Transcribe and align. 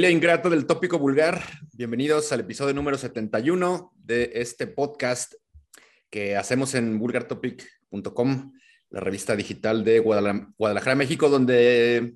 Familia 0.00 0.16
ingrato 0.16 0.48
del 0.48 0.64
tópico 0.64 0.98
vulgar, 0.98 1.44
bienvenidos 1.74 2.32
al 2.32 2.40
episodio 2.40 2.72
número 2.72 2.96
71 2.96 3.92
de 3.96 4.30
este 4.36 4.66
podcast 4.66 5.34
que 6.08 6.36
hacemos 6.36 6.74
en 6.74 6.98
vulgartopic.com, 6.98 8.54
la 8.88 9.00
revista 9.00 9.36
digital 9.36 9.84
de 9.84 9.98
Guadalajara, 9.98 10.94
México, 10.94 11.28
donde 11.28 12.14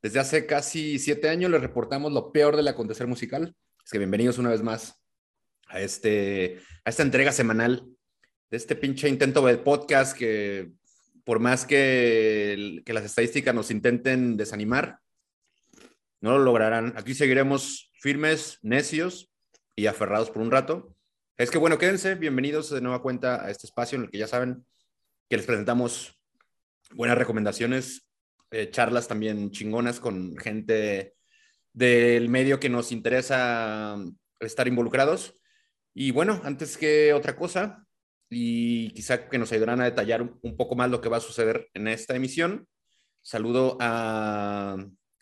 desde 0.00 0.20
hace 0.20 0.46
casi 0.46 0.98
siete 0.98 1.28
años 1.28 1.50
les 1.50 1.60
reportamos 1.60 2.12
lo 2.12 2.32
peor 2.32 2.56
del 2.56 2.68
acontecer 2.68 3.06
musical. 3.06 3.54
Es 3.84 3.90
que 3.90 3.98
bienvenidos 3.98 4.38
una 4.38 4.48
vez 4.48 4.62
más 4.62 4.98
a, 5.66 5.82
este, 5.82 6.62
a 6.86 6.88
esta 6.88 7.02
entrega 7.02 7.32
semanal 7.32 7.86
de 8.50 8.56
este 8.56 8.74
pinche 8.74 9.06
intento 9.06 9.44
de 9.44 9.58
podcast 9.58 10.16
que 10.16 10.70
por 11.24 11.40
más 11.40 11.66
que, 11.66 12.80
que 12.86 12.92
las 12.94 13.04
estadísticas 13.04 13.54
nos 13.54 13.70
intenten 13.70 14.38
desanimar, 14.38 15.00
no 16.20 16.32
lo 16.32 16.44
lograrán. 16.44 16.94
Aquí 16.96 17.14
seguiremos 17.14 17.92
firmes, 18.00 18.58
necios 18.62 19.30
y 19.76 19.86
aferrados 19.86 20.30
por 20.30 20.42
un 20.42 20.50
rato. 20.50 20.94
Es 21.36 21.50
que 21.50 21.58
bueno, 21.58 21.78
quédense, 21.78 22.14
bienvenidos 22.16 22.70
de 22.70 22.80
nueva 22.80 23.02
cuenta 23.02 23.44
a 23.44 23.50
este 23.50 23.66
espacio 23.66 23.96
en 23.96 24.04
el 24.04 24.10
que 24.10 24.18
ya 24.18 24.26
saben 24.26 24.66
que 25.28 25.36
les 25.36 25.46
presentamos 25.46 26.18
buenas 26.94 27.18
recomendaciones, 27.18 28.08
eh, 28.50 28.70
charlas 28.70 29.06
también 29.06 29.50
chingonas 29.50 30.00
con 30.00 30.36
gente 30.36 31.14
del 31.72 32.28
medio 32.28 32.58
que 32.58 32.68
nos 32.68 32.90
interesa 32.90 33.96
estar 34.40 34.66
involucrados. 34.66 35.38
Y 35.94 36.10
bueno, 36.10 36.40
antes 36.44 36.76
que 36.76 37.12
otra 37.12 37.36
cosa, 37.36 37.86
y 38.30 38.90
quizá 38.90 39.28
que 39.28 39.38
nos 39.38 39.52
ayudarán 39.52 39.80
a 39.80 39.84
detallar 39.84 40.22
un 40.22 40.56
poco 40.56 40.74
más 40.76 40.90
lo 40.90 41.00
que 41.00 41.08
va 41.08 41.18
a 41.18 41.20
suceder 41.20 41.68
en 41.74 41.88
esta 41.88 42.16
emisión, 42.16 42.66
saludo 43.22 43.76
a 43.80 44.76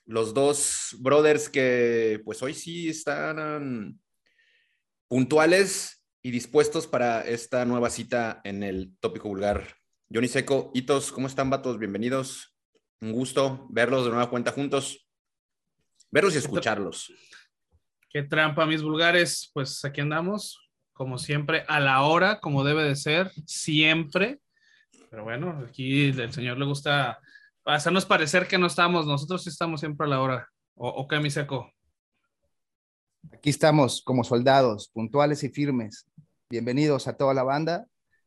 los 0.06 0.32
dos 0.32 0.96
brothers 1.00 1.48
que 1.48 2.20
pues 2.24 2.42
hoy 2.42 2.54
sí 2.54 2.88
están 2.88 3.98
puntuales 5.08 6.04
y 6.22 6.30
dispuestos 6.30 6.86
para 6.86 7.22
esta 7.22 7.64
nueva 7.64 7.90
cita 7.90 8.40
en 8.44 8.62
el 8.62 8.96
tópico 9.00 9.28
vulgar. 9.28 9.76
Johnny 10.12 10.28
Seco, 10.28 10.70
Hitos, 10.74 11.10
¿cómo 11.10 11.26
están, 11.26 11.50
vatos? 11.50 11.78
Bienvenidos. 11.78 12.56
Un 13.00 13.12
gusto 13.12 13.66
verlos 13.70 14.04
de 14.04 14.10
nueva 14.10 14.30
cuenta 14.30 14.52
juntos. 14.52 15.08
Verlos 16.12 16.34
y 16.34 16.38
escucharlos. 16.38 17.12
Qué 18.08 18.22
trampa, 18.22 18.64
mis 18.64 18.82
vulgares. 18.82 19.50
Pues 19.52 19.84
aquí 19.84 20.00
andamos, 20.00 20.70
como 20.92 21.18
siempre, 21.18 21.64
a 21.66 21.80
la 21.80 22.02
hora, 22.02 22.38
como 22.38 22.64
debe 22.64 22.84
de 22.84 22.94
ser, 22.94 23.32
siempre. 23.44 24.38
Pero 25.10 25.24
bueno, 25.24 25.64
aquí 25.68 26.06
el 26.08 26.32
señor 26.32 26.58
le 26.58 26.64
gusta 26.64 27.20
hacernos 27.66 28.06
parecer 28.06 28.46
que 28.46 28.58
no 28.58 28.66
estamos, 28.66 29.06
nosotros 29.06 29.46
estamos 29.46 29.80
siempre 29.80 30.06
a 30.06 30.10
la 30.10 30.20
hora. 30.20 30.48
¿O, 30.76 31.08
qué, 31.08 31.18
mi 31.18 31.30
seco? 31.30 31.70
Aquí 33.32 33.50
estamos 33.50 34.02
como 34.02 34.24
soldados, 34.24 34.88
puntuales 34.92 35.42
y 35.42 35.48
firmes. 35.48 36.06
Bienvenidos 36.48 37.08
a 37.08 37.16
toda 37.16 37.34
la 37.34 37.42
banda. 37.42 37.86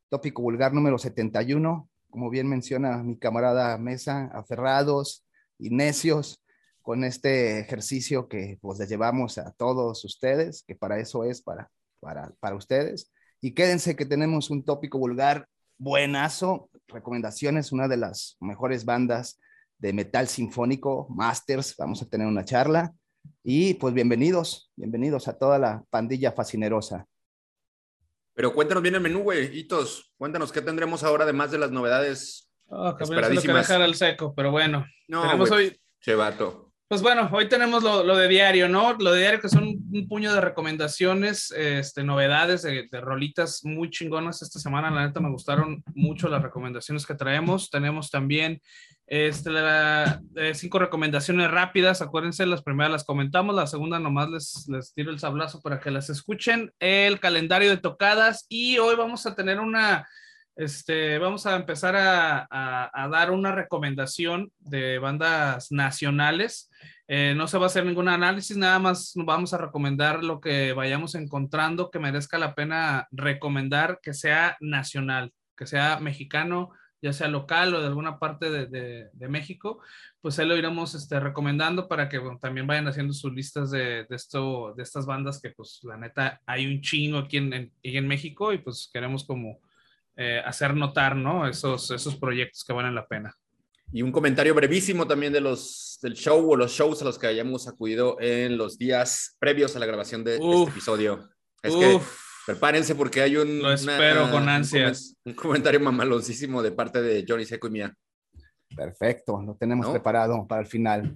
Tópico 0.09 0.41
vulgar 0.41 0.73
número 0.73 0.97
71. 0.97 1.89
Como 2.09 2.29
bien 2.29 2.50
menciona 2.50 2.97
mi 3.03 3.17
camarada 3.17 3.77
Mesa, 3.77 4.25
aferrados 4.33 5.25
y 5.57 5.69
necios 5.69 6.44
con 6.81 7.03
este 7.03 7.59
ejercicio 7.59 8.27
que 8.27 8.57
pues 8.61 8.79
les 8.79 8.89
llevamos 8.89 9.38
a 9.38 9.51
todos 9.51 10.03
ustedes, 10.03 10.63
que 10.63 10.75
para 10.75 11.00
eso 11.00 11.23
es 11.23 11.41
para, 11.41 11.69
para, 12.00 12.33
para 12.39 12.56
ustedes. 12.56 13.11
Y 13.41 13.53
quédense 13.53 13.95
que 13.95 14.06
tenemos 14.06 14.50
un 14.50 14.66
tópico 14.66 14.97
vulgar 14.97 15.47
buenazo, 15.79 16.69
recomendaciones, 16.88 17.72
una 17.72 17.88
de 17.88 17.97
las 17.97 18.38
mejores 18.41 18.85
bandas 18.85 19.40
de 19.78 19.94
metal 19.94 20.28
sinfónico, 20.28 21.07
Masters, 21.09 21.75
vamos 21.78 22.01
a 22.01 22.09
tener 22.09 22.28
una 22.28 22.44
charla. 22.44 22.94
Y 23.44 23.75
pues 23.75 23.94
bienvenidos, 23.94 24.72
bienvenidos 24.75 25.28
a 25.29 25.38
toda 25.38 25.57
la 25.57 25.84
pandilla 25.89 26.34
fascinerosa. 26.34 27.07
Pero 28.34 28.53
cuéntanos 28.53 28.84
bien 28.84 28.95
el 28.95 29.01
menú, 29.01 29.23
güey, 29.23 29.57
Hitos. 29.57 30.13
Cuéntanos 30.18 30.51
qué 30.51 30.62
tendremos 30.62 31.03
ahora, 31.03 31.23
además 31.23 31.51
de 31.51 31.57
las 31.57 31.72
novedades 31.72 32.51
oh, 32.68 32.95
esperadísimas. 33.00 33.68
Que 33.68 33.73
dejar 33.73 33.81
al 33.81 33.95
seco, 33.95 34.34
pero 34.35 34.51
bueno. 34.51 34.85
No, 35.07 35.23
tenemos 35.23 35.50
hoy... 35.51 35.79
Chevato. 36.01 36.69
Pues 36.89 37.03
bueno, 37.03 37.29
hoy 37.31 37.47
tenemos 37.47 37.83
lo, 37.83 38.17
de 38.17 38.27
diario, 38.27 38.67
¿no? 38.67 38.94
Lo 38.94 39.11
de 39.11 39.19
diario 39.19 39.39
que 39.39 39.47
son 39.47 39.63
un, 39.63 40.07
puño 40.07 40.33
de 40.33 40.41
recomendaciones, 40.41 41.51
este, 41.51 42.03
novedades 42.03 42.63
de, 42.63 42.88
rolitas 43.00 43.63
muy 43.63 43.91
chingonas 43.91 44.41
esta 44.41 44.57
semana. 44.57 44.89
La 44.89 45.05
neta 45.05 45.19
me 45.19 45.29
gustaron 45.29 45.83
mucho 45.94 46.29
las 46.29 46.41
recomendaciones 46.41 47.05
que 47.05 47.13
traemos. 47.13 47.69
Tenemos 47.69 48.09
también 48.09 48.59
este, 49.05 49.51
eh, 50.35 50.55
cinco 50.55 50.79
recomendaciones 50.79 51.51
rápidas. 51.51 52.01
Acuérdense, 52.01 52.47
las 52.47 52.63
primeras 52.63 52.91
las 52.91 53.03
comentamos, 53.03 53.56
la 53.56 53.67
segunda 53.67 54.00
nomás 54.00 54.31
les, 54.31 54.67
les 54.67 54.91
tiro 54.95 55.11
el 55.11 55.19
sablazo 55.19 55.61
para 55.61 55.79
que 55.79 55.91
las 55.91 56.09
escuchen. 56.09 56.73
El 56.79 57.19
calendario 57.19 57.69
de 57.69 57.77
tocadas 57.77 58.47
y 58.50 58.79
hoy 58.79 58.95
vamos 58.95 59.27
a 59.27 59.35
tener 59.35 59.59
una 59.59 60.07
este, 60.59 61.17
vamos 61.19 61.45
a 61.45 61.55
empezar 61.55 61.95
a, 61.95 63.07
dar 63.09 63.31
una 63.31 63.53
recomendación 63.53 64.51
de 64.59 64.99
bandas 64.99 65.71
nacionales. 65.71 66.69
Eh, 67.07 67.33
no 67.33 67.47
se 67.47 67.57
va 67.57 67.63
a 67.63 67.67
hacer 67.67 67.85
ningún 67.85 68.09
análisis, 68.09 68.57
nada 68.57 68.77
más 68.77 69.13
vamos 69.15 69.53
a 69.53 69.57
recomendar 69.57 70.21
lo 70.21 70.41
que 70.41 70.73
vayamos 70.73 71.15
encontrando 71.15 71.89
que 71.89 71.99
merezca 71.99 72.37
la 72.37 72.55
pena 72.55 73.07
recomendar 73.11 74.01
que 74.03 74.13
sea 74.13 74.57
nacional, 74.59 75.31
que 75.55 75.65
sea 75.65 75.97
mexicano, 76.01 76.71
ya 77.01 77.13
sea 77.13 77.29
local 77.29 77.73
o 77.73 77.79
de 77.79 77.87
alguna 77.87 78.19
parte 78.19 78.67
de, 78.67 79.29
México, 79.29 79.79
pues 80.19 80.39
ahí 80.39 80.45
lo 80.45 80.57
iremos 80.57 80.93
este, 80.93 81.21
recomendando 81.21 81.87
para 81.87 82.09
que 82.09 82.19
también 82.41 82.67
vayan 82.67 82.89
haciendo 82.89 83.13
sus 83.13 83.33
listas 83.33 83.71
de, 83.71 84.05
esto, 84.09 84.73
de 84.75 84.83
estas 84.83 85.05
bandas 85.05 85.39
que 85.41 85.51
pues 85.51 85.79
la 85.83 85.95
neta 85.95 86.41
hay 86.45 86.67
un 86.67 86.81
chingo 86.81 87.19
aquí 87.19 87.37
en, 87.37 87.71
en 87.81 88.07
México 88.09 88.51
y 88.51 88.57
pues 88.57 88.89
queremos 88.91 89.23
como 89.23 89.61
eh, 90.22 90.41
hacer 90.44 90.75
notar, 90.75 91.16
¿no? 91.16 91.47
Esos, 91.47 91.91
esos 91.91 92.18
proyectos 92.18 92.66
que 92.66 92.74
valen 92.74 92.94
la 92.94 93.07
pena. 93.07 93.34
Y 93.94 94.02
un 94.02 94.12
comentario 94.12 94.53
brevísimo 94.53 95.07
también 95.07 95.31
de 95.31 95.40
los, 95.40 95.97
del 96.02 96.13
show 96.13 96.52
o 96.52 96.57
los 96.57 96.74
shows 96.74 97.02
a 97.02 97.06
los 97.06 97.18
que 97.18 97.28
hayamos 97.28 97.69
acudido 97.69 98.18
en 98.19 98.57
los 98.57 98.78
días 98.78 99.38
previos 99.40 99.78
a 99.78 99.80
la 99.80 99.85
grabación 99.85 100.25
de 100.25 100.35
este 100.35 100.63
episodio. 100.63 101.30
Es 101.63 101.74
que 101.74 102.02
prepárense 102.46 102.96
porque 102.96 103.22
hay 103.22 103.38
un... 103.38 103.59
Lo 103.59 103.72
espero 103.72 104.30
con 104.30 104.50
ansias. 104.50 105.16
Un, 105.24 105.35
comentario 105.35 105.80
mamaloncísimo 105.80 106.62
de 106.62 106.74
parte 106.74 107.01
de 107.01 107.24
Johnny 107.25 107.46
Seco 107.46 107.68
y 107.68 107.72
mía. 107.72 107.96
Perfecto, 108.75 109.41
lo 109.41 109.56
tenemos 109.56 109.88
preparado 109.90 110.46
para 110.47 110.59
el 110.63 110.68
final. 110.68 111.16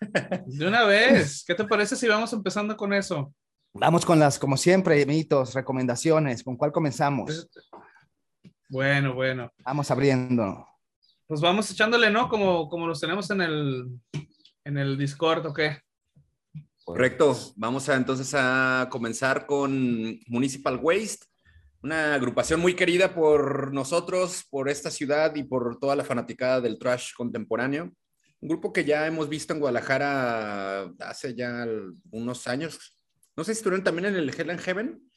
De 0.46 0.68
una 0.68 0.84
vez, 0.84 1.42
¿qué 1.46 1.54
te 1.54 1.64
parece 1.64 1.96
si 1.96 2.06
vamos 2.06 2.34
empezando 2.34 2.76
con 2.76 2.92
eso? 2.92 3.32
Vamos 3.72 4.04
con 4.04 4.18
las, 4.18 4.38
como 4.38 4.58
siempre, 4.58 5.06
mitos, 5.06 5.54
recomendaciones. 5.54 6.42
¿Con 6.42 6.56
cuál 6.56 6.70
comenzamos? 6.70 7.48
Pues, 7.52 7.70
bueno, 8.70 9.14
bueno. 9.14 9.52
Vamos 9.64 9.90
abriendo. 9.90 10.64
Pues 11.26 11.40
vamos 11.40 11.68
echándole, 11.70 12.08
¿no? 12.08 12.28
Como, 12.28 12.68
como 12.68 12.86
los 12.86 13.00
tenemos 13.00 13.28
en 13.30 13.40
el, 13.40 14.00
en 14.64 14.78
el 14.78 14.96
Discord, 14.96 15.44
¿o 15.46 15.52
qué? 15.52 15.78
Correcto. 16.84 17.36
Vamos 17.56 17.88
a, 17.88 17.96
entonces 17.96 18.32
a 18.32 18.88
comenzar 18.88 19.46
con 19.46 20.20
Municipal 20.28 20.78
Waste, 20.80 21.26
una 21.82 22.14
agrupación 22.14 22.60
muy 22.60 22.74
querida 22.74 23.12
por 23.12 23.74
nosotros, 23.74 24.46
por 24.48 24.68
esta 24.68 24.90
ciudad 24.90 25.34
y 25.34 25.42
por 25.42 25.80
toda 25.80 25.96
la 25.96 26.04
fanaticada 26.04 26.60
del 26.60 26.78
trash 26.78 27.12
contemporáneo. 27.16 27.92
Un 28.40 28.48
grupo 28.48 28.72
que 28.72 28.84
ya 28.84 29.04
hemos 29.08 29.28
visto 29.28 29.52
en 29.52 29.58
Guadalajara 29.58 30.92
hace 31.00 31.34
ya 31.34 31.66
unos 32.12 32.46
años. 32.46 32.78
No 33.36 33.42
sé 33.42 33.52
si 33.52 33.58
estuvieron 33.58 33.82
también 33.82 34.06
en 34.06 34.14
el 34.14 34.30
Hell 34.30 34.50
and 34.50 34.60
Heaven 34.60 35.09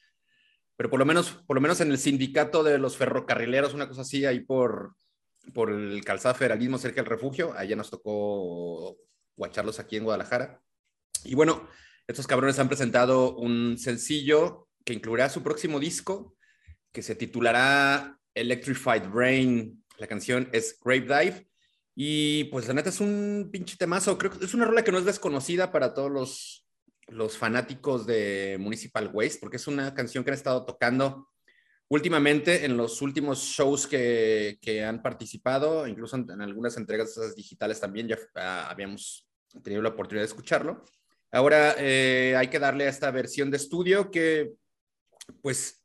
pero 0.83 0.91
por 0.91 0.99
lo 0.99 1.05
menos, 1.05 1.31
por 1.47 1.55
lo 1.55 1.61
menos 1.61 1.79
en 1.79 1.91
el 1.91 1.97
sindicato 1.97 2.61
de 2.61 2.77
los 2.77 2.97
ferrocarrileros, 2.97 3.73
una 3.73 3.87
cosa 3.87 4.01
así, 4.01 4.25
ahí 4.25 4.41
por, 4.41 4.97
por 5.53 5.71
el 5.71 6.03
calzado 6.03 6.35
federalismo 6.35 6.77
cerca 6.77 7.01
del 7.01 7.09
refugio, 7.09 7.53
allá 7.55 7.77
nos 7.77 7.89
tocó 7.89 8.97
guacharlos 9.37 9.79
aquí 9.79 9.95
en 9.95 10.03
Guadalajara. 10.03 10.61
Y 11.23 11.35
bueno, 11.35 11.69
estos 12.05 12.27
cabrones 12.27 12.59
han 12.59 12.67
presentado 12.67 13.33
un 13.37 13.77
sencillo 13.77 14.67
que 14.83 14.91
incluirá 14.91 15.29
su 15.29 15.41
próximo 15.41 15.79
disco, 15.79 16.35
que 16.91 17.01
se 17.01 17.15
titulará 17.15 18.19
Electrified 18.33 19.07
Brain. 19.07 19.85
La 19.99 20.07
canción 20.07 20.49
es 20.51 20.77
Grave 20.83 20.99
Dive. 20.99 21.47
Y 21.95 22.43
pues 22.51 22.67
la 22.67 22.73
neta 22.73 22.89
es 22.89 22.99
un 22.99 23.47
pinche 23.53 23.77
temazo. 23.77 24.17
Creo 24.17 24.37
que 24.37 24.43
es 24.43 24.53
una 24.53 24.65
rola 24.65 24.83
que 24.83 24.91
no 24.91 24.97
es 24.97 25.05
desconocida 25.05 25.71
para 25.71 25.93
todos 25.93 26.11
los, 26.11 26.62
los 27.07 27.37
fanáticos 27.37 28.05
de 28.05 28.57
Municipal 28.59 29.09
Waste, 29.13 29.39
porque 29.39 29.57
es 29.57 29.67
una 29.67 29.93
canción 29.93 30.23
que 30.23 30.31
han 30.31 30.35
estado 30.37 30.65
tocando 30.65 31.29
últimamente 31.89 32.65
en 32.65 32.75
los 32.75 33.01
últimos 33.01 33.39
shows 33.39 33.85
que, 33.87 34.83
han 34.87 35.01
participado, 35.01 35.87
incluso 35.87 36.15
en, 36.15 36.41
algunas 36.41 36.77
entregas 36.77 37.35
digitales 37.35 37.79
también 37.79 38.07
ya 38.07 38.17
ah, 38.35 38.67
habíamos 38.69 39.27
tenido 39.61 39.81
la 39.81 39.89
oportunidad 39.89 40.23
de 40.23 40.29
escucharlo. 40.29 40.83
Ahora 41.31 41.75
eh, 41.77 42.35
hay 42.37 42.47
que 42.47 42.59
darle 42.59 42.85
a 42.85 42.89
esta 42.89 43.11
versión 43.11 43.51
de 43.51 43.57
estudio 43.57 44.09
que, 44.09 44.53
pues, 45.41 45.82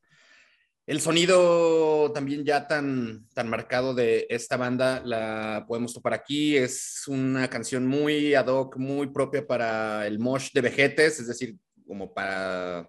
El 0.88 1.02
sonido 1.02 2.10
también 2.12 2.46
ya 2.46 2.66
tan, 2.66 3.28
tan 3.34 3.50
marcado 3.50 3.92
de 3.92 4.26
esta 4.30 4.56
banda 4.56 5.02
la 5.04 5.66
podemos 5.68 5.92
topar 5.92 6.14
aquí. 6.14 6.56
Es 6.56 7.02
una 7.08 7.50
canción 7.50 7.86
muy 7.86 8.34
ad 8.34 8.46
hoc, 8.46 8.78
muy 8.78 9.08
propia 9.08 9.46
para 9.46 10.06
el 10.06 10.18
mosh 10.18 10.50
de 10.54 10.62
vejetes, 10.62 11.20
es 11.20 11.26
decir, 11.26 11.56
como 11.86 12.14
para, 12.14 12.88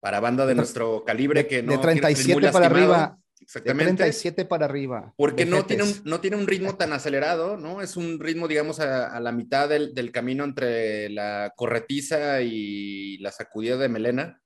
para 0.00 0.20
banda 0.20 0.46
de 0.46 0.54
nuestro 0.54 1.04
calibre 1.04 1.46
que 1.46 1.62
no 1.62 1.72
de 1.72 1.78
37 1.78 2.50
para 2.50 2.64
arriba. 2.64 3.18
Exactamente. 3.42 3.92
De 3.92 3.96
37 3.98 4.44
para 4.46 4.64
arriba. 4.64 5.12
Porque 5.18 5.44
no 5.44 5.66
tiene, 5.66 5.82
un, 5.82 6.00
no 6.04 6.20
tiene 6.20 6.38
un 6.38 6.46
ritmo 6.46 6.78
tan 6.78 6.94
acelerado, 6.94 7.58
¿no? 7.58 7.82
Es 7.82 7.98
un 7.98 8.18
ritmo, 8.18 8.48
digamos, 8.48 8.80
a, 8.80 9.14
a 9.14 9.20
la 9.20 9.32
mitad 9.32 9.68
del, 9.68 9.94
del, 9.94 10.12
camino 10.12 10.44
entre 10.44 11.10
la 11.10 11.52
corretiza 11.56 12.40
y 12.40 13.18
la 13.18 13.32
sacudida 13.32 13.76
de 13.76 13.90
melena. 13.90 14.40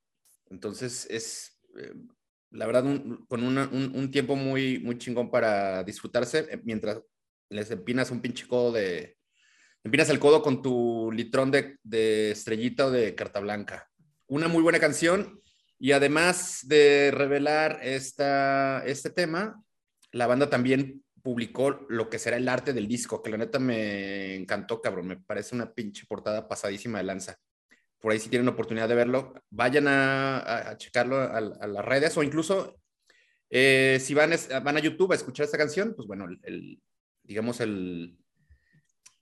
Entonces 0.51 1.07
es, 1.09 1.61
eh, 1.79 1.93
la 2.51 2.67
verdad, 2.67 2.85
un, 2.85 3.25
con 3.27 3.43
una, 3.43 3.69
un, 3.73 3.93
un, 3.95 4.11
tiempo 4.11 4.37
muy, 4.37 4.79
muy 4.81 4.99
chingón 4.99 5.31
para 5.31 5.85
disfrutarse 5.85 6.47
eh, 6.51 6.61
mientras 6.65 7.01
les 7.49 7.71
empinas 7.71 8.11
un 8.11 8.21
pinche 8.21 8.47
codo 8.47 8.73
de... 8.73 9.17
Empinas 9.83 10.11
el 10.11 10.19
codo 10.19 10.43
con 10.43 10.61
tu 10.61 11.11
litrón 11.13 11.51
de, 11.51 11.79
de 11.83 12.33
estrellita 12.33 12.87
o 12.87 12.91
de 12.91 13.15
carta 13.15 13.41
blanca. 13.41 13.89
Una 14.27 14.47
muy 14.47 14.63
buena 14.63 14.79
canción 14.79 15.41
y 15.79 15.93
además 15.93 16.61
de 16.67 17.11
revelar 17.11 17.81
esta, 17.83 18.85
este 18.85 19.09
tema, 19.09 19.63
la 20.13 20.27
banda 20.27 20.51
también 20.51 21.03
publicó 21.23 21.87
lo 21.89 22.11
que 22.11 22.19
será 22.19 22.37
el 22.37 22.49
arte 22.49 22.75
del 22.75 22.87
disco, 22.87 23.23
que 23.23 23.31
la 23.31 23.39
neta 23.39 23.59
me 23.59 24.35
encantó, 24.35 24.81
cabrón. 24.81 25.07
Me 25.07 25.17
parece 25.17 25.55
una 25.55 25.73
pinche 25.73 26.05
portada 26.07 26.47
pasadísima 26.47 26.99
de 26.99 27.05
lanza. 27.05 27.37
Por 28.01 28.13
ahí 28.13 28.19
si 28.19 28.31
tienen 28.31 28.49
oportunidad 28.49 28.89
de 28.89 28.95
verlo, 28.95 29.35
vayan 29.51 29.87
a, 29.89 30.71
a 30.71 30.77
checarlo 30.77 31.17
a, 31.17 31.37
a, 31.37 31.67
las 31.67 31.85
redes 31.85 32.17
o 32.17 32.23
incluso 32.23 32.81
eh, 33.51 33.99
si 34.01 34.15
van, 34.15 34.31
van 34.63 34.77
a 34.77 34.81
YouTube 34.81 35.13
a 35.13 35.17
escuchar 35.17 35.45
esta 35.45 35.59
canción, 35.59 35.95
pues 35.95 36.07
bueno, 36.07 36.27
el, 36.43 36.81
digamos 37.25 37.61
el, 37.61 38.17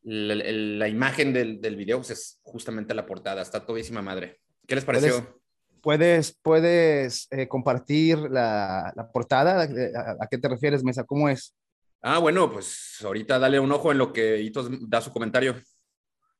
la 0.02 0.88
imagen 0.88 1.32
del, 1.32 1.60
del 1.60 1.76
video 1.76 1.98
pues 1.98 2.10
es 2.10 2.40
justamente 2.42 2.94
la 2.94 3.06
portada. 3.06 3.42
Está 3.42 3.64
todísima 3.64 4.00
madre. 4.02 4.40
¿Qué 4.66 4.74
les 4.74 4.84
pareció? 4.84 5.40
¿Puedes, 5.82 6.38
puedes 6.42 7.28
eh, 7.30 7.48
compartir 7.48 8.18
la, 8.18 8.92
la 8.94 9.10
portada? 9.10 9.62
¿A, 9.62 10.16
¿A, 10.20 10.26
qué 10.28 10.38
te 10.38 10.48
refieres, 10.48 10.84
Mesa? 10.84 11.04
¿Cómo 11.04 11.28
es? 11.28 11.54
Ah, 12.02 12.18
bueno, 12.18 12.50
pues 12.52 12.98
ahorita 13.02 13.38
dale 13.38 13.58
un 13.58 13.72
ojo 13.72 13.92
en 13.92 13.98
lo 13.98 14.12
que 14.12 14.40
Hitos 14.40 14.68
da 14.88 15.00
su 15.00 15.12
comentario. 15.12 15.56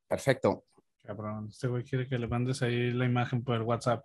Perfecto. 0.09 0.65
Cabrón, 1.09 1.49
este 1.49 1.69
güey 1.69 1.85
quiere 1.85 2.07
que 2.07 2.19
le 2.19 2.29
mandes 2.29 2.61
ahí 2.61 2.93
la 2.93 3.07
imagen 3.07 3.43
por 3.43 3.57
el 3.57 3.63
WhatsApp. 3.63 4.05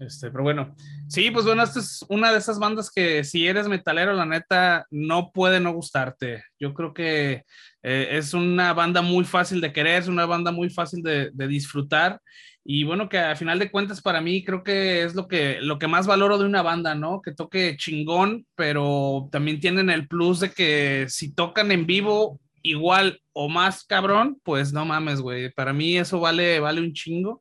Este, 0.00 0.32
pero 0.32 0.42
bueno, 0.42 0.74
sí, 1.06 1.30
pues 1.30 1.44
bueno, 1.44 1.62
esta 1.62 1.78
es 1.78 2.04
una 2.08 2.32
de 2.32 2.38
esas 2.38 2.58
bandas 2.58 2.90
que 2.90 3.22
si 3.22 3.46
eres 3.46 3.68
metalero, 3.68 4.12
la 4.14 4.26
neta, 4.26 4.84
no 4.90 5.30
puede 5.30 5.60
no 5.60 5.72
gustarte. 5.72 6.42
Yo 6.58 6.74
creo 6.74 6.92
que 6.92 7.44
eh, 7.84 8.08
es 8.10 8.34
una 8.34 8.72
banda 8.72 9.00
muy 9.00 9.24
fácil 9.24 9.60
de 9.60 9.72
querer, 9.72 10.02
es 10.02 10.08
una 10.08 10.26
banda 10.26 10.50
muy 10.50 10.70
fácil 10.70 11.04
de, 11.04 11.30
de 11.32 11.46
disfrutar 11.46 12.20
y 12.66 12.82
bueno, 12.82 13.10
que 13.10 13.18
a 13.18 13.36
final 13.36 13.58
de 13.58 13.70
cuentas 13.70 14.00
para 14.00 14.22
mí 14.22 14.42
creo 14.42 14.64
que 14.64 15.04
es 15.04 15.14
lo 15.14 15.28
que, 15.28 15.58
lo 15.60 15.78
que 15.78 15.86
más 15.86 16.06
valoro 16.06 16.38
de 16.38 16.46
una 16.46 16.62
banda, 16.62 16.94
¿no? 16.94 17.20
Que 17.20 17.32
toque 17.32 17.76
chingón, 17.76 18.46
pero 18.54 19.28
también 19.30 19.60
tienen 19.60 19.90
el 19.90 20.08
plus 20.08 20.40
de 20.40 20.50
que 20.50 21.04
si 21.08 21.34
tocan 21.34 21.70
en 21.72 21.84
vivo 21.84 22.40
igual 22.64 23.20
o 23.32 23.48
más 23.48 23.84
cabrón, 23.84 24.40
pues 24.42 24.72
no 24.72 24.84
mames, 24.84 25.20
güey. 25.20 25.52
Para 25.52 25.72
mí 25.72 25.96
eso 25.96 26.18
vale, 26.18 26.58
vale 26.58 26.80
un 26.80 26.92
chingo. 26.92 27.40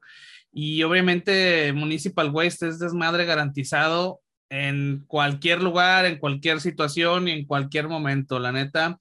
Y 0.51 0.83
obviamente 0.83 1.73
Municipal 1.73 2.29
Waste 2.29 2.67
es 2.67 2.77
desmadre 2.77 3.25
garantizado 3.25 4.21
en 4.49 5.03
cualquier 5.07 5.63
lugar, 5.63 6.05
en 6.05 6.19
cualquier 6.19 6.61
situación 6.61 7.27
y 7.27 7.31
en 7.31 7.45
cualquier 7.45 7.87
momento, 7.87 8.37
la 8.37 8.51
neta. 8.51 8.99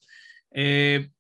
Eh, 0.53 1.11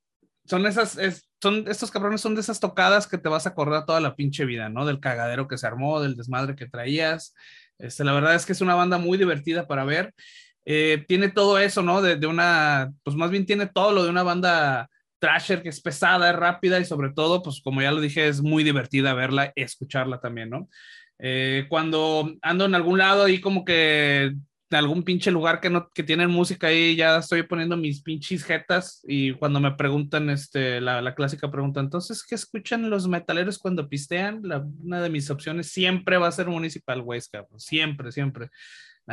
son 0.47 0.65
esas, 0.67 0.97
es, 0.97 1.29
son, 1.43 1.65
estos 1.69 1.91
cabrones 1.91 2.21
son 2.21 2.35
de 2.35 2.41
esas 2.41 2.61
tocadas 2.61 3.07
que 3.07 3.19
te 3.19 3.29
vas 3.29 3.47
a 3.47 3.51
acordar 3.51 3.85
toda 3.85 4.01
la 4.01 4.15
pinche 4.15 4.45
vida, 4.45 4.69
¿no? 4.69 4.87
Del 4.87 5.01
cagadero 5.01 5.49
que 5.49 5.59
se 5.59 5.67
armó, 5.67 6.01
del 6.01 6.17
desmadre 6.17 6.55
que 6.55 6.69
traías. 6.69 7.35
Este, 7.79 8.05
la 8.05 8.13
verdad 8.13 8.35
es 8.35 8.47
que 8.47 8.53
es 8.53 8.61
una 8.61 8.77
banda 8.77 8.99
muy 8.99 9.19
divertida 9.19 9.67
para 9.67 9.85
ver. 9.85 10.15
Eh, 10.65 11.05
tiene 11.09 11.29
todo 11.29 11.59
eso, 11.59 11.83
¿no? 11.83 12.01
De, 12.01 12.27
una, 12.27 12.93
pues 13.03 13.17
más 13.17 13.31
bien 13.31 13.47
tiene 13.47 13.67
todo 13.67 13.93
lo 13.93 14.05
de 14.05 14.11
una 14.11 14.23
banda 14.23 14.89
trasher 15.23 15.63
que 15.63 15.69
es 15.69 15.81
pesada, 15.81 16.31
es 16.31 16.37
rápida 16.37 16.81
y 16.81 16.85
sobre 16.85 17.13
todo, 17.13 17.45
pues 17.45 17.61
como 17.63 17.81
ya 17.81 17.93
lo 17.93 18.01
dije, 18.01 18.27
es 18.27 18.43
muy 18.43 18.65
divertida 18.65 19.15
verla, 19.15 19.53
escucharla 19.55 20.19
también, 20.19 20.51
¿no? 20.51 20.69
Eh, 21.21 21.67
cuando 21.69 22.35
ando 22.43 22.65
en 22.65 22.75
algún 22.75 22.99
lado 22.99 23.29
y 23.29 23.41
como 23.41 23.65
que 23.65 24.33
de 24.69 24.77
algún 24.77 25.05
pinche 25.05 25.31
lugar 25.31 25.61
que 25.61 25.71
no 25.71 25.89
que 25.91 26.03
tienen 26.03 26.29
música 26.29 26.67
ahí, 26.67 26.97
ya 26.97 27.19
estoy 27.19 27.45
poniendo 27.45 27.77
mis 27.77 28.03
pinches 28.03 28.43
jetas 28.43 29.01
y 29.07 29.33
cuando 29.35 29.61
me 29.61 29.71
preguntan 29.73 30.29
este 30.29 30.81
la, 30.81 31.01
la 31.01 31.15
clásica 31.15 31.53
pregunta, 31.53 31.79
entonces 31.79 32.25
¿qué 32.29 32.35
escuchan 32.35 32.91
los 32.91 33.07
metaleros 33.07 33.61
cuando 33.61 33.89
pistean? 33.89 34.41
La, 34.43 34.67
una 34.83 35.01
de 35.01 35.11
mis 35.11 35.31
opciones 35.31 35.69
siempre 35.69 36.17
va 36.17 36.27
a 36.27 36.33
ser 36.33 36.49
Municipal 36.49 37.05
cabrón, 37.31 37.61
siempre, 37.61 38.11
siempre. 38.11 38.51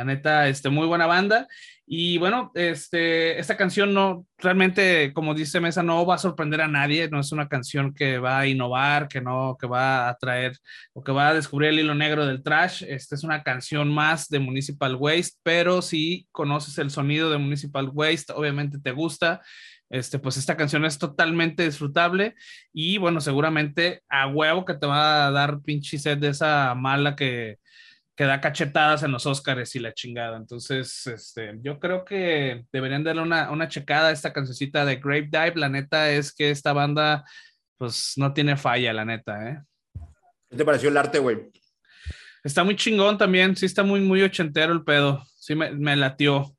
La 0.00 0.04
neta, 0.04 0.48
este, 0.48 0.70
muy 0.70 0.86
buena 0.86 1.04
banda. 1.04 1.46
Y 1.84 2.16
bueno, 2.16 2.52
este, 2.54 3.38
esta 3.38 3.58
canción 3.58 3.92
no, 3.92 4.24
realmente, 4.38 5.12
como 5.12 5.34
dice 5.34 5.60
Mesa, 5.60 5.82
no 5.82 6.06
va 6.06 6.14
a 6.14 6.18
sorprender 6.18 6.62
a 6.62 6.68
nadie. 6.68 7.10
No 7.10 7.20
es 7.20 7.32
una 7.32 7.48
canción 7.48 7.92
que 7.92 8.18
va 8.18 8.38
a 8.38 8.46
innovar, 8.46 9.08
que 9.08 9.20
no, 9.20 9.58
que 9.60 9.66
va 9.66 10.08
a 10.08 10.16
traer 10.16 10.56
o 10.94 11.04
que 11.04 11.12
va 11.12 11.28
a 11.28 11.34
descubrir 11.34 11.68
el 11.68 11.80
hilo 11.80 11.94
negro 11.94 12.24
del 12.24 12.42
trash. 12.42 12.82
Esta 12.88 13.14
es 13.14 13.24
una 13.24 13.42
canción 13.42 13.92
más 13.92 14.30
de 14.30 14.38
Municipal 14.38 14.96
Waste, 14.96 15.36
pero 15.42 15.82
si 15.82 16.26
conoces 16.32 16.78
el 16.78 16.90
sonido 16.90 17.30
de 17.30 17.36
Municipal 17.36 17.90
Waste, 17.92 18.32
obviamente 18.32 18.78
te 18.78 18.92
gusta. 18.92 19.42
Este, 19.90 20.18
pues 20.18 20.38
esta 20.38 20.56
canción 20.56 20.86
es 20.86 20.98
totalmente 20.98 21.64
disfrutable 21.64 22.36
y 22.72 22.96
bueno, 22.96 23.20
seguramente 23.20 24.02
a 24.08 24.28
huevo 24.28 24.64
que 24.64 24.74
te 24.74 24.86
va 24.86 25.26
a 25.26 25.30
dar 25.30 25.60
pinche 25.60 25.98
sed 25.98 26.16
de 26.16 26.28
esa 26.28 26.74
mala 26.74 27.16
que, 27.16 27.58
que 28.20 28.26
da 28.26 28.38
cachetadas 28.38 29.02
en 29.02 29.12
los 29.12 29.24
Oscars 29.24 29.74
y 29.76 29.78
la 29.78 29.94
chingada. 29.94 30.36
Entonces, 30.36 31.06
este, 31.06 31.58
yo 31.62 31.80
creo 31.80 32.04
que 32.04 32.66
deberían 32.70 33.02
darle 33.02 33.22
una, 33.22 33.50
una 33.50 33.66
checada 33.66 34.08
a 34.08 34.12
esta 34.12 34.30
cancioncita 34.30 34.84
de 34.84 34.96
Grave 34.96 35.30
Dive. 35.32 35.54
La 35.54 35.70
neta 35.70 36.10
es 36.10 36.30
que 36.30 36.50
esta 36.50 36.74
banda, 36.74 37.24
pues, 37.78 38.12
no 38.18 38.34
tiene 38.34 38.58
falla, 38.58 38.92
la 38.92 39.06
neta, 39.06 39.48
¿eh? 39.48 39.62
¿Qué 40.50 40.54
te 40.58 40.66
pareció 40.66 40.90
el 40.90 40.98
arte, 40.98 41.18
güey? 41.18 41.50
Está 42.44 42.62
muy 42.62 42.76
chingón 42.76 43.16
también, 43.16 43.56
sí 43.56 43.64
está 43.64 43.84
muy, 43.84 44.00
muy 44.00 44.20
ochentero 44.20 44.74
el 44.74 44.84
pedo. 44.84 45.24
Sí 45.36 45.54
me, 45.54 45.70
me 45.70 45.96
latió. 45.96 46.54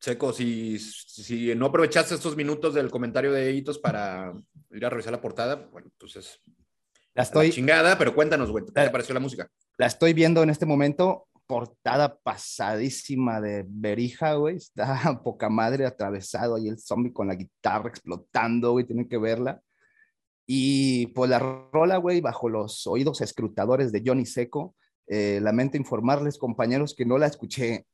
Seco, 0.00 0.32
si, 0.32 0.78
si 0.78 1.54
no 1.54 1.66
aprovechaste 1.66 2.14
estos 2.14 2.36
minutos 2.36 2.72
del 2.72 2.90
comentario 2.90 3.32
de 3.32 3.52
Hitos 3.52 3.78
para 3.78 4.32
ir 4.70 4.86
a 4.86 4.88
revisar 4.88 5.12
la 5.12 5.20
portada, 5.20 5.56
bueno, 5.56 5.88
entonces 5.92 6.40
la 7.14 7.22
estoy. 7.22 7.48
La 7.48 7.54
chingada, 7.54 7.98
pero 7.98 8.14
cuéntanos, 8.14 8.50
güey, 8.50 8.64
¿qué 8.64 8.72
te 8.72 8.90
pareció 8.90 9.14
la 9.14 9.20
música? 9.20 9.48
La 9.78 9.86
estoy 9.86 10.12
viendo 10.12 10.42
en 10.42 10.50
este 10.50 10.66
momento, 10.66 11.26
portada 11.46 12.18
pasadísima 12.18 13.40
de 13.40 13.64
Berija, 13.66 14.34
güey. 14.34 14.56
Está 14.56 15.20
poca 15.24 15.48
madre 15.48 15.86
atravesado 15.86 16.56
ahí 16.56 16.68
el 16.68 16.78
zombie 16.78 17.12
con 17.12 17.28
la 17.28 17.34
guitarra 17.34 17.88
explotando, 17.88 18.72
güey. 18.72 18.84
Tienen 18.84 19.08
que 19.08 19.18
verla. 19.18 19.60
Y 20.46 21.06
pues 21.08 21.30
la 21.30 21.38
rola, 21.38 21.96
güey, 21.96 22.20
bajo 22.20 22.48
los 22.48 22.86
oídos 22.86 23.20
escrutadores 23.20 23.92
de 23.92 24.02
Johnny 24.04 24.26
Seco. 24.26 24.74
Eh, 25.06 25.38
lamento 25.42 25.76
informarles, 25.76 26.38
compañeros, 26.38 26.94
que 26.94 27.06
no 27.06 27.18
la 27.18 27.26
escuché. 27.26 27.86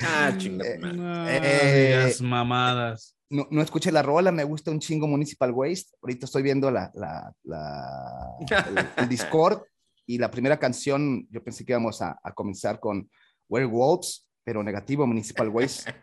Ah, 0.00 0.32
chingada. 0.38 0.92
No, 0.92 1.28
eh, 1.28 2.14
mamadas 2.20 3.16
no, 3.30 3.46
no, 3.50 3.62
escuché 3.62 3.92
la 3.92 4.02
rola, 4.02 4.32
me 4.32 4.44
gusta 4.44 4.72
un 4.72 4.80
chingo 4.80 5.06
Municipal 5.06 5.52
Waste. 5.52 5.92
Ahorita 6.02 6.26
estoy 6.26 6.42
viendo 6.42 6.70
la, 6.70 6.90
la, 6.94 7.32
la 7.44 8.36
el, 8.40 8.88
el, 8.96 9.08
Discord 9.08 9.62
y 10.04 10.18
la 10.18 10.30
primera 10.30 10.58
canción, 10.58 11.26
yo 11.30 11.42
pensé 11.42 11.64
que 11.64 11.72
íbamos 11.72 12.02
a, 12.02 12.18
a 12.22 12.32
comenzar 12.32 12.80
con 12.80 13.08
Werewolves, 13.48 14.26
pero 14.42 14.64
negativo 14.64 15.06
Municipal 15.06 15.48
Waste. 15.48 15.94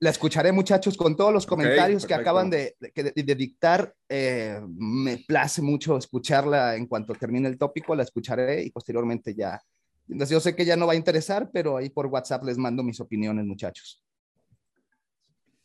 la 0.00 0.10
escucharé, 0.10 0.52
muchachos, 0.52 0.94
con 0.94 1.16
todos 1.16 1.32
los 1.32 1.46
comentarios 1.46 2.04
okay, 2.04 2.14
que 2.14 2.20
acaban 2.20 2.50
de, 2.50 2.76
de, 2.78 3.12
de 3.14 3.34
dictar. 3.34 3.94
Eh, 4.06 4.60
me 4.76 5.16
place 5.26 5.62
mucho 5.62 5.96
escucharla 5.96 6.76
en 6.76 6.86
cuanto 6.86 7.14
termine 7.14 7.48
el 7.48 7.56
tópico, 7.56 7.94
la 7.94 8.02
escucharé 8.02 8.62
y 8.62 8.70
posteriormente 8.70 9.34
ya. 9.34 9.58
Yo 10.06 10.40
sé 10.40 10.54
que 10.54 10.64
ya 10.64 10.76
no 10.76 10.86
va 10.86 10.92
a 10.92 10.96
interesar, 10.96 11.50
pero 11.52 11.76
ahí 11.76 11.90
por 11.90 12.06
WhatsApp 12.06 12.44
les 12.44 12.58
mando 12.58 12.82
mis 12.82 13.00
opiniones, 13.00 13.46
muchachos. 13.46 14.03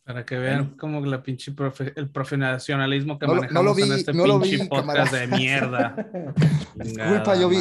Para 0.09 0.25
que 0.25 0.39
vean 0.39 0.75
como 0.75 1.05
la 1.05 1.21
pinche 1.21 1.53
el 1.95 2.09
profesionalismo 2.09 3.19
que 3.19 3.27
no, 3.27 3.35
manejamos 3.35 3.63
no 3.63 3.75
vi, 3.75 3.83
en 3.83 3.91
este 3.91 4.11
no 4.11 4.41
pinche 4.41 4.65
podcast 4.65 5.13
de 5.13 5.27
mierda. 5.27 5.95
Disculpa, 6.75 7.39
yo 7.39 7.47
vi, 7.47 7.59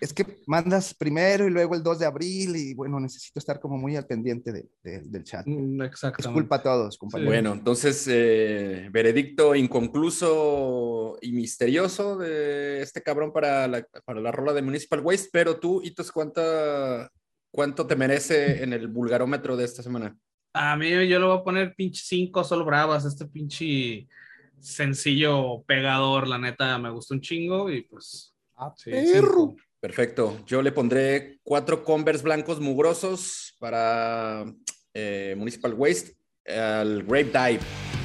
es 0.00 0.12
que 0.12 0.26
mandas 0.48 0.92
primero 0.92 1.46
y 1.46 1.50
luego 1.50 1.76
el 1.76 1.84
2 1.84 2.00
de 2.00 2.06
abril 2.06 2.56
y 2.56 2.74
bueno, 2.74 2.98
necesito 2.98 3.38
estar 3.38 3.60
como 3.60 3.78
muy 3.78 3.94
al 3.94 4.04
pendiente 4.04 4.50
de, 4.50 4.68
del 4.82 5.22
chat. 5.22 5.46
Mm, 5.46 5.82
exacto. 5.82 6.24
Disculpa 6.26 6.56
a 6.56 6.62
todos, 6.64 6.98
compañeros. 6.98 7.32
Bueno, 7.32 7.52
entonces, 7.52 8.04
eh, 8.10 8.88
veredicto 8.90 9.54
inconcluso 9.54 11.18
y 11.22 11.30
misterioso 11.30 12.18
de 12.18 12.82
este 12.82 13.00
cabrón 13.00 13.32
para 13.32 13.68
la, 13.68 13.86
para 14.04 14.20
la 14.20 14.32
rola 14.32 14.52
de 14.54 14.62
Municipal 14.62 15.02
Waste, 15.02 15.28
pero 15.32 15.60
tú, 15.60 15.82
Itos, 15.84 16.10
¿cuánta, 16.10 17.08
¿cuánto 17.52 17.86
te 17.86 17.94
merece 17.94 18.64
en 18.64 18.72
el 18.72 18.88
vulgarómetro 18.88 19.56
de 19.56 19.66
esta 19.66 19.84
semana? 19.84 20.18
A 20.52 20.76
mí 20.76 20.90
yo 20.90 21.18
le 21.18 21.24
voy 21.24 21.38
a 21.38 21.44
poner 21.44 21.74
pinche 21.74 22.02
5 22.04 22.44
solo 22.44 22.64
bravas, 22.64 23.04
este 23.04 23.26
pinche 23.26 24.08
sencillo 24.58 25.62
pegador, 25.66 26.28
la 26.28 26.38
neta 26.38 26.78
me 26.78 26.90
gustó 26.90 27.14
un 27.14 27.20
chingo 27.20 27.70
y 27.70 27.82
pues... 27.82 28.34
Ah, 28.56 28.74
perro. 28.84 29.56
Perfecto. 29.80 30.38
Yo 30.46 30.60
le 30.60 30.72
pondré 30.72 31.38
cuatro 31.42 31.82
Converse 31.82 32.22
blancos 32.22 32.60
mugrosos 32.60 33.56
para 33.58 34.44
eh, 34.92 35.34
Municipal 35.38 35.72
Waste 35.72 36.14
al 36.46 37.02
Grape 37.04 37.30
Dive. 37.32 37.99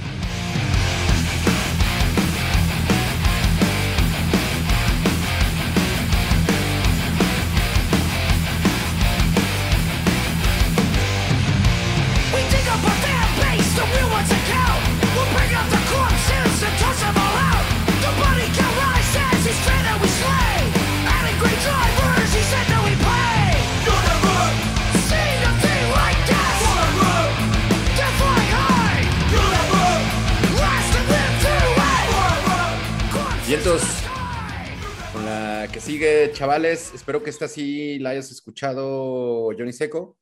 Chavales. 36.35 36.93
Espero 36.93 37.23
que 37.23 37.29
esta 37.29 37.47
sí 37.47 37.97
la 37.99 38.09
hayas 38.09 38.29
escuchado, 38.29 39.51
Johnny 39.57 39.71
Seco. 39.71 40.17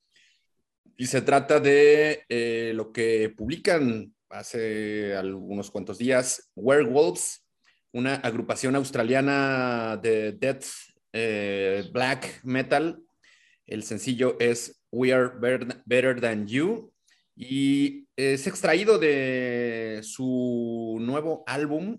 Y 0.96 1.08
se 1.08 1.22
trata 1.22 1.60
de 1.60 2.24
eh, 2.30 2.72
lo 2.76 2.92
que 2.92 3.34
publican 3.36 4.14
hace 4.30 5.16
algunos 5.16 5.72
cuantos 5.72 5.98
días, 5.98 6.52
Werewolves, 6.56 7.44
una 7.94 8.16
agrupación 8.16 8.76
australiana 8.76 9.98
de 9.98 10.34
death 10.34 10.66
eh, 11.14 11.90
black 11.92 12.44
metal. 12.44 13.02
El 13.66 13.82
sencillo 13.82 14.38
es 14.40 14.84
We 14.92 15.14
Are 15.14 15.32
Better 15.86 16.22
Than 16.22 16.46
You 16.46 16.94
y 17.36 18.08
es 18.16 18.46
extraído 18.46 19.00
de 19.00 20.02
su 20.04 21.00
nuevo 21.02 21.44
álbum 21.48 21.98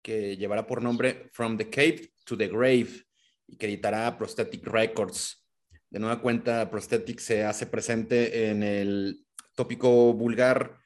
que 0.00 0.36
llevará 0.36 0.64
por 0.64 0.80
nombre 0.80 1.28
From 1.32 1.56
the 1.56 1.68
Cave 1.68 2.12
to 2.24 2.36
the 2.36 2.46
Grave 2.46 3.07
y 3.48 3.56
que 3.56 3.66
editará 3.66 4.16
Prosthetic 4.16 4.64
Records. 4.66 5.44
De 5.90 5.98
nueva 5.98 6.20
cuenta, 6.20 6.70
Prosthetic 6.70 7.18
se 7.18 7.44
hace 7.44 7.66
presente 7.66 8.50
en 8.50 8.62
el 8.62 9.26
tópico 9.54 10.12
vulgar 10.12 10.78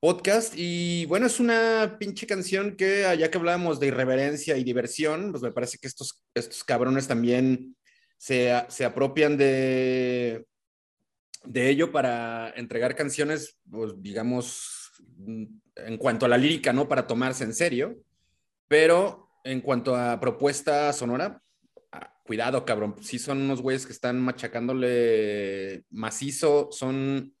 podcast 0.00 0.54
y 0.56 1.04
bueno, 1.06 1.26
es 1.26 1.40
una 1.40 1.96
pinche 1.98 2.26
canción 2.26 2.76
que 2.76 3.02
ya 3.18 3.30
que 3.30 3.36
hablábamos 3.36 3.80
de 3.80 3.88
irreverencia 3.88 4.56
y 4.56 4.62
diversión, 4.62 5.32
pues 5.32 5.42
me 5.42 5.50
parece 5.50 5.76
que 5.78 5.88
estos, 5.88 6.22
estos 6.34 6.62
cabrones 6.62 7.08
también 7.08 7.76
se, 8.16 8.52
se 8.68 8.84
apropian 8.84 9.36
de, 9.36 10.46
de 11.44 11.68
ello 11.68 11.90
para 11.90 12.50
entregar 12.50 12.94
canciones, 12.94 13.58
pues 13.68 13.92
digamos, 13.98 14.92
en 15.76 15.96
cuanto 15.96 16.26
a 16.26 16.28
la 16.28 16.38
lírica, 16.38 16.72
¿no? 16.72 16.88
Para 16.88 17.06
tomarse 17.06 17.44
en 17.44 17.54
serio. 17.54 17.96
Pero 18.68 19.30
en 19.44 19.60
cuanto 19.60 19.96
a 19.96 20.20
propuesta 20.20 20.92
sonora, 20.92 21.42
cuidado, 22.28 22.66
cabrón. 22.66 22.94
Sí 23.00 23.18
son 23.18 23.40
unos 23.40 23.62
güeyes 23.62 23.86
que 23.86 23.92
están 23.92 24.20
machacándole 24.20 25.84
macizo, 25.88 26.68
son 26.70 27.34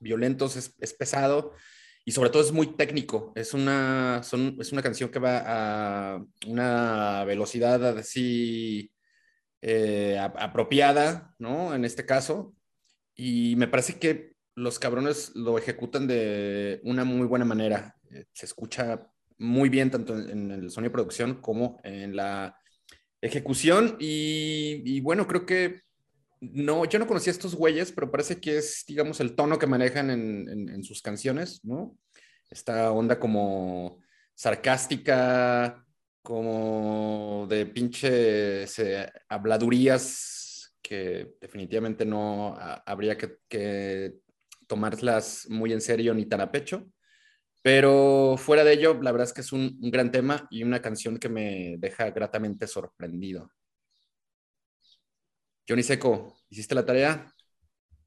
violentos, 0.00 0.56
es, 0.56 0.92
pesado 0.94 1.52
y 2.04 2.10
sobre 2.10 2.30
todo 2.30 2.42
es 2.42 2.50
muy 2.50 2.76
técnico. 2.76 3.32
Es 3.36 3.54
una, 3.54 4.20
es 4.20 4.72
una 4.72 4.82
canción 4.82 5.10
que 5.10 5.20
va 5.20 5.44
a 5.46 6.24
una 6.48 7.24
velocidad 7.24 7.96
así 7.96 8.92
eh, 9.62 10.18
apropiada, 10.18 11.36
¿no? 11.38 11.72
En 11.72 11.84
este 11.84 12.04
caso. 12.04 12.56
Y 13.14 13.54
me 13.56 13.68
parece 13.68 14.00
que 14.00 14.34
los 14.56 14.80
cabrones 14.80 15.30
lo 15.36 15.56
ejecutan 15.56 16.08
de 16.08 16.80
una 16.82 17.04
muy 17.04 17.28
buena 17.28 17.44
manera. 17.44 17.96
Eh, 18.10 18.24
se 18.32 18.46
escucha 18.46 19.08
muy 19.38 19.68
bien 19.68 19.88
tanto 19.88 20.18
en, 20.18 20.50
el 20.50 20.68
sonido 20.70 20.90
de 20.90 20.94
producción 20.94 21.34
como 21.40 21.80
en 21.84 22.16
la 22.16 22.58
ejecución. 23.22 23.96
Y, 23.98 25.00
bueno, 25.00 25.26
creo 25.26 25.46
que 25.46 25.80
no, 26.40 26.84
yo 26.84 26.98
no 26.98 27.06
conocía 27.06 27.30
a 27.30 27.36
estos 27.36 27.54
güeyes, 27.54 27.92
pero 27.92 28.10
parece 28.10 28.40
que 28.40 28.58
es, 28.58 28.84
digamos, 28.86 29.20
el 29.20 29.34
tono 29.34 29.58
que 29.58 29.66
manejan 29.66 30.10
en, 30.10 30.84
sus 30.84 31.00
canciones, 31.00 31.64
¿no? 31.64 31.96
Esta 32.50 32.92
onda 32.92 33.18
como 33.18 34.00
sarcástica, 34.34 35.86
como 36.20 37.46
de 37.48 37.66
pinche 37.66 38.66
habladurías 39.28 40.74
que 40.82 41.36
definitivamente 41.40 42.04
no 42.04 42.56
habría 42.84 43.16
que, 43.16 43.38
que 43.48 44.16
tomarlas 44.66 45.46
muy 45.48 45.72
en 45.72 45.80
serio 45.80 46.12
ni 46.12 46.26
tan 46.26 46.40
a 46.40 46.50
pecho. 46.50 46.86
Pero 47.62 48.36
fuera 48.38 48.64
de 48.64 48.72
ello, 48.72 49.00
la 49.00 49.12
verdad 49.12 49.28
es 49.28 49.32
que 49.32 49.40
es 49.40 49.52
un, 49.52 49.78
gran 49.80 50.10
tema 50.10 50.48
y 50.50 50.64
una 50.64 50.82
canción 50.82 51.16
que 51.18 51.28
me 51.28 51.76
deja 51.78 52.10
gratamente 52.10 52.66
sorprendido. 52.66 53.50
Johnny 55.68 55.84
Seco, 55.84 56.34
¿hiciste 56.50 56.74
la 56.74 56.84
tarea? 56.84 57.32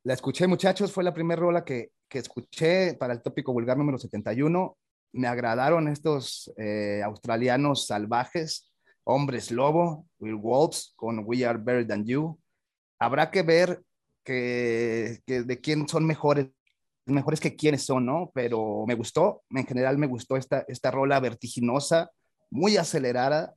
La 0.04 0.14
escuché, 0.14 0.46
muchachos, 0.46 0.92
fue 0.92 1.06
la 1.06 1.14
primera 1.14 1.40
rola 1.40 1.64
que, 1.64 1.92
escuché 2.10 2.94
para 2.94 3.14
el 3.14 3.22
tópico 3.22 3.52
vulgar 3.52 3.78
número 3.78 3.98
71. 3.98 4.78
Me 5.14 5.28
agradaron 5.28 5.90
estos 5.90 6.50
eh, 6.58 7.02
australianos 7.04 7.88
salvajes, 7.88 8.72
hombres 9.04 9.52
lobo, 9.52 10.08
Will 10.20 10.36
Wolves, 10.36 10.94
con 10.96 11.24
We 11.26 11.46
Are 11.46 11.60
Better 11.60 11.86
Than 11.86 12.06
You. 12.06 12.40
Habrá 13.00 13.32
que 13.32 13.42
ver 13.42 13.82
que, 14.24 15.22
que 15.26 15.44
de 15.44 15.60
quién 15.60 15.90
son 15.90 16.06
mejores 16.06 16.48
mejores 17.06 17.40
que 17.40 17.56
quiénes 17.56 17.84
son, 17.84 18.06
¿no? 18.06 18.32
Pero 18.34 18.86
me 18.88 18.96
gustó, 18.96 19.44
en 19.50 19.66
general 19.66 19.98
me 19.98 20.08
gustó 20.08 20.38
esta, 20.38 20.66
esta 20.68 20.92
rola 20.92 21.20
vertiginosa, 21.20 22.12
muy 22.50 22.78
acelerada 22.78 23.54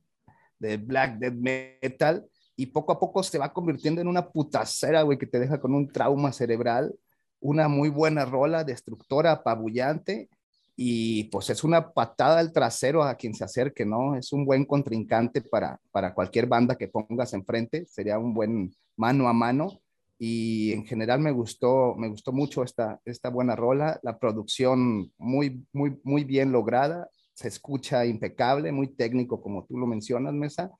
de 0.59 0.77
black 0.77 1.17
death 1.19 1.33
metal 1.33 2.27
y 2.55 2.67
poco 2.67 2.91
a 2.91 2.99
poco 2.99 3.23
se 3.23 3.37
va 3.37 3.53
convirtiendo 3.53 4.01
en 4.01 4.07
una 4.07 4.29
putacera, 4.29 5.01
güey, 5.03 5.17
que 5.17 5.27
te 5.27 5.39
deja 5.39 5.59
con 5.59 5.73
un 5.73 5.87
trauma 5.87 6.33
cerebral, 6.33 6.93
una 7.39 7.67
muy 7.67 7.89
buena 7.89 8.25
rola, 8.25 8.63
destructora, 8.63 9.31
apabullante 9.31 10.29
y 10.75 11.25
pues 11.25 11.49
es 11.49 11.63
una 11.63 11.91
patada 11.91 12.39
al 12.39 12.51
trasero 12.51 13.03
a 13.03 13.15
quien 13.15 13.33
se 13.33 13.43
acerque, 13.43 13.85
¿no? 13.85 14.15
Es 14.15 14.31
un 14.33 14.45
buen 14.45 14.65
contrincante 14.65 15.41
para, 15.41 15.79
para 15.91 16.13
cualquier 16.13 16.47
banda 16.47 16.75
que 16.75 16.87
pongas 16.87 17.33
enfrente, 17.33 17.85
sería 17.85 18.19
un 18.19 18.33
buen 18.33 18.73
mano 18.95 19.27
a 19.27 19.33
mano 19.33 19.81
y 20.21 20.73
en 20.73 20.85
general 20.85 21.21
me 21.21 21.31
gustó, 21.31 21.95
me 21.95 22.09
gustó 22.09 22.33
mucho 22.33 22.61
esta, 22.61 22.99
esta 23.05 23.29
buena 23.29 23.55
rola, 23.55 23.99
la 24.03 24.19
producción 24.19 25.11
muy, 25.17 25.65
muy, 25.71 25.97
muy 26.03 26.25
bien 26.25 26.51
lograda, 26.51 27.09
se 27.33 27.47
escucha 27.47 28.05
impecable, 28.05 28.73
muy 28.73 28.89
técnico 28.89 29.41
como 29.41 29.65
tú 29.65 29.77
lo 29.77 29.87
mencionas, 29.87 30.33
Mesa, 30.33 30.71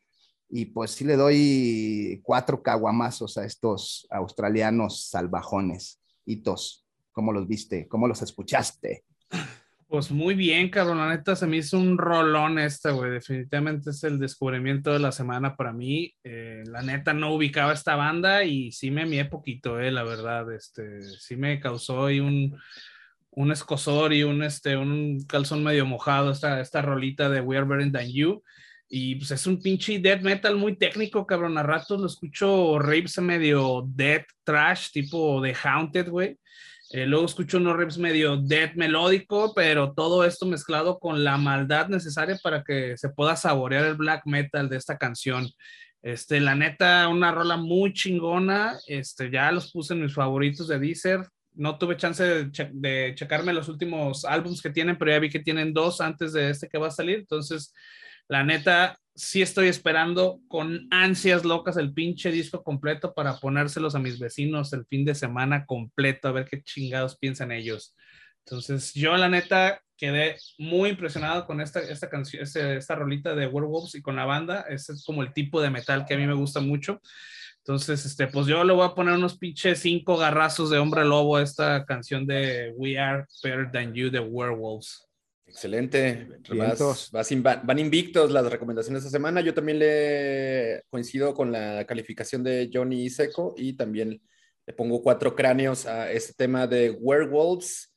y 0.49 0.65
pues 0.65 0.91
sí 0.91 1.05
le 1.05 1.15
doy 1.15 2.19
cuatro 2.23 2.61
caguamazos 2.61 3.37
a 3.37 3.45
estos 3.45 4.05
australianos 4.09 5.05
salvajones. 5.05 6.01
Hitos, 6.25 6.85
¿cómo 7.13 7.31
los 7.31 7.47
viste? 7.47 7.87
¿Cómo 7.87 8.09
los 8.09 8.21
escuchaste? 8.21 9.05
Pues 9.89 10.11
muy 10.11 10.35
bien, 10.35 10.69
cabrón. 10.69 10.99
La 10.99 11.09
neta 11.09 11.35
se 11.35 11.47
me 11.47 11.57
hizo 11.57 11.79
un 11.79 11.97
rolón 11.97 12.59
este, 12.59 12.91
güey. 12.91 13.09
Definitivamente 13.09 13.89
es 13.89 14.03
el 14.03 14.19
descubrimiento 14.19 14.93
de 14.93 14.99
la 14.99 15.11
semana 15.11 15.55
para 15.55 15.73
mí. 15.73 16.13
Eh, 16.23 16.61
la 16.67 16.83
neta 16.83 17.11
no 17.11 17.33
ubicaba 17.33 17.73
esta 17.73 17.95
banda 17.95 18.43
y 18.43 18.71
sí 18.71 18.91
me 18.91 19.07
mié 19.07 19.25
poquito, 19.25 19.79
eh, 19.79 19.89
la 19.89 20.03
verdad. 20.03 20.53
Este, 20.53 21.01
sí 21.01 21.35
me 21.37 21.59
causó 21.59 22.05
ahí 22.05 22.19
un, 22.19 22.55
un 23.31 23.51
escosor 23.51 24.13
y 24.13 24.21
un, 24.21 24.43
este, 24.43 24.77
un 24.77 25.25
calzón 25.25 25.63
medio 25.63 25.87
mojado 25.87 26.29
esta, 26.33 26.61
esta 26.61 26.83
rolita 26.83 27.27
de 27.27 27.41
We 27.41 27.57
Are 27.57 27.65
Better 27.65 27.91
Than 27.91 28.11
You. 28.13 28.43
Y 28.89 29.15
pues 29.15 29.31
es 29.31 29.47
un 29.47 29.59
pinche 29.59 29.97
death 29.97 30.21
metal 30.21 30.55
muy 30.55 30.75
técnico, 30.77 31.25
cabrón. 31.25 31.57
A 31.57 31.63
ratos 31.63 31.99
lo 31.99 32.05
escucho 32.05 32.77
raves 32.77 33.17
medio 33.17 33.83
death 33.87 34.27
trash, 34.43 34.91
tipo 34.91 35.41
de 35.41 35.55
Haunted, 35.63 36.09
güey 36.09 36.37
Eh, 36.91 37.05
luego 37.05 37.25
escucho 37.25 37.57
unos 37.57 37.77
riffs 37.77 37.99
medio 37.99 38.37
death 38.37 38.73
melódico, 38.75 39.53
pero 39.53 39.93
todo 39.93 40.25
esto 40.25 40.47
mezclado 40.47 40.97
con 40.97 41.23
la 41.23 41.37
maldad 41.37 41.87
necesaria 41.87 42.37
para 42.41 42.63
que 42.63 42.97
se 42.97 43.09
pueda 43.09 43.35
saborear 43.35 43.85
el 43.85 43.95
black 43.95 44.23
metal 44.25 44.69
de 44.69 44.77
esta 44.77 44.97
canción. 44.97 45.47
Este, 46.01 46.39
la 46.39 46.55
neta, 46.55 47.07
una 47.09 47.31
rola 47.31 47.57
muy 47.57 47.93
chingona. 47.93 48.77
Este, 48.87 49.29
ya 49.29 49.51
los 49.51 49.71
puse 49.71 49.93
en 49.93 50.01
mis 50.01 50.13
favoritos 50.13 50.67
de 50.67 50.79
Deezer. 50.79 51.27
No 51.53 51.77
tuve 51.77 51.97
chance 51.97 52.23
de, 52.23 52.69
de 52.73 53.13
checarme 53.15 53.53
los 53.53 53.67
últimos 53.67 54.25
álbumes 54.25 54.61
que 54.61 54.69
tienen, 54.69 54.97
pero 54.97 55.11
ya 55.11 55.19
vi 55.19 55.29
que 55.29 55.39
tienen 55.39 55.73
dos 55.73 56.01
antes 56.01 56.33
de 56.33 56.49
este 56.49 56.67
que 56.67 56.77
va 56.79 56.87
a 56.87 56.91
salir. 56.91 57.19
Entonces, 57.19 57.73
la 58.27 58.43
neta, 58.43 58.97
sí 59.19 59.41
estoy 59.41 59.67
esperando 59.67 60.39
con 60.47 60.87
ansias 60.91 61.43
locas 61.43 61.75
el 61.75 61.93
pinche 61.93 62.31
disco 62.31 62.63
completo 62.63 63.13
para 63.13 63.37
ponérselos 63.37 63.93
a 63.93 63.99
mis 63.99 64.17
vecinos 64.17 64.71
el 64.71 64.85
fin 64.85 65.03
de 65.03 65.13
semana 65.13 65.65
completo, 65.65 66.29
a 66.29 66.31
ver 66.31 66.45
qué 66.45 66.63
chingados 66.63 67.17
piensan 67.17 67.51
ellos. 67.51 67.95
Entonces, 68.45 68.93
yo 68.93 69.15
la 69.17 69.27
neta 69.27 69.81
quedé 69.97 70.37
muy 70.57 70.91
impresionado 70.91 71.45
con 71.45 71.59
esta, 71.59 71.81
esta 71.81 72.09
canción, 72.09 72.41
esta, 72.41 72.73
esta 72.73 72.95
rolita 72.95 73.35
de 73.35 73.47
Werewolves 73.47 73.95
y 73.95 74.01
con 74.01 74.15
la 74.15 74.25
banda. 74.25 74.65
Ese 74.69 74.93
es 74.93 75.03
como 75.03 75.21
el 75.21 75.33
tipo 75.33 75.61
de 75.61 75.69
metal 75.69 76.05
que 76.07 76.13
a 76.13 76.17
mí 76.17 76.25
me 76.25 76.33
gusta 76.33 76.61
mucho. 76.61 77.01
Entonces, 77.57 78.05
este, 78.05 78.27
pues 78.27 78.47
yo 78.47 78.63
le 78.63 78.73
voy 78.73 78.85
a 78.85 78.95
poner 78.95 79.15
unos 79.15 79.37
pinches 79.37 79.79
cinco 79.79 80.15
garrazos 80.17 80.69
de 80.69 80.77
hombre 80.77 81.03
lobo 81.03 81.35
a 81.35 81.43
esta 81.43 81.85
canción 81.85 82.25
de 82.25 82.73
We 82.77 82.97
Are 82.97 83.25
Better 83.43 83.69
Than 83.69 83.93
You 83.93 84.09
de 84.09 84.21
Werewolves. 84.21 85.08
Excelente. 85.49 86.27
Vas, 86.55 87.09
vas 87.11 87.29
van 87.63 87.79
invictos 87.79 88.31
las 88.31 88.49
recomendaciones 88.49 89.01
de 89.01 89.07
esta 89.07 89.17
semana. 89.17 89.41
Yo 89.41 89.53
también 89.53 89.79
le 89.79 90.83
coincido 90.89 91.33
con 91.33 91.51
la 91.51 91.85
calificación 91.85 92.43
de 92.43 92.69
Johnny 92.71 93.09
Seco 93.09 93.55
y 93.57 93.73
también 93.73 94.21
le 94.65 94.73
pongo 94.73 95.01
cuatro 95.01 95.35
cráneos 95.35 95.87
a 95.87 96.11
este 96.11 96.33
tema 96.33 96.67
de 96.67 96.91
Werewolves, 96.91 97.95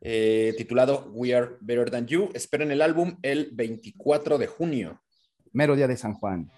eh, 0.00 0.54
titulado 0.56 1.10
We 1.12 1.34
Are 1.34 1.56
Better 1.60 1.90
Than 1.90 2.06
You. 2.06 2.30
Esperen 2.32 2.70
el 2.70 2.80
álbum 2.80 3.18
el 3.22 3.50
24 3.52 4.38
de 4.38 4.46
junio. 4.46 5.02
Mero 5.52 5.74
día 5.74 5.88
de 5.88 5.96
San 5.96 6.14
Juan. 6.14 6.48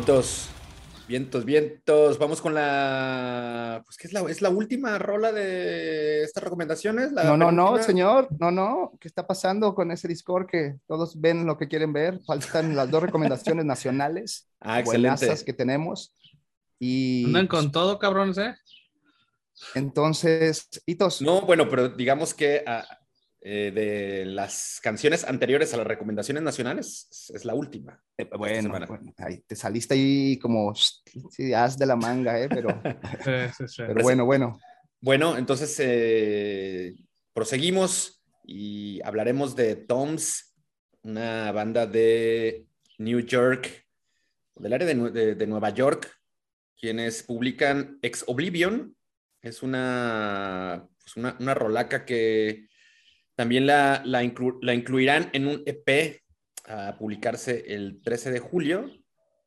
Vientos, 0.00 0.48
vientos, 1.08 1.44
vientos. 1.44 2.18
Vamos 2.18 2.40
con 2.40 2.54
la. 2.54 3.82
Pues, 3.84 3.98
¿qué 3.98 4.06
es 4.06 4.14
la, 4.14 4.22
es 4.30 4.40
la 4.40 4.48
última 4.48 4.98
rola 4.98 5.30
de 5.30 6.22
estas 6.22 6.42
recomendaciones? 6.42 7.12
no, 7.12 7.36
no, 7.36 7.52
no, 7.52 7.82
señor. 7.82 8.26
No, 8.40 8.50
no. 8.50 8.92
¿Qué 8.98 9.08
está 9.08 9.26
pasando 9.26 9.74
con 9.74 9.90
ese 9.90 10.08
Discord 10.08 10.46
que 10.46 10.76
todos 10.86 11.20
ven 11.20 11.44
lo 11.44 11.58
que 11.58 11.68
quieren 11.68 11.92
ver? 11.92 12.18
Faltan 12.26 12.74
las 12.74 12.90
dos 12.90 13.02
recomendaciones 13.02 13.66
nacionales. 13.66 14.48
Ah, 14.62 14.80
excelente. 14.80 15.26
que 15.44 15.52
tenemos. 15.52 16.14
Y. 16.78 17.26
Andan 17.26 17.46
con 17.46 17.70
todo, 17.70 17.98
cabrones, 17.98 18.38
¿eh? 18.38 18.54
Entonces, 19.74 20.66
hitos. 20.86 21.20
No, 21.20 21.42
bueno, 21.42 21.68
pero 21.68 21.90
digamos 21.90 22.32
que 22.32 22.62
ah, 22.66 22.86
eh, 23.42 23.72
de 23.74 24.26
las 24.26 24.80
canciones 24.82 25.24
anteriores 25.24 25.72
a 25.72 25.78
las 25.78 25.86
recomendaciones 25.86 26.42
nacionales, 26.42 27.30
es 27.32 27.44
la 27.46 27.54
última. 27.54 27.98
Eh, 28.18 28.28
bueno, 28.36 28.74
ahí 29.16 29.42
te 29.46 29.56
saliste 29.56 29.94
ahí 29.94 30.38
como 30.38 30.74
sí, 31.30 31.54
haz 31.54 31.78
de 31.78 31.86
la 31.86 31.96
manga, 31.96 32.38
¿eh? 32.38 32.48
pero, 32.50 32.82
pero 33.76 34.02
bueno, 34.02 34.26
bueno. 34.26 34.60
Bueno, 35.00 35.38
entonces 35.38 35.74
eh, 35.78 36.94
proseguimos 37.32 38.22
y 38.44 39.00
hablaremos 39.02 39.56
de 39.56 39.76
Toms, 39.76 40.54
una 41.02 41.50
banda 41.52 41.86
de 41.86 42.66
New 42.98 43.20
York, 43.20 43.86
del 44.56 44.74
área 44.74 44.86
de, 44.86 45.34
de 45.34 45.46
Nueva 45.46 45.70
York, 45.70 46.14
quienes 46.78 47.22
publican 47.22 47.98
Ex 48.02 48.24
Oblivion. 48.26 48.94
Es 49.40 49.62
una, 49.62 50.86
pues 51.02 51.16
una, 51.16 51.36
una 51.40 51.54
rolaca 51.54 52.04
que 52.04 52.68
también 53.40 53.66
la, 53.66 54.02
la, 54.04 54.22
incluirán 54.22 55.30
en 55.32 55.46
un 55.46 55.62
EP 55.64 56.20
a 56.66 56.98
publicarse 56.98 57.64
el 57.68 58.02
13 58.02 58.32
de 58.32 58.38
julio, 58.38 58.90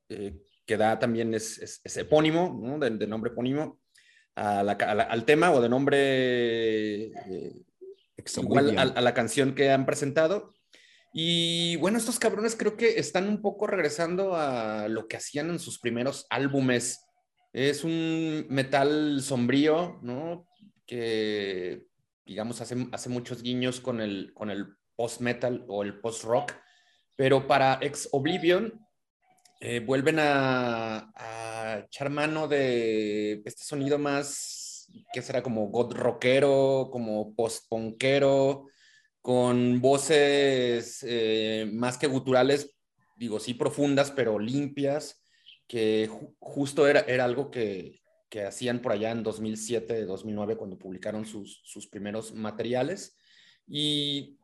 eh, 0.10 0.34
que 0.66 0.78
da 0.78 0.98
también 0.98 1.36
es, 1.36 1.80
epónimo, 1.96 2.60
¿no? 2.60 2.80
de, 2.80 3.06
nombre 3.06 3.30
epónimo, 3.30 3.80
al 4.34 5.26
tema 5.26 5.52
o 5.52 5.62
de 5.62 5.70
nombre 5.70 7.04
eh, 7.04 7.54
igual 8.38 8.80
a, 8.80 9.00
la 9.00 9.14
canción 9.14 9.54
que 9.54 9.70
han 9.70 9.86
presentado. 9.86 10.56
Y 11.14 11.76
bueno, 11.76 12.00
estos 12.00 12.18
cabrones 12.18 12.56
creo 12.56 12.76
que 12.76 12.98
están 12.98 13.28
un 13.28 13.44
poco 13.44 13.68
regresando 13.68 14.36
a 14.36 14.88
lo 14.88 15.08
que 15.08 15.18
hacían 15.18 15.52
en 15.52 15.60
sus 15.60 15.78
primeros 15.78 16.26
álbumes. 16.32 17.06
Es 17.52 17.84
un 17.84 18.48
metal 18.50 19.22
sombrío, 19.22 20.00
¿no? 20.02 20.48
Que 20.88 21.84
digamos, 22.26 22.62
hace, 22.62 22.88
hace 22.92 23.10
muchos 23.10 23.42
guiños 23.42 23.80
con 23.80 24.02
el, 24.02 24.34
con 24.34 24.50
el 24.50 24.76
post-metal 24.96 25.66
o 25.68 25.84
el 25.84 26.00
post-rock, 26.00 26.54
pero 27.16 27.48
para 27.48 27.80
Ex 27.82 28.10
Oblivion 28.12 28.74
eh, 29.60 29.80
vuelven 29.80 30.20
a, 30.20 31.12
a, 31.16 31.80
echar 31.86 32.10
mano 32.10 32.48
de 32.48 33.42
este 33.46 33.64
sonido 33.64 33.98
más, 33.98 34.90
que 35.12 35.22
será 35.22 35.42
como 35.42 35.68
god 35.68 35.94
rockero, 35.94 36.90
como 36.92 37.34
post-punkero, 37.36 38.68
con 39.22 39.80
voces 39.80 41.06
eh, 41.08 41.70
más 41.72 41.98
que 41.98 42.08
guturales, 42.08 42.76
digo, 43.16 43.40
sí 43.40 43.54
profundas, 43.54 44.12
pero 44.12 44.38
limpias, 44.38 45.24
que 45.66 46.10
justo 46.40 46.88
era, 46.88 47.00
era 47.02 47.24
algo 47.24 47.50
que, 47.50 48.03
que 48.34 48.46
hacían 48.46 48.82
por 48.82 48.92
allá 48.92 49.12
en 49.12 49.22
2007, 49.22 50.06
2009, 50.06 50.58
cuando 50.58 50.80
publicaron 50.80 51.24
sus, 51.24 51.62
sus 51.66 51.86
primeros 51.86 52.34
materiales. 52.34 53.16
Y 53.68 54.40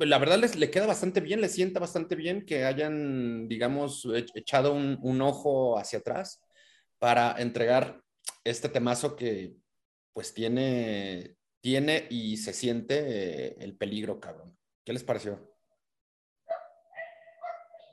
la 0.00 0.18
verdad 0.18 0.40
les 0.40 0.56
le 0.56 0.68
queda 0.68 0.86
bastante 0.88 1.20
bien, 1.20 1.40
les 1.40 1.52
sienta 1.52 1.78
bastante 1.78 2.16
bien 2.16 2.44
que 2.44 2.64
hayan, 2.64 3.46
digamos, 3.46 4.04
echado 4.34 4.72
un, 4.72 4.98
un, 5.00 5.22
ojo 5.22 5.78
hacia 5.78 6.00
atrás 6.00 6.42
para 6.98 7.40
entregar 7.40 8.02
este 8.42 8.68
temazo 8.68 9.14
que 9.14 9.54
pues 10.12 10.34
tiene, 10.34 11.36
tiene 11.60 12.08
y 12.10 12.36
se 12.36 12.52
siente 12.52 12.96
eh, 12.96 13.56
el 13.60 13.76
peligro, 13.76 14.18
cabrón. 14.18 14.58
¿Qué 14.84 14.92
les 14.92 15.04
pareció? 15.04 15.49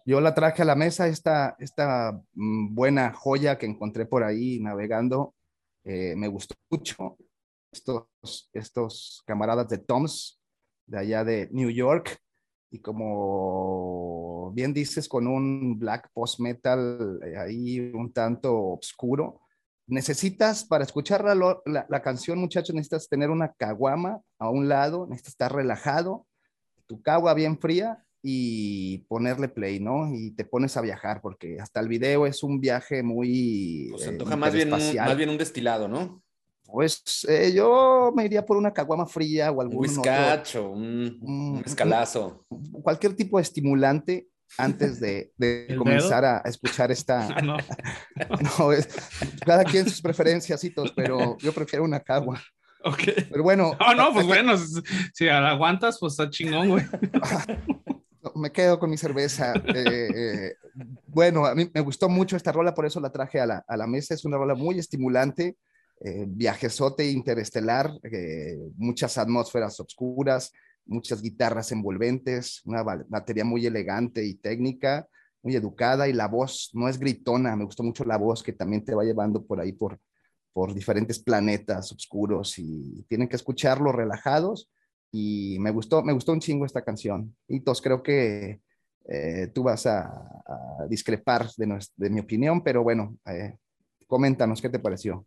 Yo 0.08 0.22
la 0.22 0.34
traje 0.34 0.62
a 0.62 0.66
la 0.66 0.76
mesa, 0.76 1.10
esta, 1.10 1.58
esta 1.60 2.14
mm, 2.34 2.74
buena 2.74 3.12
joya 3.12 3.58
que 3.58 3.66
encontré 3.66 4.06
por 4.06 4.24
ahí 4.24 4.58
navegando. 4.58 5.36
Eh, 5.84 6.16
me 6.16 6.30
gustó 6.30 6.56
mucho. 6.70 7.18
Estos, 7.74 8.50
estos 8.54 9.22
camaradas 9.26 9.68
de 9.68 9.80
Toms, 9.80 10.42
de 10.86 10.98
allá 10.98 11.26
de 11.26 11.50
New 11.52 11.70
York, 11.70 12.18
y 12.72 12.80
como 12.80 14.54
bien 14.54 14.74
dices, 14.74 15.10
con 15.10 15.28
un 15.28 15.78
black 15.78 16.10
post 16.14 16.40
metal 16.40 17.20
eh, 17.26 17.36
ahí 17.36 17.92
un 17.94 18.14
tanto 18.14 18.58
oscuro. 18.80 19.42
Necesitas, 19.88 20.64
para 20.64 20.86
escuchar 20.86 21.22
la, 21.26 21.36
la, 21.66 21.86
la, 21.90 22.02
canción, 22.02 22.40
muchachos, 22.40 22.74
necesitas 22.74 23.10
tener 23.10 23.30
una 23.30 23.52
caguama 23.52 24.22
a 24.40 24.50
un 24.50 24.70
lado, 24.70 25.06
necesitas 25.06 25.34
estar 25.34 25.54
relajado, 25.54 26.26
tu 26.86 27.02
cagua 27.02 27.34
bien 27.34 27.60
fría 27.60 28.07
y 28.30 28.98
ponerle 29.08 29.48
play, 29.48 29.80
¿no? 29.80 30.14
Y 30.14 30.32
te 30.32 30.44
pones 30.44 30.76
a 30.76 30.82
viajar, 30.82 31.22
porque 31.22 31.62
hasta 31.62 31.80
el 31.80 31.88
video 31.88 32.26
es 32.26 32.44
un 32.44 32.60
viaje 32.60 33.02
muy... 33.02 33.88
Pues 33.92 34.04
se 34.04 34.10
antoja 34.10 34.36
más, 34.36 34.54
bien 34.54 34.74
un, 34.74 34.96
más 34.98 35.16
bien 35.16 35.30
un 35.30 35.38
destilado, 35.38 35.88
¿no? 35.88 36.22
Pues 36.66 37.26
eh, 37.30 37.54
yo 37.56 38.12
me 38.14 38.26
iría 38.26 38.46
por 38.46 38.58
una 38.58 38.74
caguama 38.74 39.06
fría 39.06 39.50
o 39.50 39.62
algún... 39.62 39.78
Un 39.78 39.82
whiskacho, 39.82 40.72
un, 40.72 41.18
un 41.22 41.64
escalazo. 41.66 42.46
Cualquier 42.84 43.16
tipo 43.16 43.38
de 43.38 43.44
estimulante 43.44 44.28
antes 44.58 45.00
de, 45.00 45.32
de 45.38 45.68
comenzar 45.78 46.26
a 46.26 46.40
escuchar 46.40 46.92
esta... 46.92 47.30
Ah, 47.34 47.42
no. 47.42 47.56
no 48.60 48.74
es, 48.74 48.90
cada 49.46 49.64
quien 49.64 49.88
sus 49.88 50.02
preferencias, 50.02 50.62
pero 50.98 51.38
yo 51.38 51.54
prefiero 51.54 51.86
una 51.86 52.02
cagua. 52.02 52.44
Ok. 52.84 53.04
Pero 53.32 53.44
bueno. 53.44 53.72
No, 53.80 53.96
no, 53.96 54.14
pues 54.14 54.28
bueno, 54.28 54.54
si 55.14 55.30
aguantas, 55.30 55.98
pues 56.00 56.14
está 56.14 56.30
chingón, 56.30 56.70
güey. 56.70 56.86
Me 58.38 58.52
quedo 58.52 58.80
con 58.80 58.90
mi 58.90 58.98
cerveza. 58.98 59.54
Eh, 59.56 60.10
eh, 60.16 60.56
bueno, 61.08 61.46
a 61.46 61.56
mí 61.56 61.70
me 61.74 61.82
gustó 61.82 62.10
mucho 62.10 62.36
esta 62.36 62.52
rola, 62.52 62.74
por 62.74 62.86
eso 62.86 63.00
la 63.00 63.12
traje 63.12 63.40
a 63.40 63.46
la, 63.46 63.64
a 63.68 63.78
la 63.78 63.88
mesa. 63.88 64.14
Es 64.14 64.26
una 64.26 64.38
rola 64.38 64.56
muy 64.56 64.80
estimulante, 64.80 65.58
eh, 66.00 66.26
viajesote 66.28 67.10
interestelar, 67.10 67.92
eh, 68.04 68.58
muchas 68.76 69.18
atmósferas 69.18 69.80
oscuras, 69.80 70.52
muchas 70.86 71.22
guitarras 71.22 71.72
envolventes, 71.72 72.62
una 72.66 72.84
batería 72.84 73.44
muy 73.44 73.66
elegante 73.66 74.24
y 74.24 74.36
técnica, 74.36 75.08
muy 75.42 75.56
educada 75.56 76.08
y 76.08 76.14
la 76.14 76.28
voz 76.28 76.70
no 76.74 76.88
es 76.88 77.00
gritona, 77.00 77.56
me 77.56 77.66
gustó 77.66 77.82
mucho 77.82 78.06
la 78.06 78.18
voz 78.18 78.44
que 78.44 78.54
también 78.54 78.86
te 78.86 78.94
va 78.94 79.04
llevando 79.04 79.44
por 79.44 79.60
ahí 79.60 79.72
por, 79.72 80.00
por 80.54 80.74
diferentes 80.74 81.20
planetas 81.20 81.92
oscuros 81.92 82.60
y 82.60 83.04
tienen 83.10 83.28
que 83.28 83.36
escucharlo 83.36 83.92
relajados 83.92 84.70
y 85.12 85.58
me 85.60 85.72
gustó, 85.72 86.04
me 86.04 86.14
gustó 86.14 86.32
un 86.32 86.40
chingo 86.40 86.66
esta 86.66 86.84
canción. 86.84 87.36
Y 87.48 87.62
todos 87.62 87.82
creo 87.82 88.04
que 88.04 88.62
eh, 89.08 89.52
tú 89.54 89.64
vas 89.64 89.86
a, 89.86 90.12
discrepar 90.90 91.50
de, 91.58 91.80
de, 91.96 92.10
mi 92.10 92.20
opinión, 92.20 92.62
pero 92.62 92.84
bueno, 92.84 93.18
eh, 93.26 93.58
coméntanos 94.08 94.62
qué 94.62 94.70
te 94.70 94.80
pareció. 94.80 95.26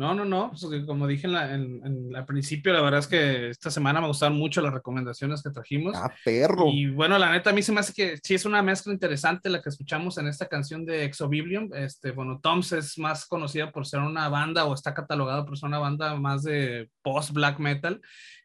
No, 0.00 0.14
no, 0.14 0.24
no. 0.24 0.50
Pues, 0.50 0.64
como 0.86 1.06
dije 1.06 1.26
en, 1.26 2.16
al 2.16 2.24
principio, 2.24 2.72
la 2.72 2.80
verdad 2.80 3.00
es 3.00 3.06
que 3.06 3.50
esta 3.50 3.70
semana 3.70 4.00
me 4.00 4.06
gustaron 4.06 4.38
mucho 4.38 4.62
las 4.62 4.72
recomendaciones 4.72 5.42
que 5.42 5.50
trajimos. 5.50 5.94
Ah, 5.94 6.10
perro. 6.24 6.68
Y 6.68 6.88
bueno, 6.88 7.18
la 7.18 7.30
neta, 7.30 7.50
a 7.50 7.52
mí 7.52 7.60
se 7.60 7.70
me 7.70 7.80
hace 7.80 7.92
que 7.92 8.18
sí 8.22 8.34
es 8.34 8.46
una 8.46 8.62
mezcla 8.62 8.94
interesante 8.94 9.50
la 9.50 9.60
que 9.60 9.68
escuchamos 9.68 10.16
en 10.16 10.26
esta 10.26 10.48
canción 10.48 10.86
de 10.86 11.04
Exobiblium. 11.04 11.68
Este, 11.74 12.12
bueno, 12.12 12.40
Toms 12.42 12.72
es 12.72 12.98
más 12.98 13.26
conocida 13.26 13.72
por 13.72 13.86
ser 13.86 14.00
una 14.00 14.30
banda 14.30 14.64
o 14.64 14.72
está 14.72 14.94
catalogada 14.94 15.44
por 15.44 15.58
ser 15.58 15.66
una 15.66 15.78
banda 15.78 16.14
más 16.14 16.44
de 16.44 16.88
post-black 17.02 17.58
metal. 17.58 18.00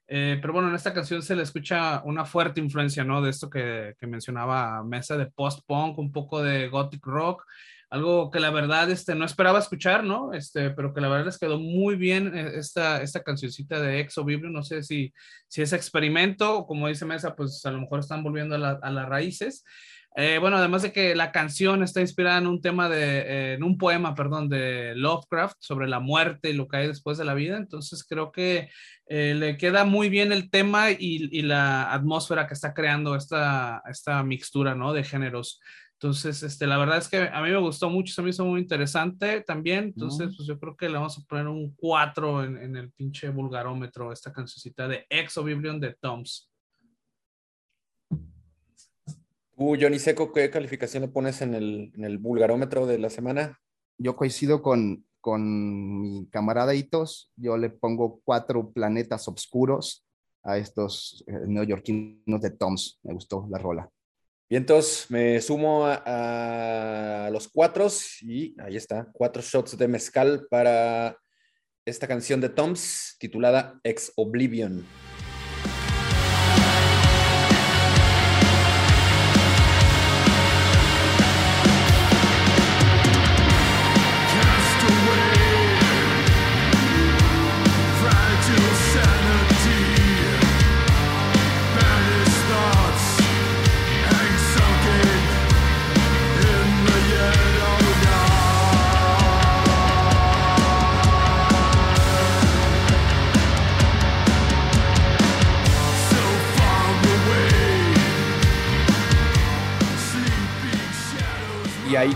Eh, 0.07 0.37
pero 0.39 0.53
bueno, 0.53 0.69
en 0.69 0.75
esta 0.75 0.93
canción 0.93 1.21
se 1.21 1.35
le 1.35 1.43
escucha 1.43 2.01
una 2.05 2.25
fuerte 2.25 2.59
influencia, 2.59 3.03
¿no? 3.03 3.21
De 3.21 3.31
esto 3.31 3.49
que, 3.49 3.95
que 3.99 4.07
mencionaba 4.07 4.83
Mesa 4.83 5.17
de 5.17 5.27
post-punk, 5.27 5.97
un 5.97 6.11
poco 6.11 6.43
de 6.43 6.67
gothic 6.67 7.05
rock 7.05 7.43
algo 7.89 8.31
que 8.31 8.39
la 8.39 8.49
verdad 8.49 8.89
este, 8.89 9.15
no 9.15 9.25
esperaba 9.25 9.59
escuchar, 9.59 10.03
¿no? 10.03 10.33
Este, 10.33 10.69
pero 10.71 10.93
que 10.93 11.01
la 11.01 11.07
verdad 11.07 11.25
les 11.25 11.37
quedó 11.37 11.59
muy 11.59 11.95
bien 11.95 12.35
eh, 12.35 12.51
esta, 12.55 13.01
esta 13.01 13.23
cancioncita 13.23 13.79
de 13.79 13.99
Exo 13.99 14.25
Biblio, 14.25 14.49
no 14.49 14.63
sé 14.63 14.83
si, 14.83 15.13
si 15.47 15.61
es 15.61 15.73
experimento 15.73 16.57
o 16.59 16.67
como 16.67 16.87
dice 16.87 17.05
Mesa, 17.05 17.35
pues 17.35 17.65
a 17.65 17.71
lo 17.71 17.79
mejor 17.79 17.99
están 17.99 18.23
volviendo 18.23 18.55
a, 18.55 18.79
a 18.81 18.91
las 18.91 19.07
raíces. 19.07 19.63
Eh, 20.17 20.37
bueno, 20.39 20.57
además 20.57 20.81
de 20.81 20.93
que 20.93 21.13
la 21.13 21.31
canción 21.31 21.83
está 21.83 21.99
inspirada 21.99 22.37
en 22.37 22.47
un 22.47 22.61
tema 22.61 22.87
de, 22.87 23.19
eh, 23.19 23.53
en 23.55 23.63
un 23.63 23.77
poema, 23.77 24.15
perdón, 24.15 24.47
de 24.47 24.95
Lovecraft 24.95 25.57
sobre 25.59 25.87
la 25.87 25.99
muerte 25.99 26.49
y 26.49 26.53
lo 26.53 26.67
que 26.67 26.77
hay 26.77 26.87
después 26.87 27.17
de 27.17 27.25
la 27.25 27.33
vida, 27.33 27.57
entonces 27.57 28.05
creo 28.07 28.31
que 28.31 28.69
le 29.07 29.57
queda 29.57 29.85
muy 29.85 30.09
bien 30.09 30.31
el 30.31 30.49
tema 30.49 30.89
y, 30.91 31.29
y, 31.31 31.43
la 31.43 31.93
atmósfera 31.93 32.47
que 32.47 32.55
está 32.55 32.73
creando 32.73 33.15
esta, 33.15 33.83
esta 33.87 34.23
mixtura, 34.23 34.73
¿no? 34.73 34.93
De 34.93 35.03
géneros. 35.03 35.59
Entonces, 35.99 36.43
este, 36.43 36.67
la 36.67 36.77
verdad 36.77 36.97
es 36.97 37.07
que 37.07 37.17
a 37.17 37.41
mí 37.41 37.49
me 37.49 37.57
gustó 37.57 37.89
mucho, 37.89 38.13
se 38.13 38.21
me 38.21 38.29
hizo 38.29 38.45
muy 38.45 38.59
interesante 38.59 39.41
también. 39.41 39.85
Entonces, 39.85 40.35
pues 40.35 40.47
yo 40.47 40.59
creo 40.59 40.75
que 40.75 40.89
le 40.89 40.95
vamos 40.95 41.17
a 41.17 41.21
poner 41.21 41.47
un 41.47 41.73
4 41.75 42.43
en, 42.43 42.57
en 42.57 42.75
el 42.75 42.91
pinche 42.91 43.29
vulgarómetro, 43.29 44.11
esta 44.11 44.33
cancioncita 44.33 44.87
de 44.87 45.05
Exo 45.09 45.43
Biblion 45.43 45.79
de 45.79 45.95
Toms. 45.95 46.51
Uh, 49.57 49.77
Johnny 49.79 49.99
Seco, 49.99 50.33
¿qué 50.33 50.49
calificación 50.49 51.01
le 51.01 51.07
pones 51.07 51.41
en 51.41 51.53
el, 51.53 51.91
en 51.95 52.03
el 52.03 52.17
vulgarómetro 52.17 52.85
de 52.85 52.99
la 52.99 53.09
semana? 53.09 53.57
Yo 53.97 54.17
coincido 54.17 54.61
con, 54.61 55.05
con 55.21 56.01
mi 56.01 56.27
camarada 56.29 56.75
Itos. 56.75 57.31
Yo 57.37 57.57
le 57.57 57.69
pongo 57.69 58.19
cuatro 58.25 58.71
planetas 58.71 59.27
oscuros 59.29 60.05
a 60.43 60.57
estos 60.57 61.23
eh, 61.27 61.33
neoyorquinos 61.47 62.41
de 62.41 62.51
Toms. 62.51 62.99
Me 63.03 63.13
gustó 63.13 63.47
la 63.49 63.57
rola. 63.57 63.89
Y 64.49 64.57
entonces 64.57 65.09
me 65.09 65.41
sumo 65.41 65.85
a, 65.85 67.29
los 67.31 67.47
cuatro 67.47 67.87
y 68.21 68.55
ahí 68.61 68.75
está, 68.75 69.09
cuatro 69.11 69.41
shots 69.41 69.77
de 69.77 69.87
mezcal 69.87 70.45
para 70.51 71.17
esta 71.85 72.07
canción 72.07 72.41
de 72.41 72.49
Toms 72.49 73.15
titulada 73.17 73.79
Ex 73.83 74.11
Oblivion. 74.15 74.85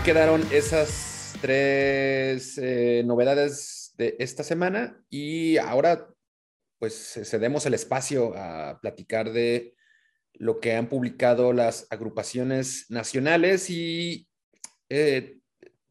Quedaron 0.04 0.46
esas 0.50 1.34
tres 1.42 2.56
eh, 2.56 3.02
novedades 3.04 3.92
de 3.98 4.16
esta 4.18 4.42
semana 4.42 5.04
y 5.10 5.58
ahora 5.58 6.08
pues 6.78 7.20
cedemos 7.24 7.66
el 7.66 7.74
espacio 7.74 8.32
a 8.34 8.78
platicar 8.80 9.30
de 9.32 9.74
lo 10.32 10.58
que 10.58 10.74
han 10.74 10.88
publicado 10.88 11.52
las 11.52 11.86
agrupaciones 11.90 12.86
nacionales 12.88 13.68
y 13.68 14.26
eh, 14.88 15.38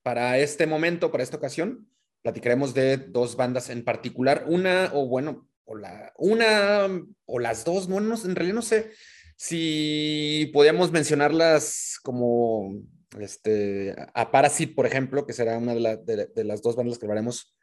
para 0.01 0.39
este 0.39 0.65
momento, 0.65 1.11
para 1.11 1.23
esta 1.23 1.37
ocasión, 1.37 1.87
platicaremos 2.23 2.73
de 2.73 2.97
dos 2.97 3.35
bandas 3.35 3.69
en 3.69 3.83
particular, 3.83 4.45
una 4.47 4.89
o 4.93 5.07
bueno, 5.07 5.47
o 5.65 5.75
la, 5.75 6.13
una 6.17 6.87
o 7.25 7.39
las 7.39 7.63
dos, 7.63 7.87
no, 7.87 7.99
no 7.99 8.15
en 8.15 8.35
realidad 8.35 8.55
no 8.55 8.61
sé 8.63 8.91
si 9.35 10.49
podíamos 10.51 10.91
mencionarlas 10.91 11.99
como 12.01 12.73
este, 13.21 13.95
a 14.13 14.31
Parasite, 14.31 14.73
por 14.73 14.85
ejemplo, 14.85 15.25
que 15.25 15.33
será 15.33 15.57
una 15.57 15.73
de, 15.73 16.43
las 16.43 16.61
dos 16.61 16.75
bandas 16.75 16.97
que 16.97 17.05
hablaremos, 17.05 17.55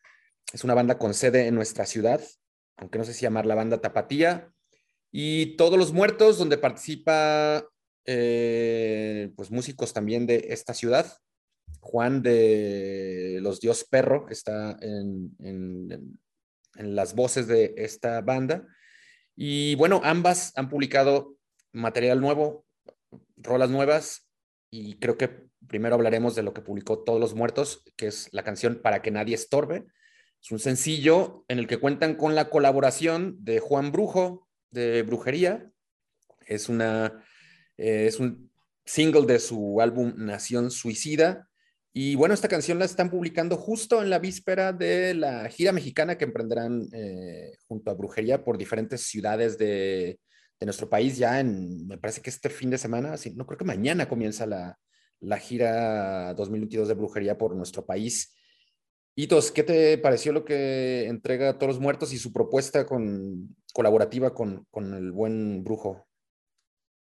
es 0.52 0.64
una 0.64 0.74
banda 0.74 0.98
con 0.98 1.14
sede 1.14 1.46
en 1.46 1.54
nuestra 1.54 1.86
ciudad, 1.86 2.20
aunque 2.76 2.98
no 2.98 3.04
sé 3.04 3.12
si 3.12 3.22
llamar 3.22 3.46
la 3.46 3.54
banda 3.54 3.80
Tapatía. 3.80 4.52
Y 5.10 5.56
Todos 5.56 5.78
los 5.78 5.92
Muertos, 5.92 6.38
donde 6.38 6.58
participa 6.58 7.66
eh, 8.04 9.32
pues 9.36 9.50
músicos 9.50 9.92
también 9.92 10.26
de 10.26 10.46
esta 10.50 10.74
ciudad. 10.74 11.06
Juan 11.80 12.22
de 12.22 13.38
Los 13.42 13.60
Dios 13.60 13.84
Perro 13.84 14.26
está 14.28 14.76
en 14.80 16.18
las 16.74 17.14
voces 17.14 17.46
de 17.46 17.74
esta 17.76 18.20
banda. 18.20 18.66
Y 19.36 19.74
bueno, 19.76 20.00
ambas 20.02 20.52
han 20.56 20.68
publicado 20.68 21.36
material 21.72 22.20
nuevo, 22.20 22.64
rolas 23.36 23.70
nuevas, 23.70 24.25
y 24.70 24.98
creo 24.98 25.16
que 25.16 25.46
primero 25.66 25.94
hablaremos 25.94 26.34
de 26.34 26.42
lo 26.42 26.54
que 26.54 26.60
publicó 26.60 27.02
Todos 27.02 27.20
los 27.20 27.34
Muertos, 27.34 27.82
que 27.96 28.06
es 28.06 28.28
la 28.32 28.44
canción 28.44 28.80
Para 28.82 29.02
que 29.02 29.10
nadie 29.10 29.34
estorbe. 29.34 29.86
Es 30.42 30.50
un 30.50 30.58
sencillo 30.58 31.44
en 31.48 31.58
el 31.58 31.66
que 31.66 31.78
cuentan 31.78 32.14
con 32.14 32.34
la 32.34 32.50
colaboración 32.50 33.36
de 33.40 33.58
Juan 33.58 33.90
Brujo 33.92 34.48
de 34.70 35.02
Brujería. 35.02 35.70
Es, 36.46 36.68
una, 36.68 37.24
eh, 37.76 38.06
es 38.06 38.20
un 38.20 38.50
single 38.84 39.26
de 39.26 39.38
su 39.40 39.80
álbum 39.80 40.14
Nación 40.16 40.70
Suicida. 40.70 41.48
Y 41.92 42.14
bueno, 42.14 42.34
esta 42.34 42.48
canción 42.48 42.78
la 42.78 42.84
están 42.84 43.10
publicando 43.10 43.56
justo 43.56 44.02
en 44.02 44.10
la 44.10 44.18
víspera 44.18 44.72
de 44.72 45.14
la 45.14 45.48
gira 45.48 45.72
mexicana 45.72 46.18
que 46.18 46.26
emprenderán 46.26 46.86
eh, 46.92 47.56
junto 47.66 47.90
a 47.90 47.94
Brujería 47.94 48.44
por 48.44 48.58
diferentes 48.58 49.02
ciudades 49.02 49.56
de, 49.56 50.20
de 50.58 50.66
nuestro 50.66 50.88
país 50.88 51.16
ya 51.16 51.40
en, 51.40 51.86
me 51.86 51.98
parece 51.98 52.22
que 52.22 52.30
este 52.30 52.48
fin 52.48 52.70
de 52.70 52.78
semana, 52.78 53.14
no 53.34 53.46
creo 53.46 53.58
que 53.58 53.64
mañana 53.64 54.08
comienza 54.08 54.46
la, 54.46 54.78
la 55.20 55.38
gira 55.38 56.34
2022 56.34 56.88
de 56.88 56.94
brujería 56.94 57.38
por 57.38 57.54
nuestro 57.54 57.84
país. 57.84 58.34
Hitos, 59.14 59.50
¿qué 59.50 59.62
te 59.62 59.98
pareció 59.98 60.32
lo 60.32 60.44
que 60.44 61.06
entrega 61.08 61.56
los 61.60 61.80
Muertos 61.80 62.12
y 62.12 62.18
su 62.18 62.32
propuesta 62.32 62.86
con, 62.86 63.56
colaborativa 63.72 64.34
con, 64.34 64.66
con 64.70 64.92
el 64.94 65.10
buen 65.12 65.64
brujo? 65.64 66.06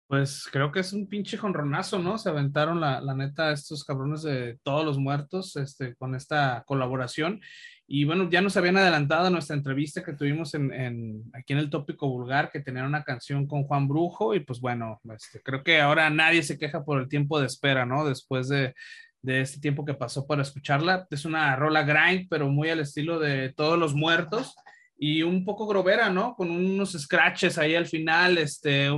Pues 0.06 0.46
creo 0.52 0.70
que 0.70 0.80
es 0.80 0.92
un 0.92 1.08
pinche 1.08 1.38
jonronazo, 1.38 1.98
¿no? 1.98 2.18
Se 2.18 2.28
aventaron 2.28 2.78
la, 2.78 3.00
la, 3.00 3.14
neta 3.14 3.52
estos 3.52 3.84
cabrones 3.84 4.22
de 4.22 4.58
todos 4.62 4.84
los 4.84 4.98
muertos 4.98 5.56
este, 5.56 5.94
con 5.96 6.14
esta 6.14 6.62
colaboración. 6.66 7.40
Y 7.86 8.04
bueno, 8.04 8.30
ya 8.30 8.40
nos 8.40 8.56
habían 8.56 8.78
adelantado 8.78 9.28
nuestra 9.28 9.56
entrevista 9.56 10.02
que 10.02 10.14
tuvimos 10.14 10.54
en, 10.54 10.72
en, 10.72 11.22
aquí 11.34 11.52
en 11.52 11.58
el 11.58 11.68
tópico 11.68 12.08
vulgar, 12.08 12.50
que 12.50 12.60
tenían 12.60 12.86
una 12.86 13.04
canción 13.04 13.46
con 13.46 13.64
Juan 13.64 13.88
Brujo, 13.88 14.34
y 14.34 14.40
pues 14.40 14.60
bueno, 14.60 15.00
este, 15.14 15.40
creo 15.42 15.62
que 15.62 15.80
ahora 15.80 16.08
nadie 16.08 16.42
se 16.42 16.58
queja 16.58 16.84
por 16.84 17.00
el 17.00 17.08
tiempo 17.08 17.38
de 17.38 17.46
espera, 17.46 17.84
¿no? 17.84 18.06
Después 18.06 18.48
de, 18.48 18.74
de 19.20 19.40
este 19.40 19.60
tiempo 19.60 19.84
que 19.84 19.94
pasó 19.94 20.26
para 20.26 20.42
escucharla. 20.42 21.06
Es 21.10 21.24
una 21.24 21.56
rola 21.56 21.82
grind, 21.82 22.28
pero 22.28 22.48
muy 22.48 22.70
al 22.70 22.80
estilo 22.80 23.18
de 23.18 23.52
todos 23.54 23.78
los 23.78 23.94
muertos 23.94 24.54
y 24.96 25.22
un 25.22 25.44
poco 25.44 25.66
grobera, 25.66 26.10
¿no? 26.10 26.34
Con 26.36 26.50
unos 26.50 26.92
scratches 26.92 27.58
ahí 27.58 27.74
al 27.74 27.86
final, 27.86 28.38
este, 28.38 28.88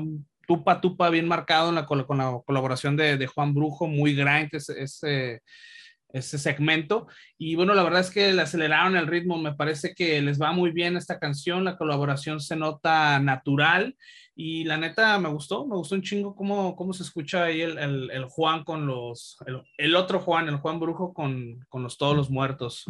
tupa 0.46 0.80
tupa 0.80 1.10
bien 1.10 1.28
marcado 1.28 1.70
en 1.70 1.76
la, 1.76 1.86
con 1.86 1.98
la 1.98 2.40
colaboración 2.44 2.96
de, 2.96 3.16
de 3.16 3.26
Juan 3.26 3.54
Brujo, 3.54 3.86
muy 3.86 4.18
ese, 4.52 4.82
ese, 4.82 5.42
ese, 6.12 6.38
segmento. 6.38 7.06
Y 7.38 7.54
bueno, 7.56 7.74
la 7.74 7.82
verdad 7.82 8.00
es 8.00 8.10
que 8.10 8.32
le 8.32 8.42
aceleraron 8.42 8.96
el 8.96 9.06
ritmo, 9.06 9.38
me 9.38 9.54
parece 9.54 9.94
que 9.94 10.20
les 10.22 10.40
va 10.40 10.52
muy 10.52 10.70
bien 10.70 10.96
esta 10.96 11.18
canción, 11.18 11.64
la 11.64 11.76
colaboración 11.76 12.40
se 12.40 12.56
nota 12.56 13.18
natural 13.20 13.96
y 14.34 14.64
la 14.64 14.76
neta 14.76 15.18
me 15.18 15.28
gustó, 15.28 15.66
me 15.66 15.76
gustó 15.76 15.94
un 15.94 16.02
chingo 16.02 16.36
cómo, 16.36 16.76
cómo 16.76 16.92
se 16.92 17.02
escucha 17.02 17.44
ahí 17.44 17.62
el, 17.62 17.78
el, 17.78 18.10
el 18.10 18.24
Juan 18.26 18.64
con 18.64 18.86
los, 18.86 19.38
el, 19.78 19.96
otro 19.96 20.20
Juan, 20.20 20.48
el 20.48 20.56
Juan 20.56 20.78
Brujo 20.78 21.14
con, 21.14 21.64
con 21.68 21.82
los 21.82 21.96
todos 21.96 22.16
los 22.16 22.30
muertos. 22.30 22.84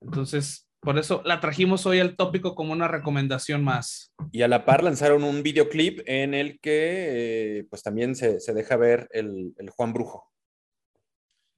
Entonces, 0.00 0.68
por 0.80 0.98
eso 0.98 1.22
la 1.26 1.40
trajimos 1.40 1.84
hoy 1.84 2.00
al 2.00 2.16
tópico 2.16 2.54
como 2.54 2.72
una 2.72 2.88
recomendación 2.88 3.62
más. 3.62 4.12
Y 4.32 4.42
a 4.42 4.48
la 4.48 4.64
par 4.64 4.82
lanzaron 4.82 5.24
un 5.24 5.42
videoclip 5.42 6.00
en 6.06 6.32
el 6.32 6.58
que 6.58 7.58
eh, 7.58 7.66
pues 7.68 7.82
también 7.82 8.16
se, 8.16 8.40
se, 8.40 8.54
deja 8.54 8.76
ver 8.76 9.06
el, 9.12 9.54
el, 9.58 9.68
Juan 9.70 9.92
Brujo. 9.92 10.30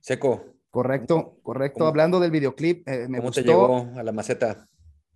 Seco. 0.00 0.44
Correcto, 0.72 1.36
correcto. 1.42 1.80
¿Cómo, 1.80 1.88
Hablando 1.88 2.18
del 2.18 2.30
videoclip, 2.30 2.88
eh, 2.88 3.06
me 3.06 3.18
¿Cómo 3.18 3.28
gustó. 3.28 3.42
te 3.42 3.46
llegó 3.46 3.90
a 3.94 4.02
la 4.02 4.10
maceta? 4.10 4.66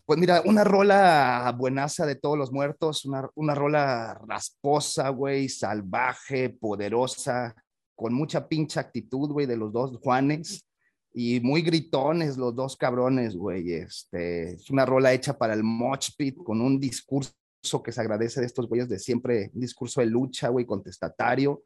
Pues 0.04 0.18
mira, 0.18 0.42
una 0.44 0.64
rola 0.64 1.52
buenaza 1.56 2.04
de 2.04 2.14
todos 2.14 2.36
los 2.36 2.52
muertos, 2.52 3.06
una, 3.06 3.26
una 3.34 3.54
rola 3.54 4.20
rasposa, 4.28 5.08
güey, 5.08 5.48
salvaje, 5.48 6.50
poderosa, 6.50 7.54
con 7.94 8.12
mucha 8.12 8.46
pinche 8.46 8.78
actitud, 8.78 9.30
güey, 9.32 9.46
de 9.46 9.56
los 9.56 9.72
dos 9.72 9.98
Juanes 10.02 10.62
y 11.14 11.40
muy 11.40 11.62
gritones 11.62 12.36
los 12.36 12.54
dos 12.54 12.76
cabrones, 12.76 13.34
güey. 13.34 13.72
Este, 13.72 14.52
es 14.52 14.68
una 14.68 14.84
rola 14.84 15.14
hecha 15.14 15.38
para 15.38 15.54
el 15.54 15.64
Moch 15.64 16.10
Pit 16.18 16.36
con 16.36 16.60
un 16.60 16.78
discurso 16.78 17.32
que 17.82 17.92
se 17.92 18.00
agradece 18.02 18.40
de 18.40 18.46
estos 18.46 18.68
güeyes 18.68 18.90
de 18.90 18.98
siempre, 18.98 19.50
un 19.54 19.62
discurso 19.62 20.02
de 20.02 20.06
lucha, 20.06 20.50
güey, 20.50 20.66
contestatario, 20.66 21.62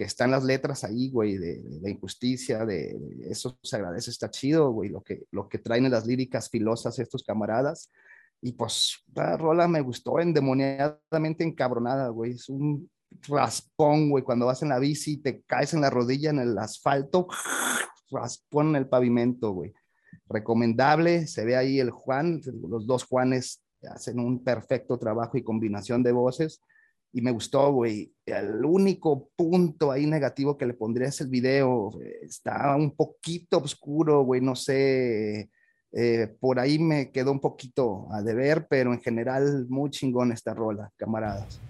que 0.00 0.06
están 0.06 0.30
las 0.30 0.44
letras 0.44 0.82
ahí, 0.82 1.10
güey, 1.10 1.36
de, 1.36 1.60
de, 1.62 1.90
injusticia, 1.90 2.64
de, 2.64 2.96
de, 2.98 3.30
eso 3.30 3.58
se 3.62 3.76
agradece, 3.76 4.10
está 4.10 4.30
chido, 4.30 4.70
güey, 4.70 4.88
lo 4.88 5.02
que, 5.02 5.24
lo 5.30 5.46
que 5.46 5.58
traen 5.58 5.84
en 5.84 5.90
las 5.90 6.06
líricas 6.06 6.48
filosas 6.48 6.98
estos 6.98 7.22
camaradas. 7.22 7.92
Y 8.40 8.52
pues 8.52 9.04
la 9.14 9.36
rola 9.36 9.68
me 9.68 9.82
gustó 9.82 10.18
endemoniadamente 10.18 11.44
encabronada, 11.44 12.08
güey. 12.08 12.30
Es 12.30 12.48
un 12.48 12.90
raspón, 13.28 14.08
güey, 14.08 14.24
cuando 14.24 14.46
vas 14.46 14.62
en 14.62 14.70
la 14.70 14.78
bici 14.78 15.18
te 15.18 15.42
caes 15.42 15.74
en 15.74 15.82
la 15.82 15.90
rodilla 15.90 16.30
en 16.30 16.38
el 16.38 16.56
asfalto, 16.56 17.28
raspón 18.10 18.70
en 18.70 18.76
el 18.76 18.88
pavimento, 18.88 19.50
güey. 19.50 19.74
Recomendable, 20.30 21.26
se 21.26 21.44
ve 21.44 21.58
ahí 21.58 21.78
el 21.78 21.90
Juan, 21.90 22.40
los 22.70 22.86
dos 22.86 23.04
Juanes 23.04 23.62
hacen 23.82 24.18
un 24.18 24.42
perfecto 24.42 24.98
trabajo 24.98 25.36
y 25.36 25.42
combinación 25.42 26.02
de 26.02 26.12
voces 26.12 26.62
y 27.12 27.20
me 27.22 27.30
gustó, 27.30 27.72
güey. 27.72 28.12
El 28.24 28.64
único 28.64 29.30
punto 29.36 29.90
ahí 29.90 30.06
negativo 30.06 30.56
que 30.56 30.66
le 30.66 30.74
pondría 30.74 31.08
es 31.08 31.20
el 31.20 31.28
video. 31.28 31.90
Está 32.22 32.76
un 32.76 32.94
poquito 32.94 33.58
oscuro, 33.58 34.22
güey, 34.22 34.40
no 34.40 34.54
sé. 34.54 35.50
Eh, 35.92 36.36
por 36.38 36.60
ahí 36.60 36.78
me 36.78 37.10
quedó 37.10 37.32
un 37.32 37.40
poquito 37.40 38.06
a 38.12 38.22
deber, 38.22 38.66
pero 38.68 38.92
en 38.92 39.00
general 39.00 39.66
muy 39.68 39.90
chingón 39.90 40.30
esta 40.30 40.54
rola, 40.54 40.92
camaradas. 40.96 41.60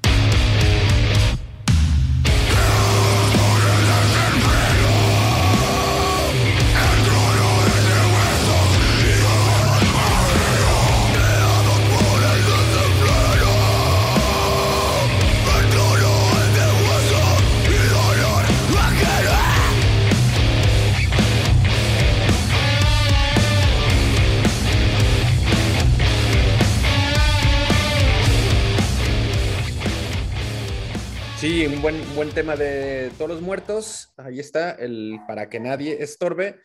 Buen, 31.83 32.15
buen 32.15 32.31
tema 32.31 32.57
de 32.57 33.11
todos 33.17 33.31
los 33.31 33.41
muertos. 33.41 34.13
Ahí 34.17 34.39
está, 34.39 34.73
el 34.73 35.19
para 35.27 35.49
que 35.49 35.61
nadie 35.61 36.03
estorbe. 36.03 36.61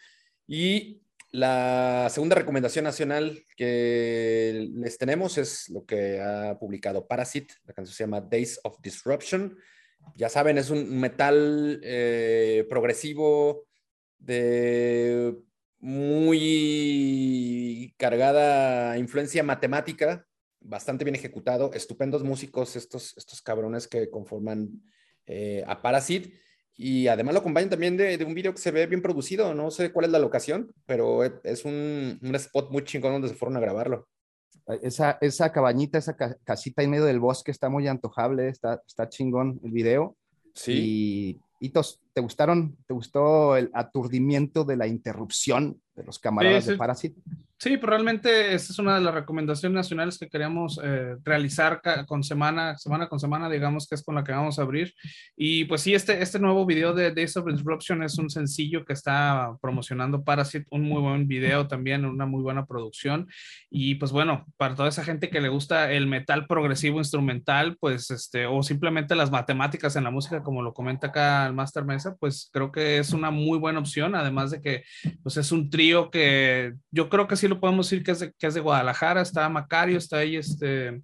Y 0.47 1.01
la 1.31 2.07
segunda 2.09 2.35
recomendación 2.35 2.83
nacional 2.83 3.43
que 3.55 4.67
les 4.73 4.97
tenemos 4.97 5.37
es 5.37 5.69
lo 5.69 5.85
que 5.85 6.19
ha 6.19 6.57
publicado 6.59 7.07
Parasite. 7.07 7.53
La 7.65 7.73
canción 7.73 7.95
se 7.95 8.03
llama 8.03 8.19
Days 8.21 8.59
of 8.63 8.81
Disruption. 8.81 9.57
Ya 10.15 10.27
saben, 10.27 10.57
es 10.57 10.69
un 10.69 10.99
metal 10.99 11.79
eh, 11.83 12.65
progresivo 12.69 13.67
de 14.17 15.35
muy 15.79 16.35
cargada 17.97 18.97
influencia 18.97 19.43
matemática, 19.43 20.27
bastante 20.59 21.05
bien 21.05 21.15
ejecutado, 21.15 21.71
estupendos 21.73 22.23
músicos 22.23 22.75
estos, 22.75 23.15
estos 23.17 23.41
cabrones 23.41 23.87
que 23.87 24.09
conforman 24.09 24.81
eh, 25.27 25.63
a 25.67 25.81
Parasite 25.81 26.31
y 26.77 27.07
además 27.07 27.33
lo 27.33 27.39
acompañan 27.39 27.69
también 27.69 27.95
de, 27.95 28.17
de, 28.17 28.25
un 28.25 28.33
video 28.33 28.53
que 28.53 28.59
se 28.59 28.71
ve 28.71 28.85
bien 28.85 29.01
producido, 29.01 29.53
no 29.53 29.71
sé 29.71 29.91
cuál 29.93 30.05
es 30.05 30.11
la 30.11 30.19
locación, 30.19 30.73
pero 30.85 31.23
es 31.23 31.63
un, 31.63 32.19
un 32.21 32.35
spot 32.35 32.69
muy 32.71 32.83
chingón 32.83 33.13
donde 33.13 33.29
se 33.29 33.35
fueron 33.35 33.55
a 33.55 33.61
grabarlo. 33.61 34.07
Esa, 34.81 35.17
esa 35.21 35.51
cabañita, 35.51 35.97
esa 35.99 36.17
ca 36.17 36.35
casita 36.43 36.81
en 36.81 36.89
medio 36.89 37.05
del 37.05 37.19
bosque 37.19 37.51
está 37.51 37.69
muy 37.69 37.87
antojable, 37.87 38.49
está, 38.49 38.81
está 38.85 39.07
chingón 39.07 39.59
el 39.63 39.71
video. 39.71 40.17
Sí. 40.53 40.71
Y, 40.73 41.41
Hitos, 41.59 42.01
¿te 42.13 42.19
gustaron? 42.19 42.75
¿Te 42.85 42.93
gustó 42.93 43.55
el 43.55 43.71
aturdimiento 43.73 44.65
de 44.65 44.75
la 44.75 44.87
interrupción 44.87 45.81
de 45.95 46.03
los 46.03 46.19
camaradas 46.19 46.63
sí, 46.63 46.67
sí. 46.67 46.71
de 46.71 46.77
Parasite? 46.77 47.21
Sí, 47.57 47.77
pero 47.77 47.91
realmente 47.91 48.53
esta 48.53 48.73
es 48.73 48.79
una 48.79 48.95
de 48.95 49.01
las 49.01 49.13
recomendaciones 49.13 49.75
nacionales 49.75 50.19
que 50.19 50.27
queríamos 50.27 50.77
eh, 50.83 51.15
realizar 51.23 51.81
con 52.05 52.21
semana, 52.21 52.77
semana 52.77 53.07
con 53.07 53.17
semana, 53.17 53.49
digamos 53.49 53.87
que 53.87 53.95
es 53.95 54.03
con 54.03 54.15
la 54.15 54.25
que 54.25 54.33
vamos 54.33 54.59
a 54.59 54.63
abrir. 54.63 54.93
Y 55.37 55.63
pues 55.63 55.81
sí, 55.81 55.93
este, 55.93 56.21
este 56.21 56.37
nuevo 56.37 56.65
video 56.65 56.93
de 56.93 57.13
Days 57.13 57.37
of 57.37 57.47
Disruption 57.47 58.03
es 58.03 58.17
un 58.17 58.29
sencillo 58.29 58.83
que 58.83 58.91
está 58.91 59.55
promocionando 59.61 60.23
Parasite, 60.23 60.65
un 60.69 60.83
muy 60.83 61.01
buen 61.01 61.27
video 61.29 61.65
también, 61.65 62.03
una 62.03 62.25
muy 62.25 62.43
buena 62.43 62.65
producción. 62.65 63.27
Y 63.69 63.95
pues 63.95 64.11
bueno, 64.11 64.45
para 64.57 64.75
toda 64.75 64.89
esa 64.89 65.05
gente 65.05 65.29
que 65.29 65.39
le 65.39 65.47
gusta 65.47 65.91
el 65.93 66.07
metal 66.07 66.47
progresivo 66.47 66.97
instrumental, 66.97 67.77
pues 67.79 68.11
este, 68.11 68.47
o 68.47 68.63
simplemente 68.63 69.15
las 69.15 69.31
matemáticas 69.31 69.95
en 69.95 70.03
la 70.03 70.11
música, 70.11 70.43
como 70.43 70.61
lo 70.61 70.73
comenta 70.73 71.07
acá 71.07 71.47
el 71.47 71.53
Master 71.53 71.85
Mesa, 71.85 72.17
pues 72.19 72.49
creo 72.51 72.73
que 72.73 72.97
es 72.97 73.13
una 73.13 73.31
muy 73.31 73.57
buena 73.59 73.79
opción, 73.79 74.13
además 74.13 74.51
de 74.51 74.61
que 74.61 74.83
pues 75.23 75.37
es 75.37 75.53
un 75.53 75.69
trío 75.69 76.11
que 76.11 76.73
yo 76.91 77.07
creo 77.09 77.27
que 77.27 77.37
sí 77.37 77.45
lo 77.47 77.54
podemos 77.59 77.89
decir 77.89 78.03
que 78.03 78.11
es 78.11 78.19
de, 78.19 78.33
que 78.33 78.47
es 78.47 78.53
de 78.53 78.61
Guadalajara, 78.61 79.21
está 79.21 79.47
Macario, 79.49 79.97
está 79.97 80.17
ahí 80.17 80.35
este, 80.35 81.01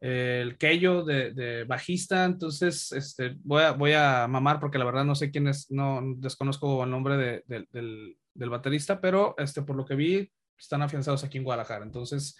eh, 0.00 0.40
el 0.42 0.58
Keyo 0.58 1.04
de, 1.04 1.64
bajista, 1.64 2.24
entonces 2.24 2.92
este, 2.92 3.34
voy, 3.42 3.62
a, 3.62 3.72
voy 3.72 3.92
a 3.92 4.26
mamar 4.28 4.60
porque 4.60 4.78
la 4.78 4.84
verdad 4.84 5.04
no 5.04 5.14
sé 5.14 5.30
quién 5.30 5.48
es, 5.48 5.70
no 5.70 6.02
desconozco 6.16 6.84
el 6.84 6.90
nombre 6.90 7.16
de, 7.16 7.44
de, 7.46 7.66
del, 7.72 8.16
del, 8.34 8.50
baterista, 8.50 9.00
pero 9.00 9.34
este, 9.38 9.62
por 9.62 9.76
lo 9.76 9.84
que 9.84 9.94
vi 9.94 10.30
están 10.58 10.82
afianzados 10.82 11.24
aquí 11.24 11.38
en 11.38 11.44
Guadalajara, 11.44 11.84
entonces 11.84 12.36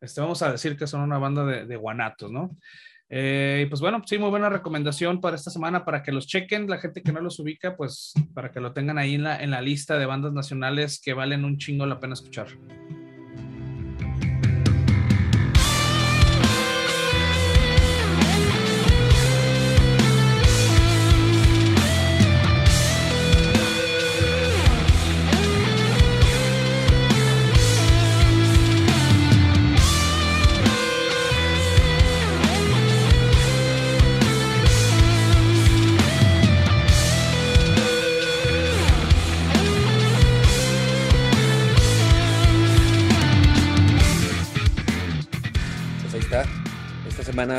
este, 0.00 0.20
vamos 0.20 0.42
a 0.42 0.52
decir 0.52 0.76
que 0.76 0.86
son 0.86 1.00
una 1.00 1.18
banda 1.18 1.44
de, 1.44 1.76
guanatos, 1.76 2.30
¿no? 2.30 2.56
Eh, 3.08 3.66
pues 3.68 3.80
bueno, 3.80 4.02
sí, 4.04 4.18
muy 4.18 4.30
buena 4.30 4.48
recomendación 4.48 5.20
para 5.20 5.36
esta 5.36 5.50
semana 5.50 5.84
para 5.84 6.02
que 6.02 6.10
los 6.10 6.26
chequen, 6.26 6.68
la 6.68 6.78
gente 6.78 7.02
que 7.02 7.12
no 7.12 7.20
los 7.20 7.38
ubica, 7.38 7.76
pues 7.76 8.12
para 8.34 8.50
que 8.50 8.60
lo 8.60 8.72
tengan 8.72 8.98
ahí 8.98 9.14
en 9.14 9.22
la, 9.22 9.40
en 9.40 9.52
la 9.52 9.60
lista 9.60 9.96
de 9.96 10.06
bandas 10.06 10.32
nacionales 10.32 11.00
que 11.00 11.14
valen 11.14 11.44
un 11.44 11.56
chingo 11.56 11.86
la 11.86 12.00
pena 12.00 12.14
escuchar. 12.14 12.48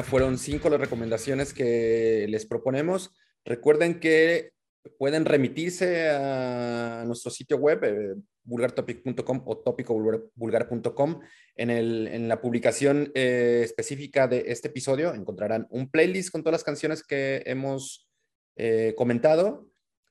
Fueron 0.04 0.38
cinco 0.38 0.70
las 0.70 0.80
recomendaciones 0.80 1.54
que 1.54 2.26
les 2.30 2.46
proponemos. 2.46 3.14
Recuerden 3.46 4.00
que 4.00 4.52
pueden 4.98 5.26
remitirse 5.26 6.10
a 6.10 7.04
nuestro 7.06 7.32
sitio 7.32 7.58
web, 7.58 7.84
eh, 7.84 8.16
vulgartopic.com 8.44 9.44
o 9.46 9.58
topicovulgar.com. 9.58 11.20
En, 11.56 11.70
en 11.70 12.28
la 12.28 12.42
publicación 12.42 13.12
eh, 13.16 13.62
específica 13.64 14.28
de 14.28 14.46
este 14.48 14.70
episodio 14.70 15.14
encontrarán 15.14 15.68
un 15.70 15.90
playlist 15.90 16.32
con 16.32 16.42
todas 16.44 16.54
las 16.54 16.64
canciones 16.64 17.04
que 17.04 17.44
hemos 17.46 18.10
eh, 18.56 18.94
comentado, 18.98 19.70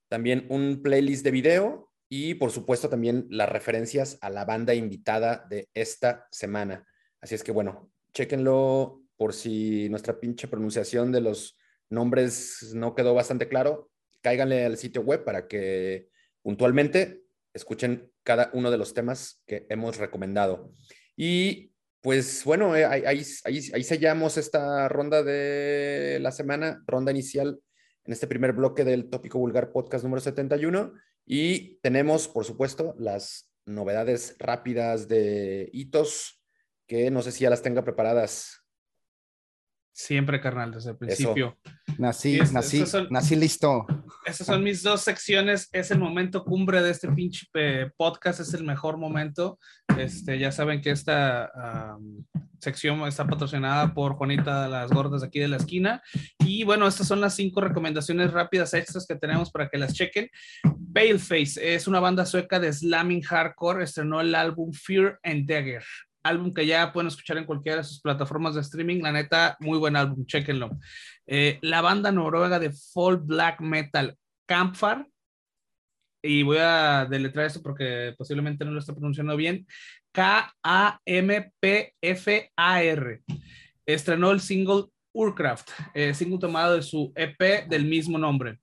también 0.08 0.46
un 0.50 0.82
playlist 0.82 1.24
de 1.24 1.30
video 1.30 1.90
y 2.08 2.34
por 2.34 2.50
supuesto 2.50 2.88
también 2.88 3.26
las 3.30 3.48
referencias 3.48 4.18
a 4.20 4.30
la 4.30 4.44
banda 4.44 4.74
invitada 4.74 5.46
de 5.50 5.68
esta 5.74 6.26
semana. 6.30 6.86
Así 7.20 7.34
es 7.34 7.42
que 7.42 7.52
bueno, 7.52 7.90
chéquenlo 8.12 9.05
por 9.16 9.32
si 9.32 9.88
nuestra 9.88 10.18
pinche 10.20 10.48
pronunciación 10.48 11.12
de 11.12 11.20
los 11.20 11.56
nombres 11.88 12.72
no 12.74 12.94
quedó 12.94 13.14
bastante 13.14 13.48
claro, 13.48 13.90
cáiganle 14.22 14.64
al 14.64 14.76
sitio 14.76 15.02
web 15.02 15.24
para 15.24 15.46
que 15.46 16.08
puntualmente 16.42 17.22
escuchen 17.54 18.12
cada 18.22 18.50
uno 18.52 18.70
de 18.70 18.78
los 18.78 18.92
temas 18.92 19.42
que 19.46 19.66
hemos 19.68 19.98
recomendado. 19.98 20.72
Y 21.16 21.72
pues 22.00 22.44
bueno, 22.44 22.76
eh, 22.76 22.84
ahí, 22.84 23.02
ahí, 23.04 23.24
ahí, 23.72 23.82
sellamos 23.82 24.36
esta 24.36 24.88
ronda 24.88 25.22
de 25.22 26.18
la 26.20 26.30
semana, 26.30 26.82
ronda 26.86 27.10
inicial 27.10 27.60
en 28.04 28.12
este 28.12 28.26
primer 28.26 28.52
bloque 28.52 28.84
del 28.84 29.08
Tópico 29.10 29.38
Vulgar 29.38 29.72
Podcast 29.72 30.04
número 30.04 30.20
71. 30.20 30.92
Y 31.24 31.78
tenemos, 31.80 32.28
por 32.28 32.44
supuesto, 32.44 32.94
las 32.98 33.50
novedades 33.64 34.36
rápidas 34.38 35.08
de 35.08 35.68
hitos, 35.72 36.40
que 36.86 37.10
no 37.10 37.22
sé 37.22 37.32
si 37.32 37.42
ya 37.42 37.50
las 37.50 37.62
tenga 37.62 37.82
preparadas. 37.82 38.62
Siempre, 39.98 40.42
carnal, 40.42 40.72
desde 40.72 40.90
el 40.90 40.98
principio. 40.98 41.56
Nací, 41.96 42.38
nací, 42.52 42.84
nací 43.08 43.34
listo. 43.34 43.86
Esas 44.26 44.46
son 44.46 44.62
mis 44.62 44.82
dos 44.82 45.00
secciones. 45.00 45.70
Es 45.72 45.90
el 45.90 45.98
momento 45.98 46.44
cumbre 46.44 46.82
de 46.82 46.90
este 46.90 47.10
pinche 47.10 47.46
podcast, 47.96 48.40
es 48.40 48.52
el 48.52 48.64
mejor 48.64 48.98
momento. 48.98 49.58
Este, 49.96 50.38
ya 50.38 50.52
saben 50.52 50.82
que 50.82 50.90
esta 50.90 51.50
sección 52.60 53.00
está 53.08 53.26
patrocinada 53.26 53.94
por 53.94 54.16
Juanita 54.16 54.64
de 54.64 54.68
las 54.68 54.90
Gordas 54.90 55.22
aquí 55.22 55.38
de 55.38 55.48
la 55.48 55.56
esquina. 55.56 56.02
Y 56.40 56.64
bueno, 56.64 56.86
estas 56.86 57.08
son 57.08 57.22
las 57.22 57.34
cinco 57.34 57.62
recomendaciones 57.62 58.32
rápidas 58.32 58.74
extras 58.74 59.06
que 59.06 59.16
tenemos 59.16 59.50
para 59.50 59.70
que 59.70 59.78
las 59.78 59.94
chequen. 59.94 60.28
Paleface 60.92 61.74
es 61.74 61.88
una 61.88 62.00
banda 62.00 62.26
sueca 62.26 62.60
de 62.60 62.70
slamming 62.70 63.22
hardcore. 63.22 63.82
Estrenó 63.82 64.20
el 64.20 64.34
álbum 64.34 64.74
Fear 64.74 65.20
and 65.22 65.48
Dagger 65.48 65.84
álbum 66.26 66.52
que 66.52 66.66
ya 66.66 66.92
pueden 66.92 67.08
escuchar 67.08 67.38
en 67.38 67.44
cualquiera 67.44 67.78
de 67.78 67.84
sus 67.84 68.00
plataformas 68.00 68.54
de 68.54 68.60
streaming. 68.60 69.02
La 69.02 69.12
neta, 69.12 69.56
muy 69.60 69.78
buen 69.78 69.96
álbum, 69.96 70.26
chequenlo. 70.26 70.70
Eh, 71.26 71.58
la 71.62 71.80
banda 71.80 72.12
noruega 72.12 72.58
de 72.58 72.70
folk 72.72 73.24
black 73.24 73.60
metal 73.60 74.16
Campfire, 74.46 75.06
y 76.22 76.42
voy 76.42 76.58
a 76.60 77.06
deletrar 77.08 77.46
esto 77.46 77.62
porque 77.62 78.14
posiblemente 78.16 78.64
no 78.64 78.72
lo 78.72 78.80
estoy 78.80 78.94
pronunciando 78.94 79.36
bien, 79.36 79.66
K-A-M-P-F-A-R. 80.12 81.02
Estrenó 83.86 84.30
el 84.32 84.40
single 84.40 84.86
Urcraft, 85.12 85.70
eh, 85.94 86.14
single 86.14 86.38
tomado 86.38 86.74
de 86.74 86.82
su 86.82 87.12
EP 87.14 87.68
del 87.68 87.84
mismo 87.84 88.18
nombre. 88.18 88.58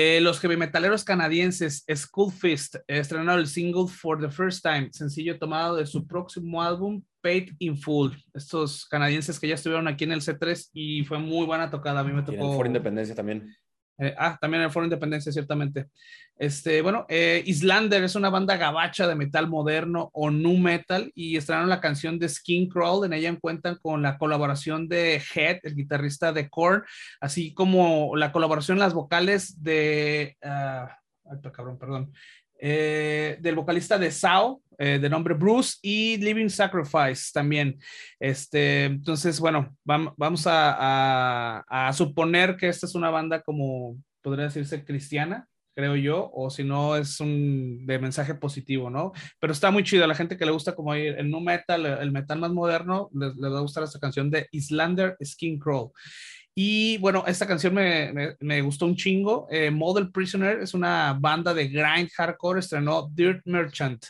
Eh, 0.00 0.20
los 0.20 0.38
heavy 0.38 0.56
metaleros 0.56 1.02
canadienses 1.02 1.84
Skull 1.92 2.30
Fist 2.30 2.76
estrenaron 2.86 3.40
el 3.40 3.48
single 3.48 3.88
For 3.88 4.20
the 4.20 4.30
First 4.30 4.62
Time, 4.62 4.90
sencillo 4.92 5.40
tomado 5.40 5.74
de 5.74 5.86
su 5.86 6.06
próximo 6.06 6.62
álbum 6.62 7.02
Paid 7.20 7.54
in 7.58 7.76
Full. 7.76 8.12
Estos 8.32 8.86
canadienses 8.86 9.40
que 9.40 9.48
ya 9.48 9.56
estuvieron 9.56 9.88
aquí 9.88 10.04
en 10.04 10.12
el 10.12 10.20
C3 10.20 10.70
y 10.72 11.04
fue 11.04 11.18
muy 11.18 11.46
buena 11.46 11.68
tocada. 11.68 11.98
A 11.98 12.04
mí 12.04 12.12
me 12.12 12.22
tocó. 12.22 12.38
en 12.38 12.44
el 12.44 12.54
Foro 12.54 12.66
Independencia 12.68 13.12
también. 13.16 13.52
Eh, 13.98 14.14
ah, 14.16 14.38
también 14.40 14.60
en 14.60 14.66
el 14.66 14.72
Foro 14.72 14.84
Independencia, 14.84 15.32
ciertamente. 15.32 15.86
Este, 16.38 16.82
bueno, 16.82 17.04
eh, 17.08 17.42
Islander 17.46 18.04
es 18.04 18.14
una 18.14 18.30
banda 18.30 18.56
gabacha 18.56 19.08
de 19.08 19.16
metal 19.16 19.48
moderno 19.48 20.08
o 20.12 20.30
nu 20.30 20.56
metal 20.56 21.10
y 21.14 21.36
estrenaron 21.36 21.68
la 21.68 21.80
canción 21.80 22.18
de 22.18 22.28
Skin 22.28 22.68
Crawl. 22.68 23.04
En 23.04 23.12
ella 23.12 23.36
cuentan 23.40 23.76
con 23.82 24.02
la 24.02 24.18
colaboración 24.18 24.88
de 24.88 25.20
Head, 25.34 25.58
el 25.64 25.74
guitarrista 25.74 26.32
de 26.32 26.48
Korn, 26.48 26.84
así 27.20 27.52
como 27.52 28.14
la 28.16 28.30
colaboración 28.30 28.78
las 28.78 28.94
vocales 28.94 29.62
de. 29.62 30.36
Uh, 30.42 31.50
cabrón, 31.50 31.78
perdón. 31.78 32.12
Eh, 32.60 33.36
del 33.40 33.54
vocalista 33.54 33.98
de 33.98 34.10
Sao, 34.10 34.62
eh, 34.78 34.98
de 34.98 35.08
nombre 35.08 35.34
Bruce, 35.34 35.76
y 35.82 36.16
Living 36.16 36.48
Sacrifice 36.48 37.30
también. 37.32 37.78
Este, 38.18 38.84
entonces, 38.84 39.38
bueno, 39.38 39.76
vamos 39.84 40.46
a, 40.46 41.64
a, 41.68 41.92
suponer 41.92 42.56
que 42.56 42.68
esta 42.68 42.86
es 42.86 42.94
una 42.94 43.10
banda 43.10 43.42
como, 43.42 43.96
podría 44.22 44.46
decirse, 44.46 44.84
cristiana, 44.84 45.46
creo 45.78 45.94
yo, 45.94 46.28
o 46.34 46.50
si 46.50 46.64
no 46.64 46.96
es 46.96 47.20
un 47.20 47.86
de 47.86 48.00
mensaje 48.00 48.34
positivo, 48.34 48.90
¿no? 48.90 49.12
Pero 49.38 49.52
está 49.52 49.70
muy 49.70 49.84
chido, 49.84 50.08
la 50.08 50.14
gente 50.16 50.36
que 50.36 50.44
le 50.44 50.50
gusta 50.50 50.74
como 50.74 50.92
el 50.92 51.30
nu 51.30 51.40
metal, 51.40 51.86
el 51.86 52.10
metal 52.10 52.40
más 52.40 52.50
moderno, 52.50 53.08
les, 53.14 53.36
les 53.36 53.52
va 53.52 53.58
a 53.58 53.62
gustar 53.62 53.84
esta 53.84 54.00
canción 54.00 54.28
de 54.28 54.48
Islander 54.50 55.16
Skin 55.24 55.56
Crawl. 55.56 55.92
Y 56.52 56.98
bueno, 56.98 57.22
esta 57.28 57.46
canción 57.46 57.74
me, 57.74 58.34
me, 58.40 58.60
gustó 58.60 58.86
un 58.86 58.96
chingo. 58.96 59.46
Eh, 59.52 59.70
Model 59.70 60.10
Prisoner 60.10 60.58
es 60.58 60.74
una 60.74 61.16
banda 61.16 61.54
de 61.54 61.68
grind 61.68 62.10
hardcore, 62.16 62.58
estrenó 62.58 63.08
Dirt 63.14 63.42
Merchant, 63.44 64.04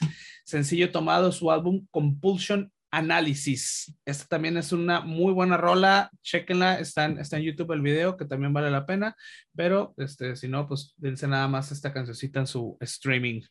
sencillo 0.46 0.90
tomado 0.90 1.30
su 1.30 1.50
álbum 1.50 1.86
Compulsion 1.90 2.72
Analysis. 2.90 3.94
Esta 4.04 4.26
también 4.26 4.56
es 4.56 4.72
una 4.72 5.00
muy 5.00 5.32
buena 5.32 5.56
rola, 5.56 6.10
chequenla, 6.22 6.78
está 6.78 7.04
en, 7.04 7.18
está 7.18 7.36
en 7.36 7.44
YouTube 7.44 7.72
el 7.72 7.82
video, 7.82 8.16
que 8.16 8.24
también 8.24 8.52
vale 8.52 8.70
la 8.70 8.86
pena, 8.86 9.16
pero 9.54 9.94
este, 9.96 10.36
si 10.36 10.48
no, 10.48 10.66
pues 10.66 10.94
dense 10.96 11.28
nada 11.28 11.48
más 11.48 11.70
esta 11.72 11.92
cancioncita 11.92 12.40
en 12.40 12.46
su 12.46 12.76
streaming. 12.80 13.42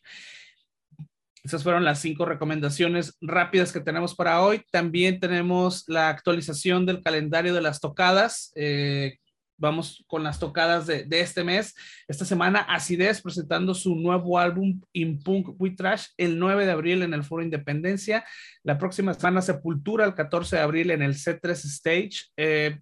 Esas 1.44 1.62
fueron 1.62 1.84
las 1.84 2.00
cinco 2.00 2.24
recomendaciones 2.24 3.16
rápidas 3.20 3.72
que 3.72 3.80
tenemos 3.80 4.14
para 4.14 4.42
hoy. 4.42 4.62
También 4.72 5.20
tenemos 5.20 5.84
la 5.86 6.08
actualización 6.08 6.84
del 6.84 7.02
calendario 7.02 7.54
de 7.54 7.60
las 7.60 7.80
tocadas. 7.80 8.52
Eh, 8.56 9.18
vamos 9.58 10.04
con 10.06 10.22
las 10.22 10.38
tocadas 10.38 10.86
de, 10.86 11.06
este 11.10 11.44
mes. 11.44 11.74
Esta 12.06 12.24
semana, 12.24 12.60
Acidez 12.60 13.20
presentando 13.20 13.74
su 13.74 13.94
nuevo 13.96 14.38
álbum 14.38 14.80
In 14.92 15.22
Punk 15.22 15.60
We 15.60 15.70
Trash 15.70 16.06
el 16.16 16.38
9 16.38 16.64
de 16.64 16.72
abril 16.72 17.02
en 17.02 17.12
el 17.12 17.24
Foro 17.24 17.42
Independencia. 17.42 18.24
La 18.62 18.78
próxima 18.78 19.12
semana, 19.14 19.42
Sepultura 19.42 20.04
el 20.06 20.14
14 20.14 20.56
de 20.56 20.62
abril 20.62 20.90
en 20.92 21.02
el 21.02 21.14
C3 21.14 21.50
Stage. 21.50 22.30
Eh, 22.36 22.78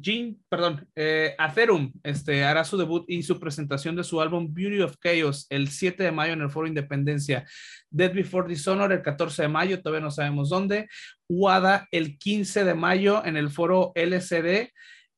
Jean, 0.00 0.36
perdón, 0.48 0.88
eh, 0.96 1.34
Atherum 1.38 1.92
este, 2.02 2.44
hará 2.44 2.64
su 2.64 2.76
debut 2.76 3.04
y 3.08 3.22
su 3.22 3.38
presentación 3.38 3.94
de 3.96 4.04
su 4.04 4.20
álbum 4.20 4.52
Beauty 4.52 4.80
of 4.80 4.96
Chaos 5.02 5.46
el 5.50 5.68
7 5.68 6.02
de 6.02 6.12
mayo 6.12 6.32
en 6.32 6.42
el 6.42 6.50
Foro 6.50 6.66
Independencia. 6.66 7.46
Dead 7.90 8.12
Before 8.12 8.48
Dishonor 8.48 8.92
el 8.92 9.02
14 9.02 9.42
de 9.42 9.48
mayo, 9.48 9.80
todavía 9.80 10.04
no 10.04 10.10
sabemos 10.10 10.48
dónde. 10.48 10.88
UADA 11.28 11.88
el 11.90 12.18
15 12.18 12.64
de 12.64 12.74
mayo 12.74 13.24
en 13.24 13.36
el 13.36 13.50
Foro 13.50 13.92
LCD. 13.94 14.70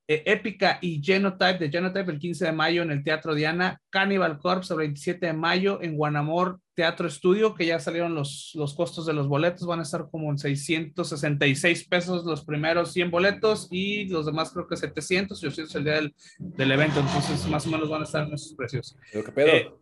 Eh, 0.09 0.23
Épica 0.25 0.79
y 0.81 1.03
Genotype 1.03 1.59
de 1.59 1.69
Genotype 1.69 2.13
el 2.13 2.19
15 2.21 2.45
de 2.45 2.53
mayo 2.53 2.83
en 2.83 2.93
el 2.93 3.03
Teatro 3.03 3.35
Diana, 3.35 3.81
Cannibal 3.91 4.39
Corpse 4.39 4.73
el 4.73 4.79
27 4.79 5.27
de 5.27 5.33
mayo 5.33 5.83
en 5.83 5.97
Guanamor 5.97 6.61
Teatro 6.75 7.09
Estudio, 7.09 7.55
que 7.55 7.67
ya 7.67 7.81
salieron 7.81 8.15
los, 8.15 8.53
los 8.55 8.75
costos 8.75 9.07
de 9.07 9.15
los 9.15 9.27
boletos, 9.27 9.67
van 9.67 9.81
a 9.81 9.83
estar 9.83 10.09
como 10.09 10.31
en 10.31 10.39
666 10.39 11.89
pesos 11.89 12.25
los 12.25 12.45
primeros 12.45 12.93
100 12.93 13.11
boletos 13.11 13.67
y 13.71 14.07
los 14.09 14.27
demás 14.27 14.53
creo 14.53 14.69
que 14.69 14.77
700 14.77 15.43
y 15.43 15.47
800 15.47 15.75
el 15.75 15.85
día 15.85 15.95
del, 15.95 16.15
del, 16.39 16.71
evento, 16.71 17.01
entonces 17.01 17.45
más 17.49 17.67
o 17.67 17.71
menos 17.71 17.89
van 17.89 18.03
a 18.03 18.05
estar 18.05 18.29
en 18.29 18.35
esos 18.35 18.55
precios. 18.55 18.97
¿Qué 19.11 19.23
pedo? 19.23 19.49
Eh, 19.49 19.75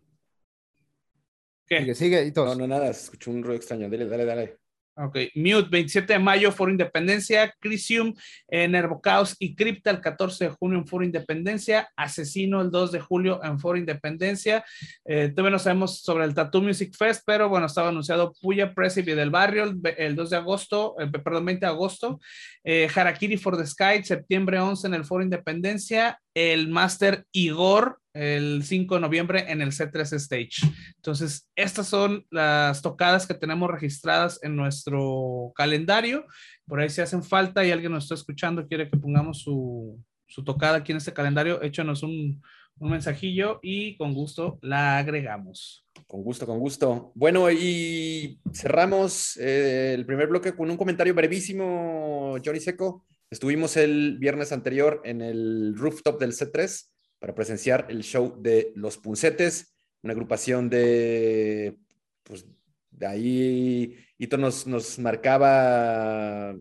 ¿Qué? 1.66 1.80
Sigue, 1.80 1.94
sigue, 1.94 2.26
y 2.26 2.32
No, 2.32 2.54
no, 2.54 2.66
nada, 2.66 2.88
escucho 2.88 3.30
un 3.30 3.42
ruido 3.42 3.56
extraño, 3.56 3.90
dale, 3.90 4.06
dale, 4.06 4.24
dale. 4.24 4.63
Ok, 4.96 5.18
Mute, 5.34 5.68
27 5.70 6.12
de 6.12 6.18
mayo, 6.20 6.52
Foro 6.52 6.70
Independencia, 6.70 7.52
Crisium, 7.58 8.14
eh, 8.46 8.68
Nervocaos 8.68 9.34
y 9.40 9.56
Crypta 9.56 9.90
el 9.90 10.00
14 10.00 10.44
de 10.44 10.50
junio 10.50 10.78
en 10.78 10.86
Foro 10.86 11.04
Independencia, 11.04 11.90
Asesino 11.96 12.60
el 12.60 12.70
2 12.70 12.92
de 12.92 13.00
julio 13.00 13.40
en 13.42 13.58
Foro 13.58 13.76
Independencia. 13.76 14.64
Eh, 15.04 15.30
todavía 15.30 15.50
no 15.50 15.58
sabemos 15.58 16.00
sobre 16.02 16.24
el 16.24 16.34
Tattoo 16.34 16.62
Music 16.62 16.94
Fest, 16.96 17.24
pero 17.26 17.48
bueno, 17.48 17.66
estaba 17.66 17.88
anunciado 17.88 18.34
Puya 18.40 18.72
Presidio 18.72 19.16
del 19.16 19.30
Barrio 19.30 19.64
el, 19.96 20.14
2 20.14 20.30
de 20.30 20.36
agosto, 20.36 20.94
eh, 21.00 21.08
perdón, 21.08 21.46
20 21.46 21.66
de 21.66 21.72
agosto, 21.72 22.20
eh, 22.62 22.88
Harakiri 22.94 23.36
for 23.36 23.56
the 23.56 23.66
Sky, 23.66 24.04
septiembre 24.04 24.60
11 24.60 24.86
en 24.86 24.94
el 24.94 25.04
Foro 25.04 25.24
Independencia, 25.24 26.20
el 26.34 26.68
Master 26.68 27.26
Igor 27.32 27.98
el 28.14 28.62
5 28.62 28.94
de 28.94 29.00
noviembre 29.00 29.44
en 29.48 29.60
el 29.60 29.72
C3 29.72 30.12
Stage. 30.14 30.72
Entonces, 30.96 31.48
estas 31.56 31.88
son 31.88 32.24
las 32.30 32.80
tocadas 32.80 33.26
que 33.26 33.34
tenemos 33.34 33.68
registradas 33.70 34.40
en 34.42 34.56
nuestro 34.56 35.52
calendario. 35.56 36.24
Por 36.66 36.80
ahí 36.80 36.88
si 36.88 37.00
hacen 37.00 37.24
falta 37.24 37.64
y 37.64 37.72
alguien 37.72 37.92
nos 37.92 38.04
está 38.04 38.14
escuchando, 38.14 38.66
quiere 38.66 38.88
que 38.88 38.96
pongamos 38.96 39.40
su, 39.42 40.00
tocada 40.44 40.78
aquí 40.78 40.92
en 40.92 40.98
este 40.98 41.12
calendario, 41.12 41.60
échanos 41.62 42.02
un, 42.02 42.40
un 42.78 42.90
mensajillo 42.90 43.58
y 43.62 43.96
con 43.96 44.14
gusto 44.14 44.58
la 44.62 44.98
agregamos. 44.98 45.84
Con 46.06 46.22
gusto, 46.22 46.46
con 46.46 46.58
gusto. 46.58 47.12
Bueno, 47.14 47.50
y 47.50 48.40
cerramos 48.52 49.36
eh, 49.38 49.94
el 49.94 50.06
primer 50.06 50.28
bloque 50.28 50.54
con 50.54 50.70
un 50.70 50.76
comentario 50.76 51.14
brevísimo, 51.14 52.36
Johnny 52.44 52.60
Seco. 52.60 53.04
Estuvimos 53.30 53.76
el 53.76 54.18
viernes 54.18 54.52
anterior 54.52 55.00
en 55.04 55.20
el 55.20 55.74
rooftop 55.76 56.20
del 56.20 56.32
C3 56.32 56.93
para 57.24 57.34
presenciar 57.34 57.86
el 57.88 58.02
show 58.02 58.36
de 58.38 58.70
Los 58.74 58.98
Puncetes, 58.98 59.74
una 60.02 60.12
agrupación 60.12 60.68
de, 60.68 61.74
pues, 62.22 62.44
de 62.90 63.06
ahí, 63.06 63.96
Ito 64.18 64.36
nos, 64.36 64.66
nos 64.66 64.98
marcaba 64.98 66.54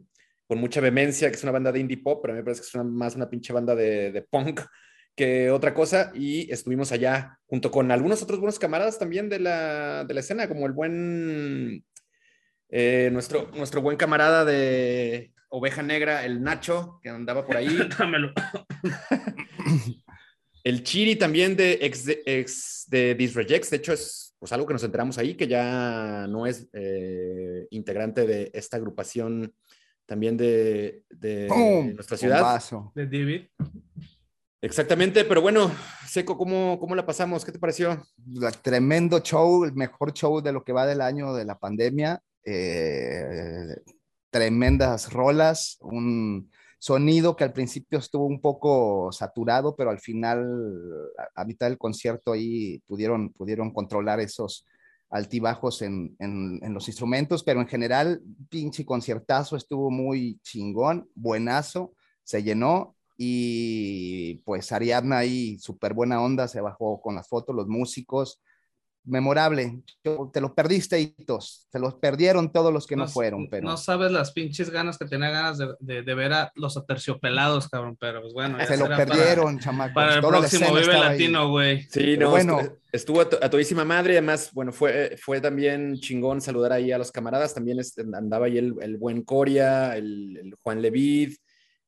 con 0.48 0.58
mucha 0.60 0.80
vehemencia 0.80 1.30
que 1.30 1.36
es 1.36 1.44
una 1.44 1.52
banda 1.52 1.74
de 1.74 1.82
indie 1.82 1.98
pop, 1.98 2.20
pero 2.22 2.32
a 2.32 2.36
mí 2.36 2.40
me 2.40 2.46
parece 2.46 2.62
que 2.62 2.80
es 2.80 2.86
más 2.86 3.18
una 3.18 3.30
pinche 3.30 3.52
banda 3.52 3.76
de, 3.76 4.14
de 4.14 4.22
punk 4.22 4.62
que 5.18 5.52
otra 5.52 5.74
cosa 5.74 6.14
y 6.16 6.50
estuvimos 6.50 6.94
allá 6.94 7.38
junto 7.46 7.70
con 7.70 7.92
algunos 7.92 8.24
otros 8.24 8.40
buenos 8.40 8.58
camaradas 8.58 8.98
también 8.98 9.28
de 9.28 9.40
la, 9.40 10.06
de 10.06 10.14
la 10.14 10.22
escena, 10.22 10.48
como 10.48 10.66
el 10.66 10.72
buen, 10.72 11.84
eh, 12.70 13.10
nuestro, 13.12 13.52
nuestro 13.54 13.82
buen 13.82 13.98
camarada 13.98 14.46
de 14.46 15.34
Oveja 15.50 15.84
Negra, 15.84 16.24
el 16.24 16.42
Nacho, 16.42 17.02
que 17.04 17.10
andaba 17.10 17.46
por 17.46 17.58
ahí. 17.58 17.68
Dámelo. 18.00 18.32
el 20.64 20.84
Chiri 20.84 21.16
también 21.16 21.56
de 21.56 21.80
ex 21.82 22.06
de, 22.06 22.24
ex 22.26 22.86
de 22.88 23.16
Disrejects, 23.16 23.70
de 23.70 23.78
hecho 23.78 23.94
es 23.94 24.36
pues 24.40 24.52
algo 24.52 24.68
que 24.68 24.74
nos 24.74 24.84
enteramos 24.84 25.18
ahí, 25.18 25.36
que 25.36 25.48
ya 25.48 26.26
no 26.28 26.46
es 26.46 26.68
eh, 26.74 27.66
integrante 27.72 28.28
de 28.28 28.52
esta 28.54 28.76
agrupación 28.78 29.54
también 30.06 30.36
de, 30.36 31.04
de 31.10 31.48
¡Pum! 31.48 31.94
nuestra 31.96 32.18
ciudad. 32.18 32.62
De 32.94 33.06
David. 33.06 33.44
Exactamente, 34.62 35.26
pero 35.26 35.42
bueno, 35.42 35.72
Seco, 36.08 36.38
¿cómo, 36.38 36.78
¿cómo 36.80 36.96
la 36.96 37.06
pasamos? 37.06 37.44
¿Qué 37.44 37.52
te 37.52 37.60
pareció? 37.60 38.02
La- 38.34 38.52
Tremendo 38.52 39.20
show, 39.20 39.66
el 39.66 39.74
mejor 39.74 40.14
show 40.14 40.42
de 40.42 40.54
lo 40.54 40.64
que 40.64 40.72
va 40.74 40.86
del 40.86 41.02
año 41.02 41.34
de 41.34 41.46
la 41.46 41.58
pandemia. 41.60 42.22
eh, 42.46 43.76
tremendas 44.30 45.14
rolas, 45.14 45.78
un 45.82 46.50
sonido 46.84 47.38
que 47.38 47.46
al 47.46 47.54
principio 47.54 47.98
estuvo 48.00 48.26
un 48.26 48.42
poco 48.42 49.10
saturado, 49.14 49.74
pero 49.74 49.90
al 49.90 50.00
final, 50.00 50.44
a, 51.18 51.42
a 51.42 51.46
mitad 51.46 51.68
del 51.70 51.78
concierto 51.78 52.34
ahí 52.34 52.80
pudieron, 52.86 53.30
pudieron 53.32 53.72
controlar 53.72 54.20
esos 54.20 54.66
altibajos 55.10 55.82
en, 55.82 56.14
en- 56.20 56.60
en 56.62 56.74
los 56.74 56.90
instrumentos, 56.90 57.42
pero 57.44 57.62
en 57.62 57.68
general, 57.68 58.22
pinche 58.50 58.84
conciertazo, 58.86 59.56
estuvo 59.56 59.90
muy 59.92 60.40
chingón, 60.44 61.08
buenazo, 61.16 61.94
se 62.26 62.44
llenó 62.44 62.98
y 63.18 64.42
pues 64.44 64.74
Ariadna 64.74 65.20
ahí, 65.20 65.58
súper 65.60 65.94
buena 65.94 66.22
onda, 66.22 66.50
se 66.50 66.60
bajó 66.60 67.00
con 67.02 67.16
las 67.16 67.30
fotos, 67.30 67.56
los 67.56 67.68
músicos, 67.68 68.42
memorable. 69.06 69.82
Yo- 70.04 70.30
te 70.34 70.40
lo 70.42 70.54
perdiste, 70.56 71.00
Hitos, 71.00 71.68
se 71.72 71.80
los 71.80 71.96
perdieron 71.96 72.52
todos 72.52 72.72
los 72.74 72.88
que 72.88 72.96
no, 72.96 73.08
fueron, 73.08 73.50
pero 73.50 73.68
No 73.68 73.78
sabes 73.78 74.12
las 74.12 74.32
pinches 74.32 74.70
ganas 74.70 74.98
que 74.98 75.06
tenía 75.06 75.30
ganas 75.30 75.58
de, 75.58 75.68
de, 75.80 76.04
de 76.04 76.16
ver 76.16 76.34
a 76.34 76.52
los 76.56 76.78
aterciopelados, 76.78 77.68
cabrón, 77.70 77.98
pero 78.00 78.22
pues 78.22 78.34
bueno. 78.34 78.58
ya 78.58 78.66
se 78.66 78.78
lo 78.78 78.88
perdieron, 78.88 79.60
chamacos. 79.60 79.94
Para, 79.94 80.16
el 80.16 80.22
Toda 80.22 80.34
la 80.34 80.40
próximo 80.40 80.78
escena 80.78 80.94
Vive. 80.94 81.00
Latino, 81.10 81.50
güey. 81.50 81.82
Sí, 81.84 81.90
Pero 82.00 82.22
no, 82.26 82.30
bueno. 82.32 82.60
estu- 82.62 82.78
estuvo 82.94 83.22
a, 83.22 83.30
to- 83.30 83.40
a 83.42 83.50
todísima 83.50 83.84
madre, 83.84 84.14
además, 84.14 84.50
bueno, 84.54 84.72
fue, 84.72 85.16
fue 85.22 85.42
también 85.42 85.96
chingón 86.00 86.40
saludar 86.42 86.72
ahí 86.74 86.92
a 86.92 86.98
los 86.98 87.12
camaradas, 87.12 87.54
también 87.54 87.80
andaba 88.14 88.46
ahí 88.46 88.58
el, 88.58 88.74
el 88.82 88.98
buen 88.98 89.24
Coria, 89.24 89.98
el, 89.98 90.38
el 90.42 90.56
Juan 90.62 90.82
Levid, 90.82 91.36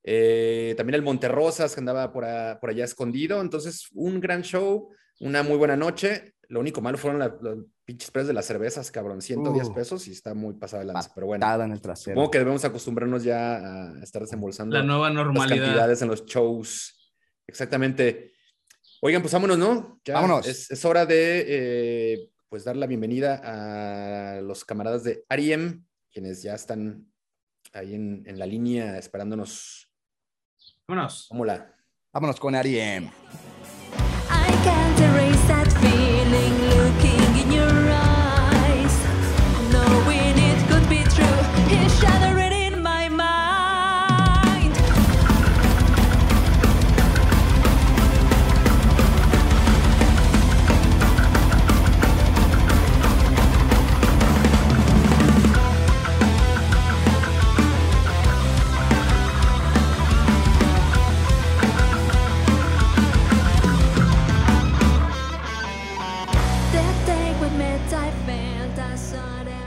eh, 0.03 0.73
también 0.77 0.95
el 0.95 1.01
Monterrosas 1.01 1.73
que 1.73 1.79
andaba 1.79 2.11
por, 2.11 2.25
a- 2.25 2.59
por 2.59 2.69
allá 2.69 2.83
escondido, 2.85 3.41
entonces 3.41 3.87
un 3.93 4.19
gran 4.19 4.41
show, 4.43 4.89
una 5.21 5.43
muy 5.43 5.57
buena 5.57 5.75
noche, 5.77 6.33
lo 6.49 6.59
único 6.59 6.81
malo 6.81 6.97
fueron 6.97 7.19
la- 7.19 7.35
los 7.41 7.65
pinches 7.85 8.09
precios 8.11 8.27
de 8.27 8.33
las 8.33 8.45
cervezas, 8.45 8.89
cabrón, 8.91 9.21
110 9.21 9.67
Uh. 9.69 9.73
pesos 9.73 10.07
y 10.07 10.11
está 10.11 10.33
muy 10.33 10.53
pasada 10.55 10.83
de 10.83 10.91
lanza, 10.93 11.11
pero 11.13 11.27
bueno, 11.27 11.63
en 11.63 11.71
el 11.71 11.81
trasero. 11.81 12.15
supongo 12.15 12.31
que 12.31 12.39
debemos 12.39 12.65
acostumbrarnos 12.65 13.23
ya 13.23 13.57
a 13.57 14.03
estar 14.03 14.21
desembolsando 14.21 14.75
La 14.75 14.83
nueva 14.83 15.07
las 15.09 15.15
normalidad. 15.15 15.63
cantidades 15.65 16.01
en 16.01 16.07
los 16.07 16.25
shows. 16.25 17.13
Exactamente. 17.47 18.33
Oigan, 19.01 19.21
pues 19.21 19.33
vámonos, 19.33 19.57
¿no? 19.57 19.99
Ya 20.03 20.15
Vámonos. 20.15 20.47
Es, 20.47 20.71
es 20.71 20.83
hora 20.85 21.05
de 21.05 21.45
eh, 21.47 22.29
pues 22.49 22.63
dar 22.63 22.75
la 22.75 22.87
bienvenida 22.87 23.41
a 23.43 24.41
los 24.41 24.65
camaradas 24.65 25.03
de 25.03 25.23
Ariem, 25.29 25.85
quienes 26.11 26.41
ya 26.41 26.55
están 26.55 27.05
ahí 27.73 27.93
en, 27.93 28.23
en 28.25 28.39
la 28.39 28.45
línea 28.47 28.97
esperándonos. 28.97 29.91
Vámonos. 30.87 31.27
¿Cómo 31.29 31.45
la? 31.45 31.71
Vámonos 32.13 32.39
con 32.39 32.55
Ariem. 32.55 33.05
I 33.05 34.51
can't 34.63 34.97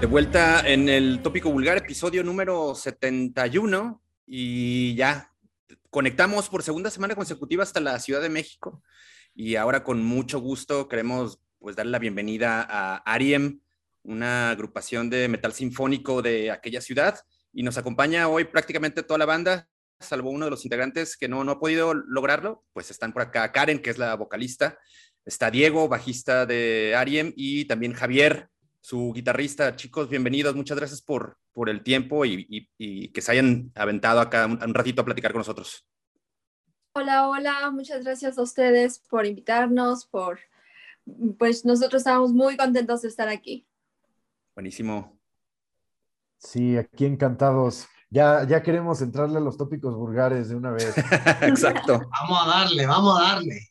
vuelta 0.09 0.67
en 0.67 0.89
el 0.89 1.21
tópico 1.23 1.51
vulgar, 1.51 1.77
episodio 1.77 2.25
número 2.25 2.75
71. 2.75 4.03
Y 4.27 4.95
ya 4.95 5.31
conectamos 5.91 6.49
por 6.49 6.63
segunda 6.63 6.91
semana 6.91 7.15
consecutiva 7.15 7.63
hasta 7.63 7.81
la 7.81 7.99
Ciudad 8.01 8.23
de 8.23 8.31
México. 8.31 8.83
Y 9.35 9.57
ahora 9.57 9.85
con 9.85 10.03
mucho 10.03 10.41
gusto 10.41 10.89
queremos 10.89 11.41
pues 11.59 11.77
darle 11.77 11.93
la 11.93 11.99
bienvenida 11.99 12.67
a 12.69 12.97
Ariem, 12.99 13.61
una 14.03 14.51
agrupación 14.51 15.11
de 15.11 15.29
metal 15.29 15.53
sinfónico 15.53 16.23
de 16.23 16.51
aquella 16.51 16.81
ciudad. 16.81 17.21
Y 17.53 17.63
nos 17.63 17.77
acompaña 17.77 18.29
hoy 18.29 18.45
prácticamente 18.45 19.03
toda 19.03 19.19
la 19.19 19.27
banda, 19.27 19.69
salvo 20.01 20.31
uno 20.31 20.47
de 20.47 20.51
los 20.51 20.65
integrantes 20.65 21.19
que 21.19 21.29
no, 21.29 21.45
no 21.45 21.53
ha 21.53 21.61
podido 21.61 21.93
lograrlo. 21.93 22.65
Pues 22.73 22.91
están 22.91 23.13
por 23.13 23.23
acá 23.23 23.53
Karen, 23.53 23.81
que 23.81 23.91
es 23.91 23.99
la 23.99 24.15
vocalista. 24.15 24.79
Está 25.27 25.51
Diego, 25.51 25.87
bajista 25.87 26.47
de 26.47 26.95
Ariem, 26.97 27.35
y 27.37 27.67
también 27.67 27.93
Javier, 27.93 28.49
su 28.81 29.13
guitarrista. 29.15 29.77
Chicos, 29.77 30.09
bienvenidos. 30.09 30.55
Muchas 30.55 30.79
gracias 30.79 31.03
por, 31.03 31.39
por 31.53 31.69
el 31.69 31.83
tiempo 31.83 32.25
y, 32.25 32.47
y- 32.49 32.69
y 32.79 33.09
que 33.09 33.21
se 33.21 33.33
hayan 33.33 33.71
aventado 33.75 34.21
acá 34.21 34.47
un, 34.47 34.63
un 34.63 34.75
ratito 34.75 35.03
a 35.03 35.05
platicar 35.05 35.33
con 35.33 35.41
nosotros. 35.41 35.85
Hola, 36.95 37.29
hola, 37.29 37.71
muchas 37.71 38.03
gracias 38.05 38.39
a 38.39 38.43
ustedes 38.43 38.99
por 38.99 39.25
invitarnos, 39.27 40.07
por, 40.07 40.41
pues 41.39 41.65
nosotros 41.65 42.01
estamos 42.01 42.33
muy 42.33 42.57
contentos 42.57 43.03
de 43.03 43.09
estar 43.09 43.29
aquí. 43.29 43.67
Buenísimo. 44.55 45.17
Sí, 46.39 46.77
aquí 46.77 47.05
encantados. 47.05 47.87
Ya, 48.11 48.45
ya 48.49 48.63
queremos 48.63 49.03
entrarle 49.03 49.37
a 49.37 49.41
los 49.41 49.57
tópicos 49.59 49.95
vulgares 49.95 50.49
de 50.49 50.57
una 50.57 50.71
vez. 50.71 50.95
Exacto. 51.43 52.01
Vamos 52.21 52.39
a 52.43 52.49
darle, 52.49 52.87
vamos 52.87 53.21
a 53.21 53.23
darle. 53.35 53.68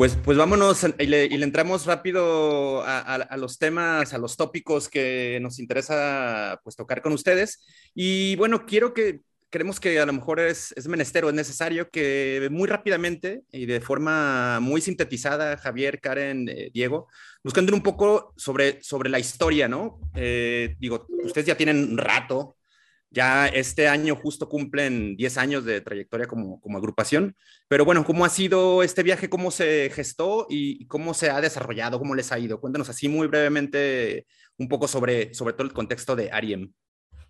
Pues, 0.00 0.16
pues 0.16 0.38
vámonos 0.38 0.86
y 0.98 1.06
le, 1.08 1.26
entramos 1.26 1.84
rápido 1.84 2.82
a, 2.86 3.36
los 3.36 3.58
temas, 3.58 4.14
a 4.14 4.18
los 4.18 4.38
tópicos 4.38 4.88
que 4.88 5.38
nos 5.42 5.58
interesa 5.58 6.58
pues 6.64 6.74
tocar 6.74 7.02
con 7.02 7.12
ustedes. 7.12 7.62
Y 7.94 8.34
bueno, 8.36 8.64
quiero 8.64 8.94
que, 8.94 9.20
creemos 9.50 9.78
que 9.78 10.00
a 10.00 10.06
lo 10.06 10.14
mejor 10.14 10.40
es, 10.40 10.72
es 10.74 10.88
menester 10.88 11.26
o 11.26 11.28
es 11.28 11.34
necesario 11.34 11.90
que 11.90 12.48
muy 12.50 12.66
rápidamente 12.66 13.42
y 13.52 13.66
de 13.66 13.82
forma 13.82 14.58
muy 14.60 14.80
sintetizada, 14.80 15.58
Javier, 15.58 16.00
Karen, 16.00 16.48
eh, 16.48 16.70
Diego, 16.72 17.08
cuenten 17.52 17.74
un 17.74 17.82
poco 17.82 18.32
sobre, 18.38 18.82
sobre 18.82 19.10
la 19.10 19.18
historia, 19.18 19.68
¿no? 19.68 20.00
Eh, 20.14 20.76
digo, 20.78 21.06
ustedes 21.24 21.46
ya 21.46 21.58
tienen 21.58 21.76
un 21.76 21.98
rato, 21.98 22.56
ya 23.10 23.46
este 23.46 23.88
año 23.88 24.14
justo 24.14 24.48
cumplen 24.48 25.16
10 25.16 25.38
años 25.38 25.64
de 25.64 25.80
trayectoria 25.80 26.26
como, 26.26 26.60
como 26.60 26.78
agrupación. 26.78 27.36
Pero 27.68 27.84
bueno, 27.84 28.04
¿cómo 28.04 28.24
ha 28.24 28.28
sido 28.28 28.82
este 28.82 29.02
viaje? 29.02 29.28
¿Cómo 29.28 29.50
se 29.50 29.90
gestó 29.92 30.46
y 30.48 30.86
cómo 30.86 31.12
se 31.12 31.30
ha 31.30 31.40
desarrollado? 31.40 31.98
¿Cómo 31.98 32.14
les 32.14 32.30
ha 32.30 32.38
ido? 32.38 32.60
Cuéntanos 32.60 32.88
así 32.88 33.08
muy 33.08 33.26
brevemente 33.26 34.26
un 34.58 34.68
poco 34.68 34.86
sobre, 34.86 35.34
sobre 35.34 35.54
todo 35.54 35.66
el 35.66 35.72
contexto 35.72 36.14
de 36.14 36.30
Ariem. 36.30 36.72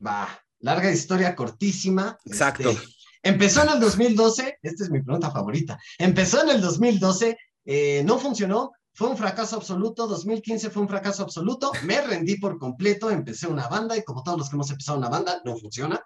Va, 0.04 0.28
larga 0.58 0.90
historia 0.90 1.34
cortísima. 1.34 2.18
Exacto. 2.26 2.70
Este, 2.70 2.86
empezó 3.22 3.62
en 3.62 3.70
el 3.70 3.80
2012, 3.80 4.58
esta 4.62 4.84
es 4.84 4.90
mi 4.90 5.02
pregunta 5.02 5.30
favorita. 5.30 5.78
Empezó 5.98 6.42
en 6.42 6.50
el 6.50 6.60
2012, 6.60 7.38
eh, 7.64 8.02
no 8.04 8.18
funcionó, 8.18 8.72
fue 9.00 9.08
un 9.08 9.16
fracaso 9.16 9.56
absoluto. 9.56 10.06
2015 10.06 10.68
fue 10.68 10.82
un 10.82 10.88
fracaso 10.88 11.22
absoluto. 11.22 11.72
Me 11.84 12.02
rendí 12.02 12.36
por 12.36 12.58
completo, 12.58 13.10
empecé 13.10 13.46
una 13.46 13.66
banda 13.66 13.96
y 13.96 14.04
como 14.04 14.22
todos 14.22 14.36
los 14.36 14.50
que 14.50 14.56
hemos 14.56 14.70
empezado 14.70 14.98
una 14.98 15.08
banda, 15.08 15.40
no 15.42 15.56
funciona. 15.56 15.98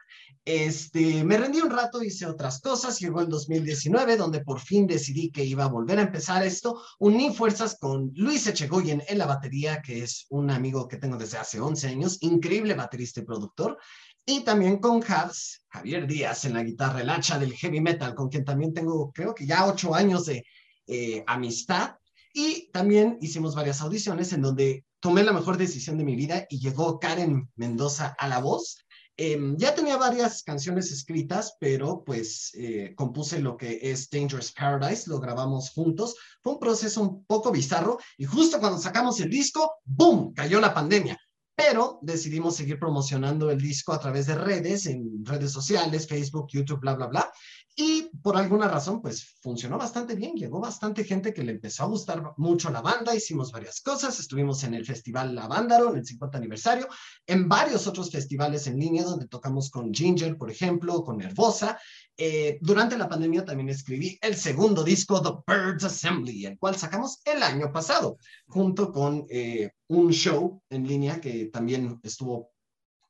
Este, 0.45 1.25
me 1.25 1.37
rendí 1.37 1.61
un 1.61 1.71
rato, 1.71 2.05
hice 2.05 2.25
otras 2.25 2.61
cosas. 2.61 3.01
Llegó 3.01 3.21
el 3.21 3.29
2019, 3.29 4.17
donde 4.17 4.45
por 4.45 4.61
fin 4.61 4.87
decidí 4.87 5.33
que 5.33 5.45
iba 5.45 5.65
a 5.65 5.69
volver 5.71 5.99
a 5.99 6.03
empezar 6.03 6.45
esto. 6.45 6.81
Uní 7.01 7.35
fuerzas 7.35 7.79
con 7.81 8.13
Luis 8.15 8.47
Echegoyen 8.47 9.03
en 9.09 9.19
la 9.19 9.27
batería, 9.27 9.83
que 9.83 10.05
es 10.05 10.27
un 10.31 10.53
amigo 10.53 10.87
que 10.87 10.99
tengo 10.99 11.17
desde 11.17 11.39
hace 11.39 11.59
11 11.59 11.89
años, 11.89 12.19
increíble 12.21 12.75
baterista 12.75 13.19
y 13.19 13.25
productor. 13.25 13.77
Y 14.25 14.43
también 14.43 14.79
con 14.79 15.01
Javs, 15.01 15.65
Javier 15.69 16.07
Díaz 16.07 16.45
en 16.45 16.55
la 16.55 16.63
guitarra, 16.63 17.01
el 17.01 17.11
hacha 17.11 17.41
del 17.41 17.55
heavy 17.55 17.81
metal, 17.81 18.15
con 18.15 18.29
quien 18.29 18.45
también 18.45 18.73
tengo, 18.73 19.11
creo 19.13 19.35
que 19.35 19.47
ya 19.47 19.67
ocho 19.67 19.97
años 19.97 20.27
de 20.27 20.47
eh, 20.87 21.25
amistad. 21.27 21.97
Y 22.37 22.69
también 22.73 23.17
hicimos 23.21 23.55
varias 23.55 23.81
audiciones 23.81 24.33
en 24.33 24.43
donde 24.43 24.85
tomé 24.99 25.23
la 25.23 25.33
mejor 25.33 25.57
decisión 25.57 25.97
de 25.97 26.05
mi 26.05 26.17
vida 26.17 26.47
y 26.51 26.59
llegó 26.59 26.99
Karen 26.99 27.49
Mendoza 27.55 28.17
a 28.19 28.27
la 28.27 28.41
voz. 28.41 28.85
Em, 29.17 29.57
ya 29.57 29.73
tenía 29.73 29.97
varias 29.97 30.43
canciones 30.43 30.91
escritas, 30.91 31.57
pero 31.61 32.03
pues 32.05 32.51
eh, 32.55 32.93
compuse 32.97 33.39
lo 33.39 33.57
que 33.57 33.79
es 33.81 34.11
Dangerous 34.11 34.51
Paradise, 34.51 35.09
lo 35.09 35.21
grabamos 35.21 35.71
juntos. 35.71 36.17
Fue 36.43 36.55
un 36.55 36.59
proceso 36.59 37.03
un 37.03 37.25
poco 37.25 37.53
bizarro 37.53 37.99
y 38.19 38.25
justo 38.25 38.59
cuando 38.59 38.81
sacamos 38.81 39.21
el 39.21 39.31
disco, 39.31 39.75
¡boom!, 39.85 40.35
cayó 40.35 40.61
la 40.61 40.75
pandemia. 40.75 41.17
Pero 41.55 42.01
decidimos 42.03 42.57
seguir 42.57 42.81
promocionando 42.81 43.49
el 43.49 43.61
disco 43.61 43.93
a 43.93 44.01
través 44.01 44.27
de 44.27 44.35
redes, 44.35 44.87
en 44.87 45.25
redes 45.25 45.53
sociales, 45.53 46.09
Facebook, 46.09 46.49
YouTube, 46.51 46.81
bla, 46.81 46.95
bla, 46.95 47.07
bla. 47.07 47.33
Y 47.77 48.09
por 48.23 48.37
alguna 48.37 48.69
razón, 48.69 49.03
pues 49.03 49.35
funcionó 49.43 49.77
bastante 49.77 50.15
bien. 50.15 50.37
Llegó 50.37 50.61
bastante 50.61 51.03
gente 51.03 51.35
que 51.35 51.43
le 51.43 51.53
empezó 51.53 51.83
a 51.83 51.87
gustar 51.87 52.23
mucho 52.37 52.71
la 52.71 52.81
banda. 52.81 53.17
Hicimos 53.17 53.51
varias 53.51 53.81
cosas. 53.81 54.21
Estuvimos 54.21 54.63
en 54.63 54.75
el 54.75 54.87
Festival 54.87 55.35
Lavándaro, 55.35 55.91
en 55.91 55.99
el 55.99 56.07
50 56.07 56.39
aniversario, 56.39 56.89
en 57.27 57.49
varios 57.49 57.89
otros 57.89 58.13
festivales 58.13 58.69
en 58.69 58.79
línea 58.79 59.03
donde 59.03 59.27
tocamos 59.27 59.71
con 59.71 59.93
Ginger, 59.93 60.37
por 60.37 60.53
ejemplo, 60.53 61.03
con 61.03 61.19
Nervosa. 61.19 61.77
Eh, 62.17 62.59
durante 62.61 62.97
la 62.97 63.09
pandemia 63.09 63.45
también 63.45 63.71
escribí 63.71 64.17
el 64.23 64.37
segundo 64.37 64.85
disco, 64.85 65.21
The 65.21 65.53
Birds 65.53 65.83
Assembly, 65.83 66.47
el 66.47 66.57
cual 66.57 66.77
sacamos 66.77 67.21
el 67.25 67.43
año 67.43 67.73
pasado, 67.73 68.19
junto 68.47 68.93
con 68.93 69.27
eh, 69.29 69.73
un 69.89 70.13
show 70.13 70.63
en 70.71 70.87
línea 70.87 71.21
que 71.21 71.47
también 71.47 71.99
estuvo 72.05 72.53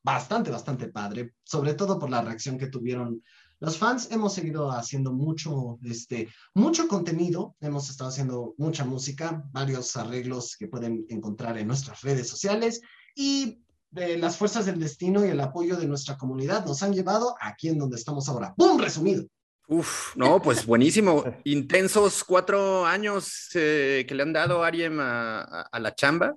bastante, 0.01 0.49
bastante 0.49 0.87
padre, 0.87 1.33
sobre 1.43 1.75
todo 1.75 1.99
por 1.99 2.09
la 2.09 2.21
reacción 2.21 2.57
que 2.57 2.67
tuvieron 2.67 3.21
los 3.59 3.77
fans. 3.77 4.09
Hemos 4.11 4.33
seguido 4.33 4.71
haciendo 4.71 5.11
mucho, 5.11 5.79
este, 5.83 6.29
mucho 6.53 6.87
contenido, 6.87 7.55
hemos 7.61 7.89
estado 7.89 8.09
haciendo 8.09 8.53
mucha 8.57 8.85
música, 8.85 9.43
varios 9.51 9.95
arreglos 9.95 10.55
que 10.57 10.67
pueden 10.67 11.05
encontrar 11.09 11.57
en 11.57 11.67
nuestras 11.67 12.01
redes 12.01 12.27
sociales 12.27 12.81
y 13.15 13.61
de 13.91 14.17
las 14.17 14.37
fuerzas 14.37 14.65
del 14.65 14.79
destino 14.79 15.25
y 15.25 15.29
el 15.29 15.39
apoyo 15.39 15.77
de 15.77 15.87
nuestra 15.87 16.17
comunidad 16.17 16.65
nos 16.65 16.83
han 16.83 16.93
llevado 16.93 17.35
aquí 17.39 17.69
en 17.69 17.79
donde 17.79 17.95
estamos 17.95 18.27
ahora. 18.27 18.53
¡Bum! 18.57 18.77
Resumido. 18.79 19.25
Uf, 19.67 20.15
no, 20.15 20.41
pues 20.41 20.65
buenísimo. 20.65 21.23
Intensos 21.43 22.23
cuatro 22.23 22.85
años 22.85 23.49
eh, 23.55 24.05
que 24.07 24.13
le 24.13 24.23
han 24.23 24.33
dado 24.33 24.63
Ariem 24.63 24.99
a, 24.99 25.39
a, 25.41 25.61
a, 25.71 25.79
la 25.79 25.95
chamba. 25.95 26.35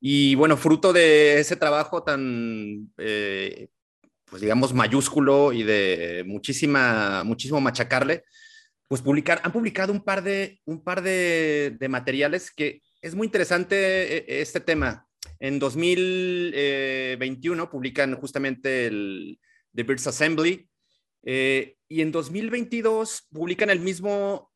Y 0.00 0.36
bueno, 0.36 0.56
fruto 0.56 0.92
de 0.92 1.40
ese 1.40 1.56
trabajo 1.56 2.04
tan, 2.04 2.92
eh, 2.98 3.68
pues 4.30 4.42
digamos, 4.42 4.74
mayúsculo 4.74 5.52
y 5.52 5.62
de 5.62 6.24
muchísima, 6.26 7.22
muchísimo 7.24 7.60
machacarle, 7.60 8.24
pues 8.86 9.02
publicar, 9.02 9.40
han 9.44 9.52
publicado 9.52 9.92
un 9.92 10.02
par 10.02 10.22
de, 10.22 10.60
un 10.64 10.82
par 10.82 11.02
de, 11.02 11.76
de 11.78 11.88
materiales 11.88 12.50
que 12.50 12.82
es 13.02 13.14
muy 13.14 13.26
interesante 13.26 14.18
eh, 14.18 14.40
este 14.40 14.60
tema. 14.60 15.06
En 15.40 15.58
2021 15.58 17.70
publican 17.70 18.14
justamente 18.16 18.86
el 18.86 19.38
The 19.74 19.82
Birds 19.84 20.06
Assembly 20.06 20.68
eh, 21.24 21.76
y 21.88 22.00
en 22.00 22.12
2022 22.12 23.26
publican 23.32 23.70
el 23.70 23.80
mismo 23.80 24.52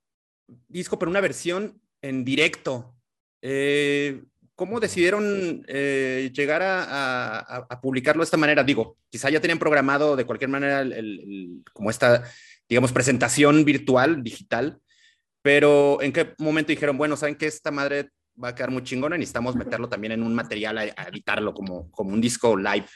disco, 0.68 0.99
pero 0.99 1.11
una 1.11 1.20
versión 1.20 1.81
en 2.01 2.25
directo. 2.25 2.97
Eh, 3.43 4.23
¿Cómo 4.55 4.80
decidieron 4.80 5.64
eh, 5.66 6.30
llegar 6.34 6.62
a, 6.62 6.82
a, 6.82 7.66
a, 7.68 7.80
publicarlo 7.80 8.20
de 8.20 8.24
esta 8.24 8.36
manera? 8.36 8.62
Digo, 8.62 8.98
quizá 9.09 9.30
ya 9.30 9.40
tenían 9.40 9.59
programado 9.59 10.14
de 10.14 10.24
cualquier 10.24 10.50
manera 10.50 10.82
el, 10.82 10.92
el, 10.92 11.20
el, 11.20 11.64
como 11.72 11.90
esta, 11.90 12.24
digamos, 12.68 12.92
presentación 12.92 13.64
virtual, 13.64 14.22
digital, 14.22 14.80
pero 15.40 16.00
¿en 16.03 16.12
qué 16.12 16.34
momento 16.38 16.68
dijeron, 16.68 16.98
bueno, 16.98 17.16
saben 17.16 17.34
que 17.34 17.46
esta 17.46 17.70
madre 17.70 18.11
va 18.42 18.48
a 18.48 18.55
quedar 18.55 18.70
muy 18.70 18.82
chingona, 18.82 19.16
necesitamos 19.16 19.57
meterlo 19.57 19.88
también 19.88 20.12
en 20.12 20.22
un 20.22 20.34
material 20.34 20.78
a, 20.78 20.82
a 20.82 21.09
editarlo 21.09 21.55
como, 21.55 21.90
como 21.90 22.12
un 22.12 22.20
disco 22.20 22.57
live. 22.57 22.86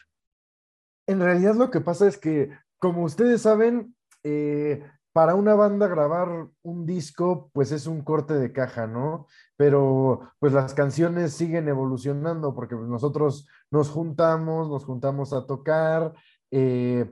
En 1.07 1.21
realidad 1.21 1.55
lo 1.55 1.71
que 1.71 1.81
pasa 1.81 2.07
es 2.07 2.19
que, 2.19 2.51
como 2.79 3.05
ustedes 3.05 3.43
saben, 3.43 3.95
eh, 4.25 4.83
para 5.17 5.35
una 5.35 5.55
banda 5.55 5.89
grabar 5.89 6.49
un 6.61 6.85
disco, 6.85 7.49
pues 7.55 7.73
es 7.73 7.87
un 7.87 8.03
corte 8.03 8.35
de 8.35 8.53
caja, 8.53 8.87
¿no? 8.87 9.27
Pero 9.57 10.31
pues 10.39 10.53
las 10.53 10.75
canciones 10.75 11.33
siguen 11.33 11.69
evolucionando 11.69 12.55
porque 12.55 12.77
pues, 12.77 12.87
nosotros 12.87 13.49
nos 13.71 13.89
juntamos, 13.89 14.69
nos 14.69 14.85
juntamos 14.85 15.33
a 15.33 15.47
tocar, 15.47 16.13
eh, 16.51 17.11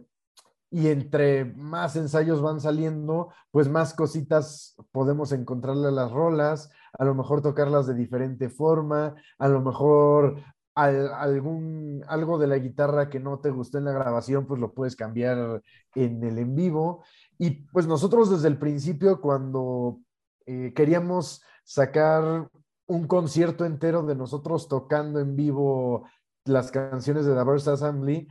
y 0.70 0.88
entre 0.88 1.46
más 1.46 1.96
ensayos 1.96 2.42
van 2.42 2.60
saliendo, 2.60 3.32
pues 3.50 3.70
más 3.70 3.94
cositas 3.94 4.76
podemos 4.92 5.32
encontrarle 5.32 5.88
a 5.88 5.90
las 5.90 6.12
rolas, 6.12 6.70
a 6.92 7.06
lo 7.06 7.14
mejor 7.14 7.40
tocarlas 7.40 7.86
de 7.86 7.94
diferente 7.94 8.50
forma, 8.50 9.14
a 9.38 9.48
lo 9.48 9.62
mejor 9.62 10.42
al, 10.74 11.12
algún, 11.12 12.04
algo 12.08 12.38
de 12.38 12.48
la 12.48 12.58
guitarra 12.58 13.08
que 13.08 13.20
no 13.20 13.38
te 13.38 13.50
gustó 13.50 13.78
en 13.78 13.84
la 13.84 13.92
grabación, 13.92 14.46
pues 14.46 14.60
lo 14.60 14.74
puedes 14.74 14.96
cambiar 14.96 15.62
en 15.94 16.22
el 16.24 16.38
en 16.38 16.54
vivo. 16.54 17.04
Y 17.38 17.66
pues 17.72 17.86
nosotros 17.86 18.30
desde 18.30 18.48
el 18.48 18.58
principio, 18.58 19.20
cuando 19.20 20.00
eh, 20.46 20.72
queríamos 20.74 21.42
sacar 21.64 22.48
un 22.86 23.06
concierto 23.06 23.64
entero 23.64 24.02
de 24.02 24.14
nosotros 24.14 24.68
tocando 24.68 25.20
en 25.20 25.36
vivo 25.36 26.06
las 26.44 26.70
canciones 26.70 27.24
de 27.24 27.42
Burst 27.42 27.68
Assembly, 27.68 28.28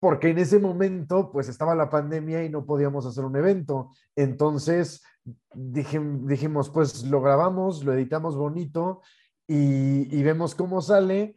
porque 0.00 0.30
en 0.30 0.38
ese 0.38 0.58
momento 0.58 1.30
pues 1.30 1.48
estaba 1.48 1.74
la 1.74 1.90
pandemia 1.90 2.44
y 2.44 2.48
no 2.48 2.64
podíamos 2.64 3.04
hacer 3.04 3.24
un 3.24 3.36
evento. 3.36 3.90
Entonces 4.16 5.02
dijimos, 5.52 6.70
pues 6.70 7.04
lo 7.04 7.20
grabamos, 7.20 7.84
lo 7.84 7.92
editamos 7.92 8.36
bonito 8.36 9.02
y, 9.46 10.22
vemos 10.22 10.54
cómo 10.54 10.80
sale 10.80 11.36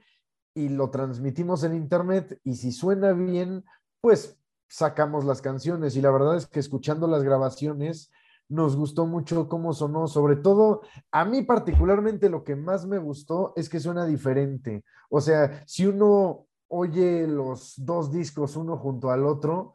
y 0.54 0.70
lo 0.70 0.90
transmitimos 0.90 1.64
en 1.64 1.76
internet 1.76 2.40
y 2.44 2.56
si 2.56 2.72
suena 2.72 3.14
bien, 3.14 3.64
pues 4.02 4.41
sacamos 4.72 5.26
las 5.26 5.42
canciones 5.42 5.96
y 5.98 6.02
la 6.02 6.12
verdad 6.12 6.38
es 6.38 6.48
que 6.48 6.62
escuchando 6.62 7.06
las 7.06 7.24
grabaciones 7.24 8.10
nos 8.48 8.76
gustó 8.76 9.06
mucho 9.06 9.48
cómo 9.48 9.74
sonó, 9.74 10.08
sobre 10.08 10.38
todo 10.38 10.82
a 11.12 11.26
mí 11.26 11.42
particularmente 11.42 12.30
lo 12.30 12.44
que 12.44 12.56
más 12.56 12.86
me 12.86 12.98
gustó 12.98 13.54
es 13.56 13.70
que 13.70 13.80
suena 13.80 14.06
diferente. 14.06 14.84
O 15.10 15.22
sea, 15.22 15.64
si 15.68 15.86
uno 15.86 16.48
oye 16.68 17.28
los 17.28 17.74
dos 17.78 18.12
discos 18.12 18.56
uno 18.56 18.78
junto 18.78 19.12
al 19.12 19.26
otro, 19.26 19.74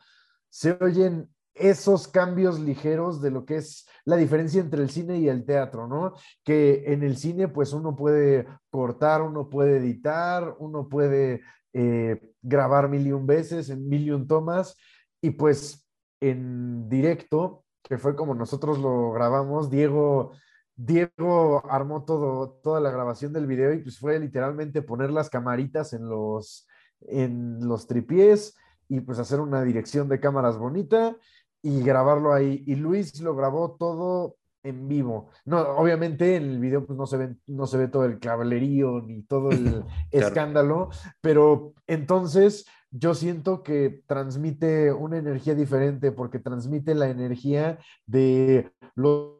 se 0.48 0.78
oyen 0.80 1.28
esos 1.54 2.08
cambios 2.08 2.58
ligeros 2.58 3.20
de 3.20 3.30
lo 3.30 3.44
que 3.44 3.56
es 3.56 3.86
la 4.04 4.16
diferencia 4.16 4.60
entre 4.60 4.82
el 4.82 4.90
cine 4.90 5.18
y 5.18 5.28
el 5.28 5.44
teatro, 5.44 5.86
¿no? 5.86 6.14
Que 6.44 6.84
en 6.92 7.02
el 7.02 7.16
cine 7.16 7.48
pues 7.48 7.72
uno 7.72 7.96
puede 7.96 8.46
cortar, 8.70 9.22
uno 9.22 9.48
puede 9.48 9.78
editar, 9.78 10.54
uno 10.58 10.88
puede 10.88 11.42
eh, 11.78 12.32
grabar 12.40 12.88
mil 12.88 13.06
y 13.06 13.12
un 13.12 13.26
veces, 13.26 13.68
en 13.68 13.86
mil 13.86 14.06
y 14.06 14.10
un 14.10 14.26
tomas, 14.26 14.78
y 15.20 15.32
pues 15.32 15.86
en 16.20 16.88
directo, 16.88 17.66
que 17.82 17.98
fue 17.98 18.16
como 18.16 18.34
nosotros 18.34 18.78
lo 18.78 19.12
grabamos, 19.12 19.68
Diego, 19.68 20.32
Diego 20.74 21.62
armó 21.70 22.06
todo, 22.06 22.58
toda 22.62 22.80
la 22.80 22.90
grabación 22.90 23.34
del 23.34 23.46
video 23.46 23.74
y 23.74 23.82
pues 23.82 23.98
fue 23.98 24.18
literalmente 24.18 24.80
poner 24.80 25.10
las 25.10 25.28
camaritas 25.28 25.92
en 25.92 26.08
los, 26.08 26.66
en 27.00 27.58
los 27.68 27.86
tripiés 27.86 28.56
y 28.88 29.00
pues 29.00 29.18
hacer 29.18 29.40
una 29.40 29.62
dirección 29.62 30.08
de 30.08 30.18
cámaras 30.18 30.56
bonita 30.56 31.14
y 31.60 31.82
grabarlo 31.82 32.32
ahí. 32.32 32.64
Y 32.66 32.76
Luis 32.76 33.20
lo 33.20 33.36
grabó 33.36 33.76
todo 33.78 34.36
en 34.68 34.88
vivo. 34.88 35.30
No, 35.44 35.60
obviamente 35.60 36.36
en 36.36 36.44
el 36.44 36.58
video 36.58 36.84
pues 36.86 36.98
no 36.98 37.06
se 37.06 37.16
ve, 37.16 37.36
no 37.46 37.66
se 37.66 37.78
ve 37.78 37.88
todo 37.88 38.04
el 38.04 38.18
clavalerío 38.18 39.00
ni 39.02 39.22
todo 39.22 39.50
el 39.50 39.64
claro. 40.10 40.26
escándalo, 40.26 40.88
pero 41.20 41.74
entonces 41.86 42.66
yo 42.90 43.14
siento 43.14 43.62
que 43.62 44.02
transmite 44.06 44.92
una 44.92 45.18
energía 45.18 45.54
diferente 45.54 46.12
porque 46.12 46.38
transmite 46.38 46.94
la 46.94 47.08
energía 47.08 47.78
de 48.06 48.72
los 48.94 49.36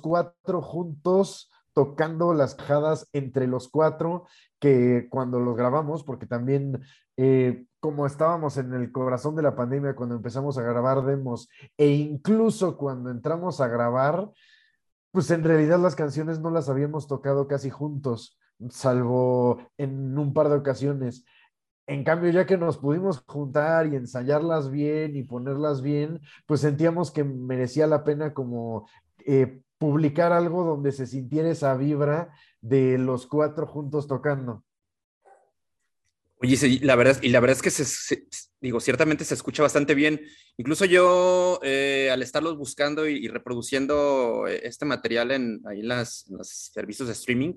cuatro 0.00 0.62
juntos 0.62 1.50
tocando 1.72 2.34
las 2.34 2.54
cajadas 2.54 3.08
entre 3.12 3.46
los 3.46 3.68
cuatro 3.68 4.26
que 4.58 5.06
cuando 5.10 5.40
los 5.40 5.56
grabamos, 5.56 6.04
porque 6.04 6.26
también 6.26 6.80
eh, 7.16 7.64
como 7.80 8.06
estábamos 8.06 8.56
en 8.58 8.74
el 8.74 8.92
corazón 8.92 9.36
de 9.36 9.42
la 9.42 9.56
pandemia 9.56 9.96
cuando 9.96 10.14
empezamos 10.14 10.58
a 10.58 10.62
grabar 10.62 11.04
demos 11.04 11.48
e 11.76 11.88
incluso 11.88 12.76
cuando 12.76 13.10
entramos 13.10 13.60
a 13.60 13.68
grabar, 13.68 14.30
pues 15.10 15.30
en 15.30 15.44
realidad 15.44 15.78
las 15.78 15.96
canciones 15.96 16.40
no 16.40 16.50
las 16.50 16.68
habíamos 16.68 17.08
tocado 17.08 17.48
casi 17.48 17.70
juntos, 17.70 18.38
salvo 18.68 19.58
en 19.78 20.16
un 20.18 20.32
par 20.32 20.48
de 20.48 20.56
ocasiones. 20.56 21.24
En 21.86 22.04
cambio, 22.04 22.30
ya 22.30 22.46
que 22.46 22.56
nos 22.56 22.78
pudimos 22.78 23.24
juntar 23.26 23.86
y 23.88 23.96
ensayarlas 23.96 24.70
bien 24.70 25.16
y 25.16 25.24
ponerlas 25.24 25.82
bien, 25.82 26.20
pues 26.46 26.60
sentíamos 26.60 27.10
que 27.10 27.24
merecía 27.24 27.88
la 27.88 28.04
pena 28.04 28.32
como 28.32 28.88
eh, 29.26 29.60
publicar 29.80 30.30
algo 30.30 30.62
donde 30.62 30.92
se 30.92 31.06
sintiera 31.06 31.50
esa 31.50 31.74
vibra 31.74 32.34
de 32.60 32.98
los 32.98 33.26
cuatro 33.26 33.66
juntos 33.66 34.06
tocando. 34.06 34.62
Oye, 36.42 36.80
la 36.82 36.96
verdad, 36.96 37.18
y 37.22 37.30
la 37.30 37.40
verdad 37.40 37.56
es 37.56 37.62
que 37.62 37.70
se, 37.70 37.86
se- 37.86 38.26
digo, 38.60 38.78
ciertamente 38.80 39.24
se 39.24 39.32
escucha 39.34 39.62
bastante 39.62 39.94
bien. 39.94 40.20
Incluso 40.58 40.84
yo, 40.84 41.60
eh, 41.62 42.10
al 42.12 42.22
estarlos 42.22 42.58
buscando 42.58 43.08
y, 43.08 43.26
reproduciendo 43.28 44.46
eh, 44.46 44.60
este 44.64 44.84
material 44.84 45.30
en 45.30 45.62
ahí 45.66 45.82
los 45.82 46.26
servicios 46.74 47.08
de 47.08 47.14
streaming, 47.14 47.54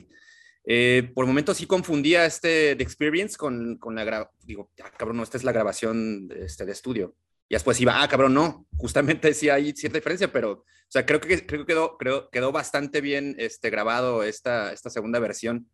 eh, 0.66 1.12
por 1.14 1.26
momentos 1.26 1.58
sí 1.58 1.66
confundía 1.66 2.26
este 2.26 2.78
The 2.78 2.84
Experience 2.84 3.36
con, 3.36 3.78
con 3.78 3.96
la. 3.96 4.32
Digo, 4.46 4.72
ah, 4.82 4.92
cabrón, 4.98 5.18
no, 5.18 5.24
esta 5.24 5.38
es 5.38 5.44
la 5.44 5.52
grabación 5.52 6.30
este, 6.38 6.66
de 6.66 6.72
estudio. 6.72 7.16
Y 7.50 7.56
después 7.56 7.80
iba, 7.80 8.02
ah, 8.02 8.08
cabrón, 8.08 8.34
no. 8.34 8.66
Justamente 8.78 9.34
sí 9.34 9.50
hay 9.50 9.74
cierta 9.74 9.98
diferencia, 9.98 10.32
pero, 10.32 10.52
o 10.52 10.66
sea, 10.88 11.06
creo 11.06 11.20
que, 11.20 11.46
creo 11.46 11.62
que 11.62 11.74
quedó, 11.74 11.98
creo, 11.98 12.30
quedó 12.30 12.52
bastante 12.52 13.02
bien 13.02 13.36
este, 13.38 13.70
grabado 13.70 14.24
esta, 14.24 14.72
esta 14.72 14.90
segunda 14.90 15.20
versión. 15.20 15.68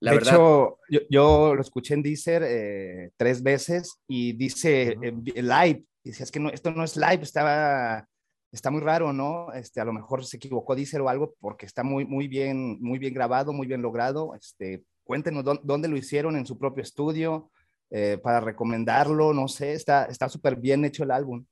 La 0.00 0.12
de 0.12 0.18
verdad. 0.18 0.34
hecho, 0.34 0.78
yo, 0.88 1.00
yo 1.10 1.54
lo 1.54 1.60
escuché 1.60 1.94
en 1.94 2.02
Deezer 2.02 2.42
eh, 2.46 3.10
tres 3.16 3.42
veces 3.42 4.00
y 4.06 4.32
dice 4.32 4.94
Ujú. 4.96 5.04
eh, 5.04 5.12
vi- 5.14 5.32
live. 5.42 5.84
Dice, 6.04 6.22
es 6.22 6.30
que 6.30 6.38
no, 6.40 6.50
esto 6.50 6.70
no 6.70 6.84
es 6.84 6.96
live, 6.96 7.20
estaba, 7.22 8.06
está 8.52 8.70
muy 8.70 8.80
raro, 8.80 9.12
¿no? 9.12 9.52
Este, 9.52 9.80
a 9.80 9.84
lo 9.84 9.92
mejor 9.92 10.24
se 10.24 10.36
equivocó 10.36 10.76
Deezer 10.76 11.00
o 11.00 11.08
algo 11.08 11.34
porque 11.40 11.66
está 11.66 11.82
muy, 11.82 12.06
muy, 12.06 12.28
bien, 12.28 12.80
muy 12.80 12.98
bien 12.98 13.12
grabado, 13.12 13.52
muy 13.52 13.66
bien 13.66 13.82
logrado. 13.82 14.34
Este, 14.36 14.84
cuéntenos 15.02 15.42
dónde, 15.44 15.62
dónde 15.64 15.88
lo 15.88 15.96
hicieron 15.96 16.36
en 16.36 16.46
su 16.46 16.56
propio 16.56 16.82
estudio 16.82 17.50
eh, 17.90 18.18
para 18.22 18.40
recomendarlo, 18.40 19.32
no 19.32 19.48
sé, 19.48 19.72
está 19.72 20.04
está 20.04 20.28
súper 20.28 20.56
bien 20.56 20.84
hecho 20.84 21.04
el 21.04 21.10
álbum. 21.10 21.44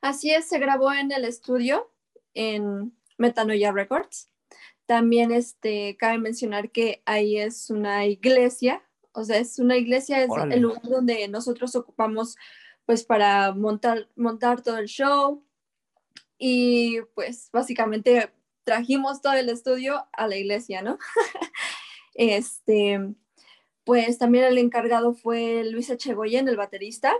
Así 0.00 0.30
es, 0.30 0.48
se 0.48 0.58
grabó 0.58 0.92
en 0.92 1.10
el 1.10 1.24
estudio 1.24 1.90
en 2.34 2.96
Metanoia 3.18 3.72
Records. 3.72 4.30
También 4.86 5.32
este, 5.32 5.96
cabe 5.96 6.18
mencionar 6.18 6.70
que 6.70 7.02
ahí 7.06 7.38
es 7.38 7.70
una 7.70 8.06
iglesia, 8.06 8.82
o 9.12 9.24
sea, 9.24 9.38
es 9.38 9.58
una 9.58 9.76
iglesia, 9.76 10.22
es 10.22 10.30
Órale. 10.30 10.54
el 10.54 10.62
lugar 10.62 10.82
donde 10.82 11.26
nosotros 11.26 11.74
ocupamos 11.74 12.36
pues 12.84 13.02
para 13.04 13.52
montar, 13.52 14.08
montar 14.14 14.62
todo 14.62 14.78
el 14.78 14.86
show 14.86 15.44
y 16.38 17.00
pues 17.14 17.48
básicamente 17.52 18.32
trajimos 18.62 19.20
todo 19.20 19.32
el 19.32 19.48
estudio 19.48 20.06
a 20.12 20.28
la 20.28 20.36
iglesia, 20.36 20.82
¿no? 20.82 20.98
este, 22.14 23.14
pues 23.86 24.18
también 24.18 24.44
el 24.44 24.58
encargado 24.58 25.14
fue 25.14 25.62
Luis 25.62 25.88
Echegoyen, 25.90 26.48
el 26.48 26.56
baterista, 26.56 27.14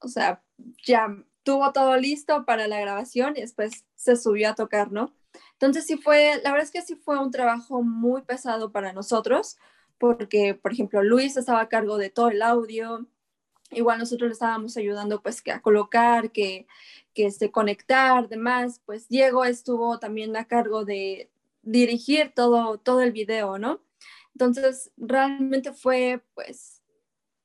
o 0.00 0.08
sea, 0.08 0.42
ya 0.84 1.06
tuvo 1.44 1.72
todo 1.72 1.96
listo 1.96 2.44
para 2.44 2.66
la 2.66 2.80
grabación 2.80 3.34
y 3.36 3.42
después 3.42 3.84
se 3.94 4.16
subió 4.16 4.50
a 4.50 4.56
tocar, 4.56 4.90
¿no? 4.90 5.14
Entonces 5.52 5.86
sí 5.86 5.96
fue, 5.96 6.40
la 6.42 6.50
verdad 6.50 6.64
es 6.64 6.72
que 6.72 6.82
sí 6.82 6.96
fue 6.96 7.16
un 7.20 7.30
trabajo 7.30 7.84
muy 7.84 8.22
pesado 8.22 8.72
para 8.72 8.92
nosotros, 8.92 9.56
porque, 9.98 10.54
por 10.54 10.72
ejemplo, 10.72 11.00
Luis 11.04 11.36
estaba 11.36 11.60
a 11.60 11.68
cargo 11.68 11.96
de 11.96 12.10
todo 12.10 12.30
el 12.30 12.42
audio, 12.42 13.06
igual 13.70 14.00
nosotros 14.00 14.30
le 14.30 14.32
estábamos 14.32 14.76
ayudando 14.76 15.22
pues 15.22 15.40
que 15.40 15.52
a 15.52 15.62
colocar, 15.62 16.32
que, 16.32 16.66
que 17.14 17.26
este, 17.26 17.52
conectar, 17.52 18.28
demás, 18.28 18.82
pues 18.84 19.08
Diego 19.08 19.44
estuvo 19.44 20.00
también 20.00 20.36
a 20.36 20.46
cargo 20.46 20.84
de 20.84 21.30
dirigir 21.62 22.32
todo, 22.34 22.78
todo 22.78 23.00
el 23.00 23.12
video, 23.12 23.58
¿no? 23.58 23.80
Entonces, 24.40 24.90
realmente 24.96 25.72
fue 25.72 26.22
pues 26.34 26.82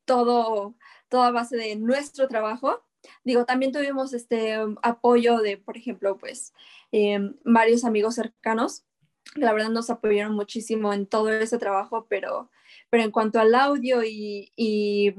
todo, 0.05 0.75
todo 1.09 1.23
a 1.23 1.31
base 1.31 1.57
de 1.57 1.75
nuestro 1.75 2.27
trabajo. 2.29 2.85
Digo, 3.23 3.45
también 3.45 3.71
tuvimos 3.71 4.13
este 4.13 4.63
um, 4.63 4.77
apoyo 4.81 5.39
de, 5.39 5.57
por 5.57 5.75
ejemplo, 5.77 6.17
pues 6.17 6.53
eh, 6.91 7.19
varios 7.43 7.83
amigos 7.83 8.15
cercanos, 8.15 8.85
que 9.33 9.41
la 9.41 9.51
verdad 9.51 9.69
nos 9.69 9.89
apoyaron 9.89 10.35
muchísimo 10.35 10.93
en 10.93 11.05
todo 11.05 11.29
ese 11.29 11.57
trabajo, 11.57 12.07
pero, 12.09 12.49
pero 12.89 13.03
en 13.03 13.11
cuanto 13.11 13.39
al 13.39 13.53
audio 13.53 14.01
y, 14.03 14.53
y, 14.55 15.13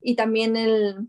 y 0.00 0.16
también 0.16 0.56
el, 0.56 1.08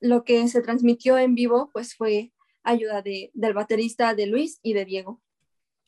lo 0.00 0.24
que 0.24 0.48
se 0.48 0.62
transmitió 0.62 1.18
en 1.18 1.34
vivo, 1.34 1.70
pues 1.72 1.94
fue 1.94 2.32
ayuda 2.62 3.02
de, 3.02 3.30
del 3.34 3.52
baterista 3.52 4.14
de 4.14 4.26
Luis 4.26 4.58
y 4.62 4.72
de 4.72 4.84
Diego. 4.84 5.20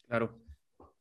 Claro. 0.06 0.38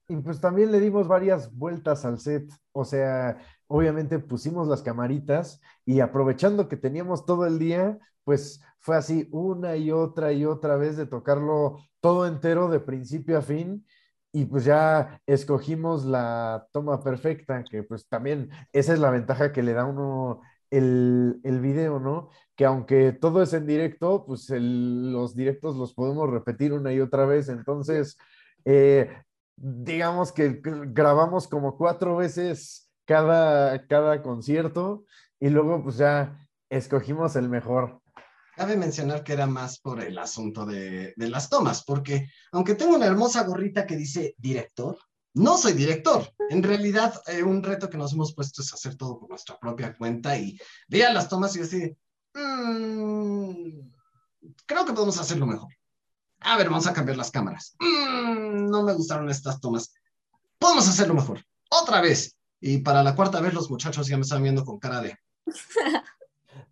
Y 0.09 0.17
pues 0.17 0.41
también 0.41 0.71
le 0.71 0.79
dimos 0.79 1.07
varias 1.07 1.53
vueltas 1.55 2.03
al 2.03 2.19
set, 2.19 2.49
o 2.71 2.83
sea, 2.83 3.37
obviamente 3.67 4.17
pusimos 4.19 4.67
las 4.67 4.81
camaritas 4.81 5.61
y 5.85 5.99
aprovechando 5.99 6.67
que 6.67 6.77
teníamos 6.77 7.25
todo 7.27 7.45
el 7.45 7.59
día, 7.59 7.99
pues 8.23 8.61
fue 8.79 8.97
así 8.97 9.27
una 9.31 9.75
y 9.77 9.91
otra 9.91 10.33
y 10.33 10.45
otra 10.45 10.77
vez 10.77 10.97
de 10.97 11.05
tocarlo 11.05 11.77
todo 12.01 12.25
entero 12.25 12.69
de 12.69 12.79
principio 12.79 13.37
a 13.37 13.41
fin 13.43 13.85
y 14.31 14.45
pues 14.45 14.65
ya 14.65 15.21
escogimos 15.27 16.05
la 16.05 16.67
toma 16.71 17.03
perfecta, 17.03 17.63
que 17.63 17.83
pues 17.83 18.07
también 18.07 18.49
esa 18.73 18.93
es 18.93 18.99
la 18.99 19.11
ventaja 19.11 19.51
que 19.51 19.61
le 19.63 19.73
da 19.73 19.85
uno 19.85 20.41
el, 20.71 21.39
el 21.43 21.59
video, 21.61 21.99
¿no? 21.99 22.29
Que 22.55 22.65
aunque 22.65 23.11
todo 23.11 23.41
es 23.43 23.53
en 23.53 23.67
directo, 23.67 24.25
pues 24.25 24.49
los 24.49 25.35
directos 25.35 25.75
los 25.77 25.93
podemos 25.93 26.29
repetir 26.31 26.73
una 26.73 26.91
y 26.93 26.99
otra 26.99 27.25
vez, 27.27 27.47
entonces... 27.49 28.17
eh, 28.65 29.09
digamos 29.61 30.31
que 30.31 30.61
grabamos 30.63 31.47
como 31.47 31.77
cuatro 31.77 32.17
veces 32.17 32.89
cada, 33.05 33.85
cada 33.87 34.21
concierto 34.21 35.05
y 35.39 35.49
luego 35.49 35.83
pues 35.83 35.97
ya 35.97 36.47
escogimos 36.69 37.35
el 37.35 37.49
mejor. 37.49 38.01
Cabe 38.55 38.75
mencionar 38.75 39.23
que 39.23 39.33
era 39.33 39.47
más 39.47 39.79
por 39.79 40.01
el 40.01 40.17
asunto 40.17 40.65
de, 40.65 41.13
de 41.15 41.29
las 41.29 41.49
tomas, 41.49 41.83
porque 41.83 42.29
aunque 42.51 42.75
tengo 42.75 42.95
una 42.95 43.05
hermosa 43.05 43.43
gorrita 43.43 43.85
que 43.85 43.95
dice 43.95 44.35
director, 44.37 44.97
no 45.33 45.57
soy 45.57 45.73
director. 45.73 46.23
En 46.49 46.63
realidad, 46.63 47.21
eh, 47.27 47.43
un 47.43 47.63
reto 47.63 47.89
que 47.89 47.97
nos 47.97 48.13
hemos 48.13 48.33
puesto 48.33 48.61
es 48.61 48.73
hacer 48.73 48.95
todo 48.95 49.19
por 49.19 49.29
nuestra 49.29 49.57
propia 49.57 49.95
cuenta 49.95 50.37
y 50.37 50.59
veía 50.87 51.13
las 51.13 51.29
tomas 51.29 51.55
y 51.55 51.59
decir, 51.59 51.97
"Mm, 52.33 53.79
creo 54.65 54.85
que 54.85 54.93
podemos 54.93 55.19
hacerlo 55.19 55.45
mejor. 55.45 55.73
A 56.41 56.57
ver, 56.57 56.69
vamos 56.69 56.87
a 56.87 56.93
cambiar 56.93 57.17
las 57.17 57.31
cámaras. 57.31 57.75
"Mm, 57.79 58.69
no 58.69 58.83
me 58.83 58.93
gustaron 58.93 59.29
estas 59.29 59.59
tomas. 59.59 59.93
Podemos 60.57 60.87
hacerlo 60.87 61.13
mejor. 61.13 61.43
Otra 61.69 62.01
vez. 62.01 62.35
Y 62.61 62.79
para 62.79 63.03
la 63.03 63.15
cuarta 63.15 63.39
vez 63.41 63.53
los 63.53 63.69
muchachos 63.69 64.07
ya 64.07 64.17
me 64.17 64.23
están 64.23 64.43
viendo 64.43 64.65
con 64.65 64.79
cara 64.79 65.01
de... 65.01 65.17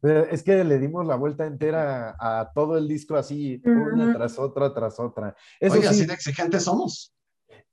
Pero 0.01 0.25
es 0.25 0.43
que 0.43 0.63
le 0.63 0.77
dimos 0.79 1.07
la 1.07 1.15
vuelta 1.15 1.45
entera 1.45 2.15
a 2.19 2.51
todo 2.53 2.77
el 2.77 2.87
disco 2.87 3.15
así, 3.15 3.61
una 3.65 4.13
tras 4.13 4.37
otra, 4.37 4.73
tras 4.73 4.99
otra. 4.99 5.35
Eso 5.59 5.73
Oye, 5.73 5.81
sí, 5.83 5.87
así 5.87 6.05
de 6.05 6.13
exigentes 6.13 6.63
somos. 6.63 7.13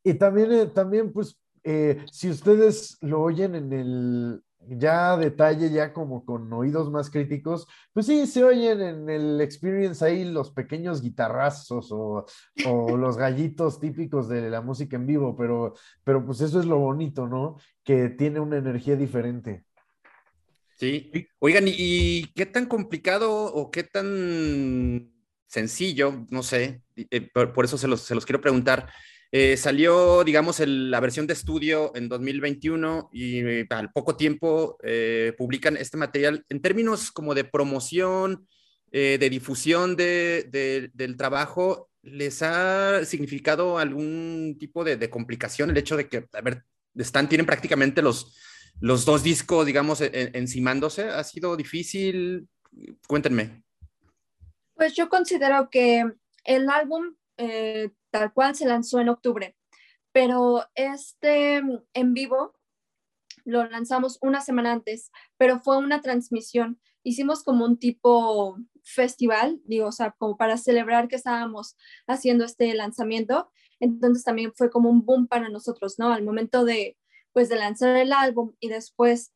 Y 0.03 0.15
también, 0.15 0.53
eh, 0.53 0.67
también 0.67 1.13
pues, 1.13 1.37
eh, 1.65 2.05
si 2.11 2.31
ustedes 2.31 2.97
lo 3.01 3.21
oyen 3.21 3.55
en 3.55 3.73
el 3.73 4.44
ya 4.69 5.13
a 5.13 5.17
detalle, 5.17 5.71
ya 5.71 5.93
como 5.93 6.25
con 6.25 6.53
oídos 6.53 6.91
más 6.91 7.11
críticos, 7.11 7.67
pues 7.93 8.07
sí, 8.07 8.27
se 8.27 8.45
oyen 8.45 8.81
en 8.81 9.11
el 9.11 9.41
experience 9.41 10.05
ahí 10.05 10.25
los 10.25 10.51
pequeños 10.51 11.03
guitarrazos 11.03 11.91
o, 11.91 12.27
o 12.67 12.97
los 12.97 13.17
gallitos 13.17 13.81
típicos 13.81 14.29
de 14.29 14.51
la 14.51 14.61
música 14.61 14.97
en 14.97 15.07
vivo, 15.07 15.37
pero, 15.37 15.75
pero 16.03 16.25
pues 16.25 16.41
eso 16.41 16.61
es 16.61 16.67
lo 16.67 16.79
bonito, 16.79 17.27
¿no? 17.27 17.57
Que 17.83 18.09
tiene 18.09 18.41
una 18.41 18.57
energía 18.59 18.97
diferente. 18.97 19.65
Sí. 20.77 21.11
Oigan, 21.39 21.65
¿y, 21.67 22.33
qué 22.35 22.47
tan 22.47 22.67
complicado 22.67 23.33
o 23.33 23.71
qué 23.71 23.85
tan 23.85 25.13
sencillo, 25.47 26.27
no 26.31 26.43
sé, 26.43 26.83
eh, 26.97 27.29
por, 27.33 27.53
por 27.53 27.65
eso 27.65 27.79
se 27.79 27.87
los, 27.87 28.01
se 28.01 28.15
los 28.15 28.27
quiero 28.27 28.41
preguntar. 28.41 28.89
Eh, 29.37 29.57
salió, 29.57 30.23
digamos, 30.23 30.61
la 30.61 31.01
versión 31.01 31.27
de 31.27 31.33
estudio 31.33 31.91
en 31.97 32.09
2021 32.09 33.11
y 33.13 33.41
eh, 33.41 33.67
al 33.71 33.91
poco 33.91 34.15
tiempo 34.17 34.79
eh, 34.85 35.33
publican 35.37 35.77
este 35.77 35.97
material. 35.97 36.45
En 36.49 36.63
términos 36.63 37.11
como 37.11 37.35
de 37.35 37.43
promoción, 37.43 38.47
de 38.93 39.29
difusión 39.29 39.97
de- 39.97 40.47
de- 40.53 40.89
del 40.95 41.17
trabajo, 41.17 41.91
¿les 42.03 42.43
ha 42.43 43.05
significado 43.05 43.77
algún 43.79 44.57
tipo 44.61 44.85
de, 44.85 45.11
complicación 45.11 45.71
el 45.71 45.79
hecho 45.79 45.97
de 45.97 46.09
que, 46.09 46.29
a 46.33 46.41
ver, 46.41 46.63
están, 46.95 47.29
tienen 47.29 47.45
prácticamente 47.45 48.03
los, 48.03 48.37
los 48.81 49.05
dos 49.05 49.25
discos, 49.25 49.67
digamos, 49.67 50.01
en- 50.01 50.15
en- 50.15 50.31
encimándose? 50.37 51.09
¿Ha 51.09 51.25
sido 51.25 51.57
difícil? 51.57 52.47
Cuéntenme. 53.09 53.65
Pues 54.77 54.95
yo 54.95 55.09
considero 55.09 55.69
que 55.71 56.05
el 56.45 56.69
álbum 56.71 57.17
tal 58.15 58.33
cual 58.33 58.55
se 58.55 58.65
lanzó 58.65 59.01
en 59.01 59.09
octubre, 59.09 59.57
pero 60.13 60.65
este 60.77 61.61
mm, 61.61 61.83
en 61.95 62.15
vivo 62.15 62.55
lo 63.45 63.69
lanzamos 63.69 64.19
una 64.23 64.41
semana 64.41 64.71
antes, 64.71 65.11
pero 65.37 65.59
fue 65.59 65.79
una 65.79 66.01
transmisión. 66.01 66.81
Hicimos 67.03 67.43
como 67.43 67.65
un 67.65 67.77
tipo 67.77 68.57
festival, 68.85 69.61
digo, 69.65 69.89
o 69.89 69.93
sea, 69.93 70.13
como 70.17 70.37
para 70.37 70.59
celebrar 70.59 71.09
que 71.09 71.17
estábamos 71.17 71.77
haciendo 72.07 72.45
este 72.45 72.73
lanzamiento. 72.75 73.51
Entonces 73.81 74.23
también 74.23 74.53
fue 74.55 74.71
como 74.71 74.91
un 74.91 75.05
boom 75.05 75.27
para 75.27 75.49
nosotros, 75.49 75.99
¿no? 75.99 76.13
Al 76.13 76.23
momento 76.23 76.65
de, 76.65 76.97
pues, 77.33 77.49
de 77.49 77.57
lanzar 77.57 77.97
el 77.97 78.13
álbum 78.13 78.55
y 78.61 78.69
después 78.69 79.33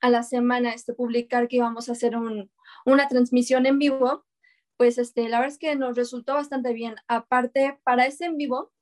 a 0.00 0.08
la 0.08 0.22
semana 0.22 0.72
este, 0.72 0.94
publicar 0.94 1.48
que 1.48 1.56
íbamos 1.56 1.88
a 1.88 1.92
hacer 1.92 2.16
un, 2.16 2.48
una 2.86 3.08
transmisión 3.08 3.66
en 3.66 3.80
vivo, 3.80 4.24
pues 4.76 4.98
este, 4.98 5.28
la 5.28 5.38
verdad 5.38 5.52
es 5.52 5.58
que 5.58 5.76
nos 5.76 5.96
resultó 5.96 6.34
bastante 6.34 6.72
bien. 6.72 6.96
Aparte, 7.08 7.78
para 7.84 8.06
ese 8.06 8.26
en 8.26 8.36
vivo, 8.36 8.72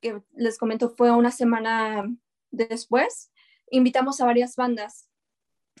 que 0.00 0.22
les 0.34 0.58
comento 0.58 0.90
fue 0.90 1.10
una 1.10 1.30
semana 1.30 2.04
después, 2.50 3.32
invitamos 3.70 4.20
a 4.20 4.26
varias 4.26 4.56
bandas 4.56 5.08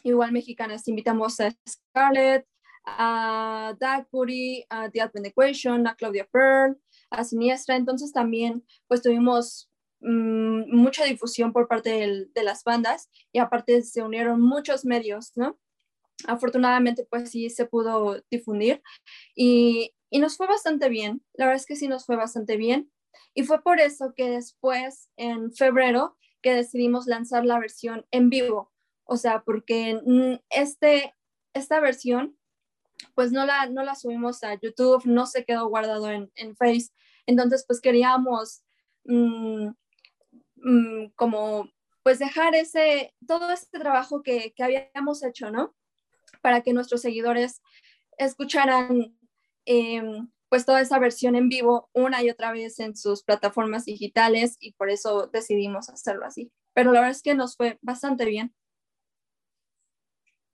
igual 0.02 0.32
mexicanas, 0.32 0.86
invitamos 0.88 1.40
a 1.40 1.50
Scarlett, 1.68 2.46
a 2.84 3.74
Dagbury, 3.78 4.64
a 4.70 4.90
The 4.90 5.00
Advent 5.00 5.26
Equation, 5.26 5.86
a 5.86 5.94
Claudia 5.94 6.26
Pearl, 6.30 6.80
a 7.10 7.24
Siniestra, 7.24 7.76
entonces 7.76 8.12
también 8.12 8.64
pues 8.86 9.02
tuvimos 9.02 9.70
mm, 10.00 10.74
mucha 10.74 11.04
difusión 11.04 11.52
por 11.52 11.68
parte 11.68 12.28
de 12.32 12.42
las 12.42 12.64
bandas 12.64 13.10
y 13.32 13.38
aparte 13.38 13.82
se 13.82 14.02
unieron 14.02 14.40
muchos 14.40 14.84
medios, 14.84 15.32
¿no? 15.36 15.58
Afortunadamente 16.26 17.06
pues 17.08 17.30
sí 17.30 17.48
se 17.50 17.66
pudo 17.66 18.22
difundir 18.30 18.82
y, 19.36 19.94
y 20.10 20.18
nos 20.18 20.36
fue 20.36 20.46
bastante 20.46 20.88
bien, 20.88 21.22
la 21.34 21.46
verdad 21.46 21.60
es 21.60 21.66
que 21.66 21.76
sí 21.76 21.86
nos 21.86 22.06
fue 22.06 22.16
bastante 22.16 22.56
bien 22.56 22.90
y 23.34 23.44
fue 23.44 23.62
por 23.62 23.78
eso 23.78 24.14
que 24.16 24.28
después 24.30 25.10
en 25.16 25.52
febrero 25.52 26.16
que 26.42 26.54
decidimos 26.54 27.06
lanzar 27.06 27.44
la 27.44 27.58
versión 27.58 28.04
en 28.10 28.30
vivo, 28.30 28.72
o 29.04 29.16
sea, 29.16 29.42
porque 29.42 30.00
mm, 30.04 30.40
este, 30.50 31.14
esta 31.54 31.80
versión 31.80 32.36
pues 33.14 33.32
no 33.32 33.46
la, 33.46 33.66
no 33.66 33.82
la 33.82 33.94
subimos 33.94 34.42
a 34.42 34.54
YouTube, 34.54 35.04
no 35.04 35.26
se 35.26 35.44
quedó 35.44 35.68
guardado 35.68 36.10
en, 36.10 36.30
en 36.34 36.56
Face. 36.56 36.90
Entonces, 37.26 37.64
pues 37.66 37.80
queríamos 37.80 38.62
mm, 39.04 39.68
mm, 40.56 41.10
como 41.14 41.68
pues 42.02 42.18
dejar 42.18 42.54
ese, 42.54 43.14
todo 43.26 43.50
este 43.50 43.78
trabajo 43.78 44.22
que, 44.22 44.52
que 44.56 44.62
habíamos 44.62 45.22
hecho, 45.22 45.50
¿no? 45.50 45.74
Para 46.48 46.62
que 46.62 46.72
nuestros 46.72 47.02
seguidores 47.02 47.60
escucharan 48.16 49.14
em, 49.66 50.30
pues 50.48 50.64
toda 50.64 50.80
esa 50.80 50.98
versión 50.98 51.36
en 51.36 51.50
vivo 51.50 51.90
una 51.92 52.22
y 52.22 52.30
otra 52.30 52.52
vez 52.52 52.80
en 52.80 52.96
sus 52.96 53.22
plataformas 53.22 53.84
digitales 53.84 54.56
y 54.60 54.72
por 54.72 54.88
eso 54.88 55.28
decidimos 55.30 55.90
hacerlo 55.90 56.24
así. 56.24 56.50
Pero 56.72 56.90
la 56.92 57.00
verdad 57.00 57.16
es 57.16 57.20
que 57.22 57.34
nos 57.34 57.54
fue 57.54 57.78
bastante 57.82 58.24
bien. 58.24 58.54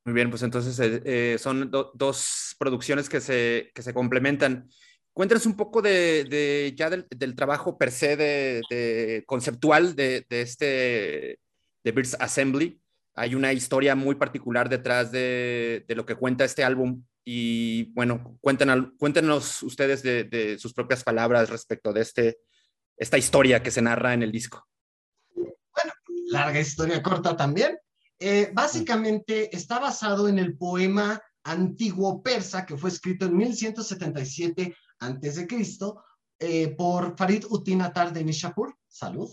Muy 0.04 0.14
bien, 0.14 0.30
pues 0.30 0.42
entonces 0.42 0.80
eh, 0.80 1.00
eh, 1.04 1.38
son 1.38 1.70
do- 1.70 1.92
dos 1.94 2.56
producciones 2.58 3.08
que 3.08 3.20
se, 3.20 3.70
que 3.72 3.82
se 3.82 3.94
complementan. 3.94 4.68
Cuéntanos 5.12 5.46
un 5.46 5.56
poco 5.56 5.80
de, 5.80 6.24
de 6.24 6.74
ya 6.76 6.90
del, 6.90 7.06
del 7.08 7.36
trabajo 7.36 7.78
per 7.78 7.92
se 7.92 8.16
de 8.16 9.22
conceptual 9.28 9.94
de, 9.94 10.26
de 10.28 10.40
este 10.42 11.38
de 11.84 11.92
Birds 11.92 12.16
Assembly. 12.18 12.80
Hay 13.14 13.34
una 13.34 13.52
historia 13.52 13.94
muy 13.94 14.16
particular 14.16 14.68
detrás 14.68 15.12
de, 15.12 15.84
lo 15.88 16.04
que 16.04 16.16
cuenta 16.16 16.44
este 16.44 16.64
álbum 16.64 17.04
y 17.24 17.92
bueno, 17.92 18.36
cuéntanos, 18.40 18.88
cuéntenos 18.98 19.62
ustedes 19.62 20.02
de, 20.02 20.56
sus 20.58 20.74
propias 20.74 21.04
palabras 21.04 21.48
respecto 21.48 21.92
de 21.92 22.02
este, 22.02 22.38
esta 22.96 23.16
historia 23.16 23.62
que 23.62 23.70
se 23.70 23.82
narra 23.82 24.14
en 24.14 24.22
el 24.22 24.32
disco. 24.32 24.66
larga 26.30 26.60
historia 26.60 27.02
corta 27.02 27.36
también. 27.36 27.78
Eh, 28.18 28.50
básicamente 28.52 29.54
está 29.54 29.78
basado 29.78 30.28
en 30.28 30.38
el 30.38 30.56
poema 30.56 31.20
antiguo 31.44 32.22
persa 32.22 32.64
que 32.64 32.76
fue 32.76 32.90
escrito 32.90 33.26
en 33.26 33.36
1177 33.36 34.76
antes 35.00 35.36
de 35.36 35.46
Cristo 35.46 36.02
eh, 36.38 36.74
por 36.76 37.16
Farid 37.16 37.44
Utin 37.48 37.82
Atar 37.82 38.12
de 38.12 38.24
Nishapur, 38.24 38.76
salud, 38.88 39.30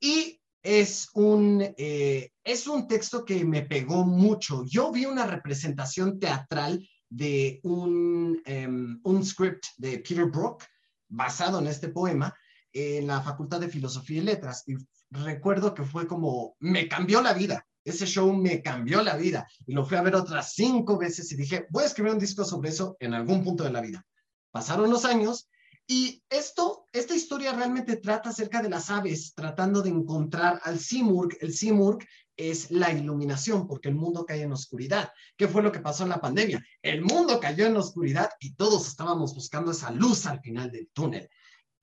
y 0.00 0.40
es 0.64 1.10
un, 1.12 1.62
eh, 1.76 2.30
es 2.42 2.66
un 2.66 2.88
texto 2.88 3.24
que 3.24 3.44
me 3.44 3.62
pegó 3.62 4.04
mucho. 4.04 4.64
Yo 4.64 4.90
vi 4.90 5.04
una 5.04 5.26
representación 5.26 6.18
teatral 6.18 6.88
de 7.08 7.60
un, 7.62 8.40
em, 8.46 8.98
un 9.04 9.24
script 9.24 9.66
de 9.76 9.98
Peter 9.98 10.24
Brook 10.24 10.64
basado 11.06 11.60
en 11.60 11.66
este 11.66 11.88
poema 11.88 12.34
en 12.72 13.06
la 13.06 13.20
Facultad 13.20 13.60
de 13.60 13.68
Filosofía 13.68 14.18
y 14.18 14.24
Letras 14.24 14.64
y 14.66 14.74
recuerdo 15.10 15.74
que 15.74 15.84
fue 15.84 16.08
como, 16.08 16.56
me 16.60 16.88
cambió 16.88 17.20
la 17.20 17.34
vida. 17.34 17.64
Ese 17.84 18.06
show 18.06 18.32
me 18.32 18.62
cambió 18.62 19.02
la 19.02 19.16
vida 19.16 19.46
y 19.66 19.74
lo 19.74 19.84
fui 19.84 19.98
a 19.98 20.02
ver 20.02 20.16
otras 20.16 20.54
cinco 20.54 20.96
veces 20.96 21.30
y 21.30 21.36
dije, 21.36 21.66
voy 21.68 21.82
a 21.82 21.86
escribir 21.86 22.12
un 22.14 22.18
disco 22.18 22.42
sobre 22.42 22.70
eso 22.70 22.96
en 22.98 23.12
algún 23.12 23.44
punto 23.44 23.64
de 23.64 23.70
la 23.70 23.82
vida. 23.82 24.02
Pasaron 24.50 24.90
los 24.90 25.04
años 25.04 25.50
y 25.86 26.22
esto, 26.30 26.86
esta 26.92 27.14
historia 27.14 27.52
realmente 27.52 27.96
trata 27.96 28.30
acerca 28.30 28.62
de 28.62 28.70
las 28.70 28.90
aves 28.90 29.34
tratando 29.34 29.82
de 29.82 29.90
encontrar 29.90 30.60
al 30.64 30.78
Simurg. 30.78 31.36
El 31.40 31.52
Simurg 31.52 32.06
es 32.36 32.70
la 32.70 32.90
iluminación 32.90 33.66
porque 33.66 33.88
el 33.88 33.94
mundo 33.94 34.24
cae 34.24 34.42
en 34.42 34.52
oscuridad. 34.52 35.12
¿Qué 35.36 35.46
fue 35.46 35.62
lo 35.62 35.70
que 35.70 35.80
pasó 35.80 36.04
en 36.04 36.08
la 36.08 36.20
pandemia? 36.20 36.64
El 36.82 37.02
mundo 37.02 37.38
cayó 37.38 37.66
en 37.66 37.76
oscuridad 37.76 38.30
y 38.40 38.54
todos 38.54 38.88
estábamos 38.88 39.34
buscando 39.34 39.72
esa 39.72 39.90
luz 39.90 40.26
al 40.26 40.40
final 40.40 40.70
del 40.70 40.88
túnel 40.92 41.28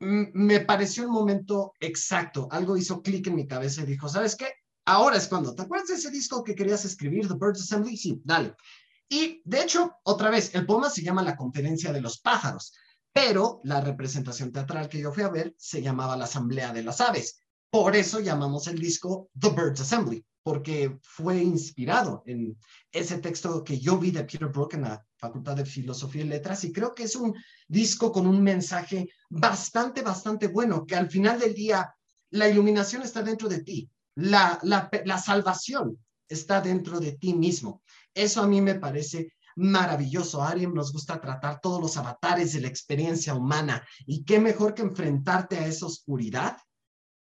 me 0.02 0.62
pareció 0.62 1.04
el 1.04 1.10
momento 1.10 1.74
exacto. 1.80 2.48
Algo 2.52 2.76
hizo 2.76 3.02
clic 3.02 3.28
en 3.28 3.36
mi 3.36 3.48
cabeza 3.48 3.82
y 3.82 3.86
dijo, 3.86 4.10
¿sabes 4.10 4.36
qué? 4.36 4.48
Ahora 4.86 5.18
es 5.18 5.28
cuando. 5.28 5.54
¿Te 5.54 5.62
acuerdas 5.62 5.90
de 5.90 5.96
ese 5.96 6.10
disco 6.10 6.44
que 6.44 6.56
querías 6.56 6.84
escribir, 6.86 7.28
The 7.28 7.36
Birds 7.36 7.62
Assembly? 7.62 7.96
Sí, 7.96 8.20
dale. 8.24 8.56
Y 9.08 9.42
de 9.46 9.62
hecho, 9.62 9.98
otra 10.04 10.32
vez, 10.32 10.56
el 10.56 10.66
poema 10.66 10.90
se 10.90 11.04
llama 11.04 11.22
La 11.22 11.36
Conferencia 11.36 11.94
de 11.94 12.02
los 12.02 12.20
Pájaros, 12.20 12.74
pero 13.14 13.62
la 13.64 13.82
representación 13.82 14.52
teatral 14.52 14.88
que 14.88 15.00
yo 15.00 15.12
fui 15.12 15.24
a 15.24 15.30
ver 15.30 15.54
se 15.58 15.82
llamaba 15.82 16.18
La 16.18 16.26
Asamblea 16.26 16.72
de 16.74 16.84
las 16.84 17.02
Aves. 17.02 17.42
Por 17.70 17.96
eso 17.96 18.20
llamamos 18.20 18.68
el 18.68 18.80
disco 18.80 19.30
The 19.40 19.50
Birds 19.50 19.82
Assembly, 19.82 20.26
porque 20.44 20.98
fue 21.02 21.42
inspirado 21.42 22.24
en 22.26 22.58
ese 22.92 23.20
texto 23.20 23.64
que 23.64 23.80
yo 23.80 23.98
vi 23.98 24.12
de 24.12 24.24
Peter 24.24 24.48
Brook 24.48 24.74
en 24.74 24.82
la 24.82 25.06
Facultad 25.18 25.56
de 25.56 25.66
Filosofía 25.66 26.24
y 26.24 26.28
Letras 26.28 26.64
y 26.64 26.72
creo 26.72 26.94
que 26.94 27.04
es 27.04 27.16
un 27.16 27.36
disco 27.68 28.12
con 28.12 28.28
un 28.28 28.42
mensaje 28.42 29.10
bastante, 29.30 30.02
bastante 30.02 30.48
bueno, 30.48 30.86
que 30.86 30.96
al 30.96 31.10
final 31.10 31.40
del 31.40 31.54
día 31.54 31.94
la 32.32 32.48
iluminación 32.50 33.04
está 33.04 33.22
dentro 33.22 33.48
de 33.48 33.64
ti, 33.64 33.90
la, 34.16 34.60
la, 34.64 34.90
la 35.06 35.18
salvación 35.18 35.98
está 36.28 36.62
dentro 36.62 37.00
de 37.00 37.14
ti 37.14 37.34
mismo. 37.34 37.84
Eso 38.14 38.42
a 38.42 38.48
mí 38.48 38.62
me 38.62 38.76
parece 38.76 39.34
maravilloso. 39.56 40.42
A 40.42 40.50
Ariem 40.50 40.74
nos 40.74 40.92
gusta 40.92 41.20
tratar 41.20 41.60
todos 41.62 41.82
los 41.82 41.98
avatares 41.98 42.54
de 42.54 42.62
la 42.62 42.68
experiencia 42.68 43.36
humana 43.36 43.86
y 44.06 44.24
qué 44.24 44.40
mejor 44.40 44.74
que 44.74 44.82
enfrentarte 44.82 45.58
a 45.58 45.68
esa 45.68 45.86
oscuridad 45.86 46.58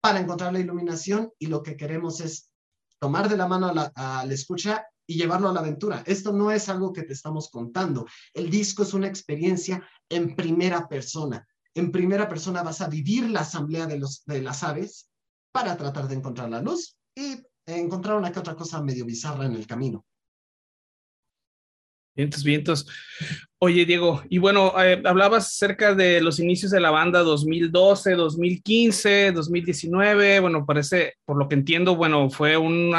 para 0.02 0.20
encontrar 0.20 0.54
la 0.54 0.60
iluminación 0.60 1.32
y 1.40 1.48
lo 1.48 1.64
que 1.64 1.76
queremos 1.76 2.22
es 2.22 2.52
tomar 3.00 3.30
de 3.30 3.38
la 3.38 3.48
mano 3.48 3.68
a 3.68 3.74
la, 3.74 3.92
a 3.96 4.26
la 4.26 4.34
escucha 4.34 4.86
y 5.08 5.16
llevarlo 5.16 5.50
a 5.50 5.54
la 5.54 5.60
aventura. 5.60 6.04
Esto 6.06 6.32
no 6.32 6.52
es 6.52 6.70
algo 6.70 6.94
que 6.94 7.04
te 7.04 7.14
estamos 7.14 7.50
contando. 7.50 8.06
El 8.34 8.50
disco 8.50 8.84
es 8.84 8.94
una 8.94 9.08
experiencia 9.08 9.88
en 10.10 10.36
primera 10.36 10.88
persona. 10.88 11.48
En 11.74 11.92
primera 11.92 12.28
persona 12.28 12.64
vas 12.64 12.82
a 12.82 12.88
vivir 12.88 13.30
la 13.30 13.42
asamblea 13.42 13.86
de, 13.86 14.00
los, 14.00 14.24
de 14.26 14.42
las 14.42 14.64
aves 14.64 15.10
para 15.52 15.78
tratar 15.78 16.08
de 16.08 16.16
encontrar 16.16 16.50
la 16.50 16.62
luz 16.62 16.98
y 17.16 17.38
encontrar 17.66 18.18
una 18.18 18.32
que 18.32 18.40
otra 18.40 18.56
cosa 18.56 18.82
medio 18.82 19.06
bizarra 19.06 19.46
en 19.46 19.54
el 19.54 19.68
camino. 19.68 20.06
Vientos, 22.16 22.44
vientos. 22.44 22.88
Oye, 23.58 23.86
Diego, 23.86 24.22
y 24.30 24.38
bueno, 24.38 24.74
eh, 24.84 25.02
hablabas 25.06 25.48
acerca 25.48 25.96
de 25.96 26.20
los 26.20 26.40
inicios 26.40 26.72
de 26.72 26.82
la 26.82 26.92
banda 26.92 27.22
2012, 27.22 28.12
2015, 28.12 29.32
2019. 29.32 30.42
Bueno, 30.42 30.66
parece, 30.66 31.14
por 31.24 31.38
lo 31.38 31.48
que 31.48 31.56
entiendo, 31.56 31.96
bueno, 31.96 32.30
fue 32.30 32.58
un 32.58 32.94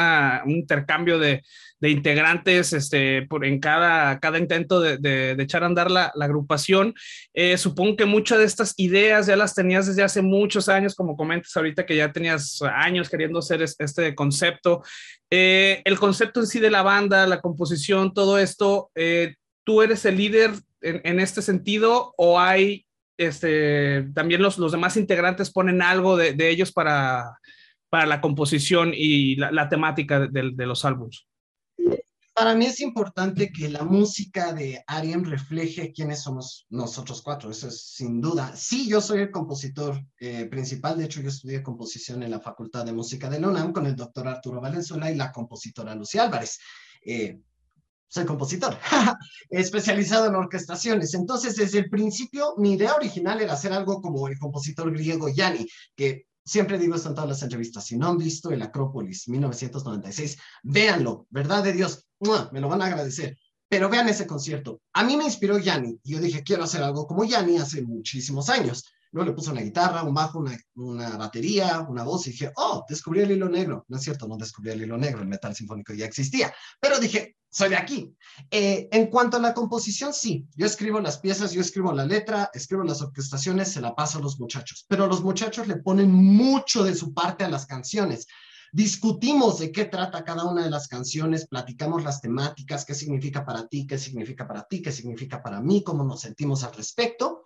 intercambio 0.47 1.19
de, 1.19 1.43
integrantes 1.79 2.73
este, 2.73 3.21
por, 3.27 3.45
en 3.45 3.59
cada, 3.59 4.19
cada 4.19 4.39
intento 4.39 4.81
de, 4.81 5.35
echar 5.39 5.61
a 5.61 5.67
andar 5.67 5.91
la, 5.91 6.11
la 6.15 6.25
agrupación. 6.25 6.95
Eh, 7.35 7.55
supongo 7.57 7.95
que 7.95 8.05
muchas 8.05 8.39
de 8.39 8.45
estas 8.45 8.73
ideas 8.77 9.27
ya 9.27 9.35
las 9.35 9.53
tenías 9.53 9.85
desde 9.85 10.01
hace 10.01 10.23
muchos 10.23 10.69
años, 10.69 10.95
como 10.95 11.15
comentas 11.15 11.55
ahorita 11.55 11.85
que 11.85 11.95
ya 11.95 12.11
tenías 12.11 12.63
años 12.63 13.09
queriendo 13.09 13.39
hacer 13.39 13.61
este 13.61 14.15
concepto. 14.15 14.81
Eh, 15.29 15.81
el 15.85 15.99
concepto 15.99 16.39
en 16.39 16.47
sí 16.47 16.59
de 16.59 16.71
la 16.71 16.81
banda, 16.81 17.27
la 17.27 17.41
composición, 17.41 18.11
todo 18.11 18.39
esto, 18.39 18.89
eh, 18.95 19.35
¿tú 19.67 19.81
eres 19.81 20.05
el 20.05 20.15
líder 20.15 20.51
en, 20.79 21.19
este 21.19 21.41
sentido 21.41 22.13
o 22.15 22.39
hay, 22.39 22.85
este, 23.17 24.03
también 24.15 24.41
los, 24.41 24.57
los 24.57 24.71
demás 24.71 24.95
integrantes 24.95 25.51
ponen 25.51 25.81
algo 25.81 26.15
de, 26.15 26.31
de 26.31 26.49
ellos 26.49 26.71
para, 26.71 27.37
para 27.89 28.05
la 28.05 28.21
composición 28.21 28.93
y 28.95 29.35
la, 29.35 29.67
temática 29.67 30.21
de, 30.21 30.51
de, 30.55 30.65
los 30.65 30.85
álbumes? 30.85 31.27
Para 32.33 32.55
mí 32.55 32.65
es 32.65 32.79
importante 32.79 33.51
que 33.51 33.67
la 33.67 33.83
música 33.83 34.53
de 34.53 34.81
Ariem 34.87 35.25
refleje 35.25 35.91
quiénes 35.91 36.21
somos 36.21 36.65
nosotros 36.69 37.21
cuatro, 37.21 37.51
eso 37.51 37.67
es 37.67 37.87
sin 37.93 38.21
duda. 38.21 38.55
Sí, 38.55 38.87
yo 38.87 39.01
soy 39.01 39.19
el 39.19 39.31
compositor 39.31 40.01
eh, 40.21 40.45
principal, 40.45 40.97
de 40.97 41.05
hecho 41.05 41.21
yo 41.21 41.27
estudié 41.27 41.61
composición 41.61 42.23
en 42.23 42.31
la 42.31 42.39
Facultad 42.39 42.85
de 42.85 42.93
Música 42.93 43.29
de 43.29 43.41
la 43.41 43.73
con 43.73 43.85
el 43.85 43.97
doctor 43.97 44.29
Arturo 44.29 44.61
Valenzuela 44.61 45.11
y 45.11 45.15
la 45.15 45.33
compositora 45.33 45.93
Lucía 45.93 46.23
Álvarez. 46.23 46.57
Eh, 47.05 47.41
soy 48.07 48.25
compositor, 48.25 48.77
especializado 49.49 50.27
en 50.27 50.35
orquestaciones. 50.35 51.13
Entonces, 51.13 51.55
desde 51.55 51.79
el 51.79 51.89
principio, 51.89 52.55
mi 52.57 52.73
idea 52.73 52.95
original 52.95 53.41
era 53.41 53.53
hacer 53.53 53.73
algo 53.73 54.01
como 54.01 54.27
el 54.27 54.37
compositor 54.37 54.91
griego 54.91 55.29
Yanni, 55.29 55.67
que 55.95 56.27
siempre 56.45 56.79
digo 56.79 56.95
esto 56.95 57.09
en 57.09 57.15
todas 57.15 57.29
las 57.29 57.43
entrevistas, 57.43 57.85
si 57.85 57.97
no 57.97 58.07
han 58.07 58.17
visto 58.17 58.51
el 58.51 58.61
Acrópolis 58.61 59.27
1996, 59.27 60.37
véanlo, 60.63 61.27
verdad 61.29 61.63
de 61.63 61.73
Dios, 61.73 62.07
me 62.51 62.61
lo 62.61 62.69
van 62.69 62.81
a 62.81 62.85
agradecer. 62.85 63.37
Pero 63.69 63.89
vean 63.89 64.07
ese 64.07 64.25
concierto. 64.25 64.79
A 64.93 65.03
mí 65.03 65.17
me 65.17 65.25
inspiró 65.25 65.57
Yanni 65.57 65.99
yo 66.01 66.19
dije, 66.21 66.41
quiero 66.41 66.63
hacer 66.63 66.81
algo 66.83 67.05
como 67.05 67.25
Yanni 67.25 67.57
hace 67.57 67.81
muchísimos 67.81 68.49
años. 68.49 68.85
Luego 69.11 69.29
le 69.29 69.35
puse 69.35 69.51
una 69.51 69.61
guitarra, 69.61 70.03
un 70.03 70.13
bajo, 70.13 70.43
una, 70.75 71.17
batería, 71.17 71.85
una 71.87 72.03
voz 72.03 72.27
y 72.27 72.31
dije, 72.31 72.51
oh, 72.55 72.85
descubrí 72.87 73.21
el 73.21 73.31
hilo 73.31 73.49
negro. 73.49 73.85
No 73.87 73.97
es 73.97 74.03
cierto, 74.03 74.27
no 74.27 74.37
descubrí 74.37 74.71
el 74.71 74.81
hilo 74.81 74.97
negro, 74.97 75.21
el 75.21 75.27
metal 75.27 75.55
sinfónico 75.55 75.93
ya 75.93 76.05
existía. 76.05 76.53
Pero 76.79 76.99
dije, 76.99 77.37
soy 77.49 77.69
de 77.69 77.77
aquí. 77.77 78.15
Eh, 78.51 78.87
en 78.91 79.07
cuanto 79.07 79.37
a 79.37 79.39
la 79.39 79.53
composición, 79.53 80.13
sí, 80.13 80.47
yo 80.55 80.65
escribo 80.65 80.99
las 80.99 81.19
piezas, 81.19 81.53
yo 81.53 81.61
escribo 81.61 81.91
la 81.93 82.05
letra, 82.05 82.49
escribo 82.53 82.83
las 82.83 83.01
orquestaciones, 83.01 83.71
se 83.71 83.81
la 83.81 83.95
paso 83.95 84.19
a 84.19 84.21
los 84.21 84.39
muchachos. 84.39 84.85
Pero 84.87 85.07
los 85.07 85.23
muchachos 85.23 85.67
le 85.67 85.77
ponen 85.77 86.11
mucho 86.11 86.83
de 86.83 86.95
su 86.95 87.13
parte 87.13 87.43
a 87.43 87.49
las 87.49 87.65
canciones. 87.65 88.27
Discutimos 88.73 89.59
de 89.59 89.71
qué 89.71 89.85
trata 89.85 90.25
cada 90.25 90.43
una 90.43 90.63
de 90.63 90.69
las 90.69 90.87
canciones, 90.89 91.47
platicamos 91.47 92.03
las 92.03 92.19
temáticas, 92.19 92.83
qué 92.83 92.93
significa 92.93 93.45
para 93.45 93.65
ti, 93.67 93.87
qué 93.87 93.97
significa 93.97 94.45
para 94.45 94.63
ti, 94.63 94.81
qué 94.81 94.91
significa 94.91 95.41
para 95.41 95.61
mí, 95.61 95.83
cómo 95.83 96.03
nos 96.03 96.21
sentimos 96.21 96.63
al 96.65 96.73
respecto 96.73 97.36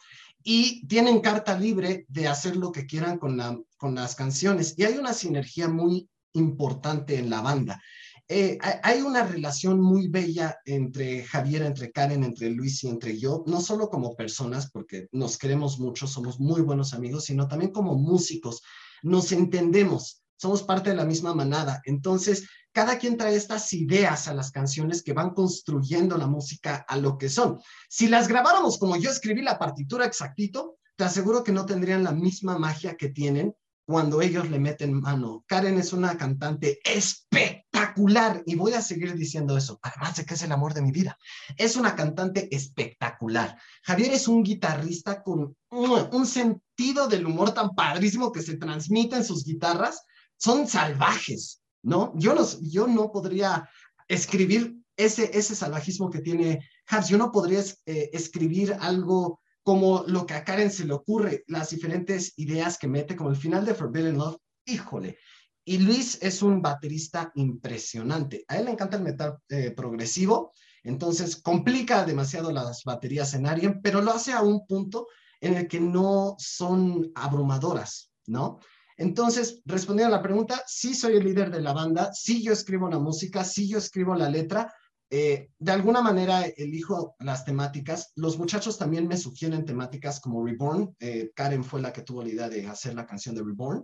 y 0.44 0.86
tienen 0.88 1.22
carta 1.22 1.58
libre 1.58 2.06
de 2.08 2.28
hacer 2.28 2.56
lo 2.56 2.72
que 2.72 2.86
quieran 2.86 3.18
con, 3.18 3.38
la, 3.38 3.60
con 3.78 3.96
las 3.96 4.16
canciones. 4.16 4.74
Y 4.78 4.84
hay 4.84 4.98
una 4.98 5.14
sinergia 5.14 5.68
muy 5.68 6.10
importante 6.34 7.18
en 7.18 7.30
la 7.30 7.42
banda. 7.42 7.82
Eh, 8.28 8.58
hay- 8.84 9.02
una 9.02 9.24
relación 9.26 9.82
muy 9.82 10.08
bella 10.08 10.58
entre 10.66 11.24
Javier, 11.26 11.64
entre 11.64 11.92
Karen, 11.92 12.24
entre 12.24 12.50
Luis 12.50 12.82
y 12.84 12.88
entre 12.88 13.20
yo, 13.20 13.44
no 13.46 13.60
solo 13.60 13.90
como 13.90 14.16
personas, 14.16 14.72
porque 14.72 15.08
nos 15.12 15.38
queremos 15.38 15.80
mucho, 15.80 16.08
somos 16.08 16.40
muy 16.40 16.62
buenos 16.62 16.94
amigos, 16.94 17.26
sino 17.26 17.48
también 17.50 17.72
como 17.72 17.96
músicos. 17.96 18.62
Nos 19.04 19.34
entendemos, 19.34 20.22
somos 20.38 20.64
parte 20.64 20.92
de 20.92 20.96
la 20.96 21.04
misma 21.06 21.34
manada. 21.36 21.82
Entonces, 21.84 22.48
cada 22.74 22.98
quien 22.98 23.18
trae 23.18 23.36
estas 23.36 23.72
ideas 23.74 24.28
a 24.28 24.34
las 24.34 24.52
canciones 24.52 25.04
que 25.04 25.14
van 25.14 25.32
construyendo 25.32 26.18
la 26.18 26.28
música 26.28 26.86
a 26.88 26.98
lo 26.98 27.18
que 27.18 27.30
son. 27.30 27.60
Si 27.90 28.08
las 28.08 28.28
grabáramos 28.28 28.78
como 28.78 28.96
yo 28.96 29.10
escribí 29.10 29.42
la 29.42 29.60
partitura 29.60 30.06
exactito, 30.06 30.78
te 30.96 31.04
aseguro 31.04 31.44
que 31.44 31.52
no 31.52 31.66
tendrían 31.66 32.04
la 32.04 32.12
misma 32.12 32.58
magia 32.58 32.96
que 32.96 33.10
tienen 33.10 33.56
cuando 33.86 34.22
ellos 34.22 34.50
le 34.50 34.60
meten 34.60 34.94
mano. 34.94 35.44
Karen 35.48 35.78
es 35.78 35.94
una 35.94 36.18
cantante 36.18 36.80
espectacular 36.84 38.44
y 38.46 38.56
voy 38.56 38.74
a 38.74 38.82
seguir 38.82 39.16
diciendo 39.16 39.58
eso, 39.58 39.80
además 39.82 40.16
de 40.16 40.26
que 40.26 40.36
es 40.36 40.44
el 40.44 40.52
amor 40.52 40.74
de 40.74 40.82
mi 40.82 40.92
vida. 40.92 41.18
Es 41.58 41.76
una 41.76 41.96
cantante 41.96 42.48
espectacular. 42.56 43.58
Javier 43.84 44.14
es 44.14 44.28
un 44.28 44.44
guitarrista 44.44 45.22
con 45.24 45.58
un 45.70 46.26
sentido 46.26 47.08
del 47.08 47.26
humor 47.26 47.54
tan 47.54 47.76
padrísimo 47.76 48.32
que 48.32 48.42
se 48.42 48.58
transmite 48.58 49.18
en 49.18 49.26
sus 49.26 49.44
guitarras. 49.44 50.04
Son 50.38 50.68
salvajes, 50.68 51.61
¿no? 51.84 52.14
Yo 52.16 52.34
no, 52.34 52.46
yo 52.62 52.88
no 52.88 53.12
podría 53.12 53.70
escribir 54.08 54.76
ese, 54.96 55.32
ese 55.38 55.56
salvajismo 55.56 56.10
que 56.10 56.22
tiene 56.22 56.68
Habs. 56.88 57.10
Yo 57.10 57.18
no 57.18 57.32
podría 57.32 57.62
eh, 57.86 58.10
escribir 58.14 58.76
algo 58.80 59.42
como 59.64 60.04
lo 60.08 60.26
que 60.26 60.34
a 60.34 60.44
Karen 60.44 60.72
se 60.72 60.86
le 60.86 60.94
ocurre, 60.94 61.44
las 61.48 61.70
diferentes 61.70 62.34
ideas 62.38 62.78
que 62.78 62.88
mete, 62.88 63.16
como 63.16 63.30
el 63.30 63.36
final 63.36 63.66
de 63.66 63.76
Forbidden 63.76 64.18
Love, 64.18 64.38
híjole. 64.66 65.18
Y 65.64 65.78
Luis 65.78 66.18
es 66.22 66.42
un 66.42 66.62
baterista 66.62 67.32
impresionante. 67.36 68.44
A 68.48 68.58
él 68.58 68.66
le 68.66 68.72
encanta 68.72 68.98
el 68.98 69.04
metal 69.04 69.38
eh, 69.50 69.72
progresivo, 69.72 70.54
entonces 70.84 71.36
complica 71.36 72.04
demasiado 72.06 72.52
las 72.52 72.84
baterías 72.84 73.36
en 73.36 73.46
Arien, 73.46 73.82
pero 73.82 74.02
lo 74.02 74.12
hace 74.12 74.34
a 74.34 74.42
un 74.42 74.66
punto 74.66 75.08
en 75.40 75.56
el 75.56 75.68
que 75.68 75.80
no 75.80 76.36
son 76.40 77.12
abrumadoras, 77.14 78.12
¿no? 78.26 78.60
Entonces, 79.02 79.64
respondiendo 79.66 80.14
a 80.14 80.18
la 80.18 80.24
pregunta, 80.24 80.64
sí 80.68 80.94
soy 80.94 81.16
el 81.16 81.24
líder 81.24 81.50
de 81.50 81.60
la 81.60 81.74
banda, 81.74 82.14
sí 82.14 82.44
yo 82.44 82.54
escribo 82.54 82.88
la 82.88 83.00
música, 83.00 83.44
sí 83.44 83.68
yo 83.68 83.80
escribo 83.80 84.14
la 84.14 84.30
letra, 84.30 84.72
eh, 85.10 85.50
de 85.58 85.72
alguna 85.72 86.04
manera 86.04 86.46
elijo 86.46 87.16
las 87.18 87.44
temáticas. 87.44 88.12
Los 88.16 88.38
muchachos 88.38 88.78
también 88.78 89.08
me 89.08 89.18
sugieren 89.18 89.66
temáticas 89.66 90.20
como 90.20 90.46
Reborn. 90.46 90.96
Eh, 91.00 91.32
Karen 91.34 91.64
fue 91.64 91.82
la 91.82 91.92
que 91.92 92.04
tuvo 92.04 92.22
la 92.22 92.30
idea 92.30 92.48
de 92.48 92.68
hacer 92.68 92.94
la 92.94 93.08
canción 93.08 93.34
de 93.34 93.44
Reborn. 93.44 93.84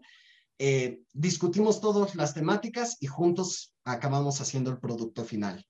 Eh, 0.59 1.01
discutimos 1.13 1.82
todas 1.82 2.13
las 2.13 2.36
temáticas 2.36 2.97
y 2.99 3.07
juntos 3.07 3.74
acabamos 3.86 4.39
haciendo 4.39 4.70
el 4.70 4.78
producto 4.78 5.26
final. 5.26 5.65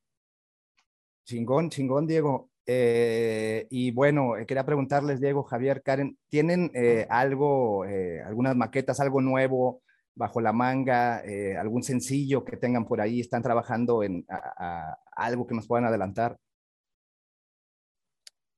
Chingón, 1.25 1.69
chingón, 1.69 2.05
Diego. 2.05 2.49
Eh, 2.69 3.65
y 3.69 3.91
bueno, 3.91 4.35
eh, 4.35 4.45
quería 4.45 4.65
preguntarles, 4.65 5.21
Diego, 5.21 5.43
Javier, 5.43 5.81
Karen, 5.83 6.17
¿tienen 6.29 6.69
eh, 6.73 7.07
algo, 7.09 7.85
eh, 7.85 8.21
algunas 8.21 8.57
maquetas, 8.57 8.99
algo 8.99 9.21
nuevo 9.21 9.81
bajo 10.15 10.41
la 10.41 10.51
manga, 10.51 11.23
eh, 11.23 11.55
algún 11.55 11.81
sencillo 11.81 12.43
que 12.43 12.57
tengan 12.57 12.85
por 12.85 12.99
ahí? 12.99 13.21
¿Están 13.21 13.41
trabajando 13.41 14.03
en 14.03 14.25
a- 14.27 14.97
a 14.97 14.97
algo 15.15 15.47
que 15.47 15.55
nos 15.55 15.65
puedan 15.65 15.85
adelantar? 15.85 16.37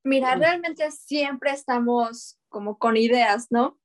Mira, 0.04 0.36
realmente 0.36 0.90
siempre 0.92 1.52
estamos 1.52 2.40
como 2.48 2.80
con 2.80 2.98
ideas, 2.98 3.48
¿no? 3.52 3.78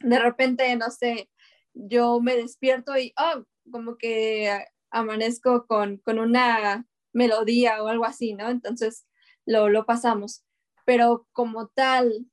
De 0.00 0.18
repente, 0.18 0.74
no 0.74 0.90
sé, 0.90 1.30
yo 1.72 2.20
me 2.20 2.34
despierto 2.36 2.96
y, 2.98 3.14
oh, 3.16 3.44
como 3.70 3.96
que 3.96 4.50
amanezco 4.90 5.66
con, 5.66 5.98
con 5.98 6.18
una 6.18 6.84
melodía 7.12 7.80
o 7.82 7.86
algo 7.88 8.04
así, 8.06 8.34
¿no? 8.34 8.48
Entonces 8.48 9.06
lo, 9.46 9.68
lo 9.68 9.86
pasamos. 9.86 10.44
Pero 10.84 11.26
como 11.32 11.68
tal, 11.68 12.26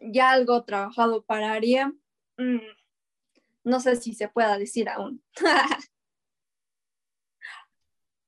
ya 0.00 0.32
algo 0.32 0.64
trabajado 0.64 1.24
para 1.24 1.52
Aria, 1.52 1.92
mm, 2.38 2.58
no 3.64 3.80
sé 3.80 3.96
si 3.96 4.14
se 4.14 4.28
pueda 4.28 4.58
decir 4.58 4.88
aún. 4.88 5.22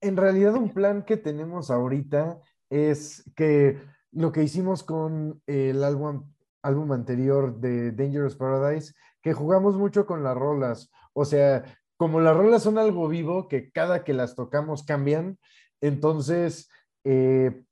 En 0.01 0.17
realidad 0.17 0.55
un 0.55 0.73
plan 0.73 1.05
que 1.05 1.17
tenemos 1.17 1.73
ahorita 1.73 2.41
es 2.71 3.29
que 3.35 3.83
lo 4.13 4.31
que 4.31 4.45
hicimos 4.45 4.85
con 4.85 5.43
el 5.47 5.83
álbum, 5.83 6.33
álbum 6.63 6.93
anterior 6.93 7.59
de 7.59 7.91
Dangerous 7.91 8.37
Paradise, 8.37 8.95
que 9.23 9.33
jugamos 9.33 9.77
mucho 9.77 10.07
con 10.07 10.23
las 10.23 10.37
rolas. 10.37 10.93
O 11.15 11.25
sea, 11.25 11.65
como 11.97 12.21
las 12.21 12.37
rolas 12.37 12.63
son 12.63 12.79
algo 12.79 13.09
vivo, 13.09 13.49
que 13.49 13.73
cada 13.73 14.05
que 14.05 14.13
las 14.13 14.37
tocamos 14.37 14.85
cambian, 14.85 15.37
entonces 15.81 16.71
eh, 17.03 17.65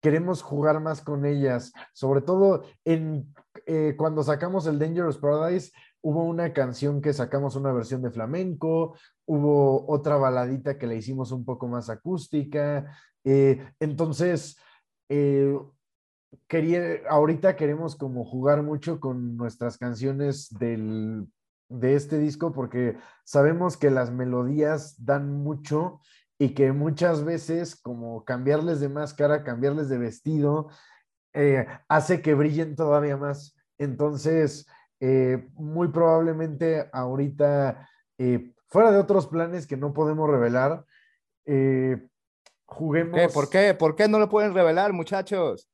queremos 0.00 0.42
jugar 0.42 0.80
más 0.80 1.00
con 1.00 1.24
ellas. 1.24 1.72
Sobre 1.92 2.20
todo 2.20 2.64
en, 2.84 3.34
eh, 3.66 3.94
cuando 3.96 4.22
sacamos 4.22 4.66
el 4.66 4.78
Dangerous 4.78 5.18
Paradise, 5.18 5.72
hubo 6.00 6.24
una 6.24 6.52
canción 6.52 7.00
que 7.00 7.12
sacamos 7.12 7.56
una 7.56 7.72
versión 7.72 8.02
de 8.02 8.10
flamenco, 8.10 8.96
hubo 9.26 9.90
otra 9.90 10.16
baladita 10.16 10.78
que 10.78 10.86
le 10.86 10.96
hicimos 10.96 11.32
un 11.32 11.44
poco 11.44 11.68
más 11.68 11.90
acústica. 11.90 12.86
eh, 13.24 13.72
entonces, 13.80 14.56
eh, 15.08 15.58
quería, 16.46 17.00
ahorita 17.08 17.56
queremos 17.56 17.96
como 17.96 18.24
jugar 18.24 18.62
mucho 18.62 19.00
con 19.00 19.36
nuestras 19.36 19.78
canciones 19.78 20.48
del, 20.58 21.26
de 21.68 21.94
este 21.94 22.18
disco 22.18 22.52
porque 22.52 22.96
sabemos 23.24 23.76
que 23.76 23.90
las 23.90 24.10
melodías 24.10 25.04
dan 25.04 25.32
mucho 25.42 26.00
y 26.38 26.54
que 26.54 26.72
muchas 26.72 27.24
veces 27.24 27.74
como 27.74 28.24
cambiarles 28.24 28.80
de 28.80 28.88
máscara, 28.88 29.42
cambiarles 29.42 29.88
de 29.88 29.98
vestido, 29.98 30.68
eh, 31.34 31.66
hace 31.88 32.22
que 32.22 32.34
brillen 32.34 32.76
todavía 32.76 33.16
más. 33.16 33.56
Entonces, 33.76 34.66
eh, 35.00 35.48
muy 35.54 35.88
probablemente 35.88 36.88
ahorita, 36.92 37.88
eh, 38.18 38.52
fuera 38.68 38.92
de 38.92 38.98
otros 38.98 39.26
planes 39.26 39.66
que 39.66 39.76
no 39.76 39.92
podemos 39.92 40.30
revelar, 40.30 40.84
juguemos. 42.66 43.18
¿Qué? 43.18 43.28
¿Por 43.28 43.50
qué? 43.50 43.74
¿Por 43.74 43.96
qué 43.96 44.08
no 44.08 44.18
lo 44.18 44.28
pueden 44.28 44.54
revelar, 44.54 44.92
muchachos? 44.92 45.68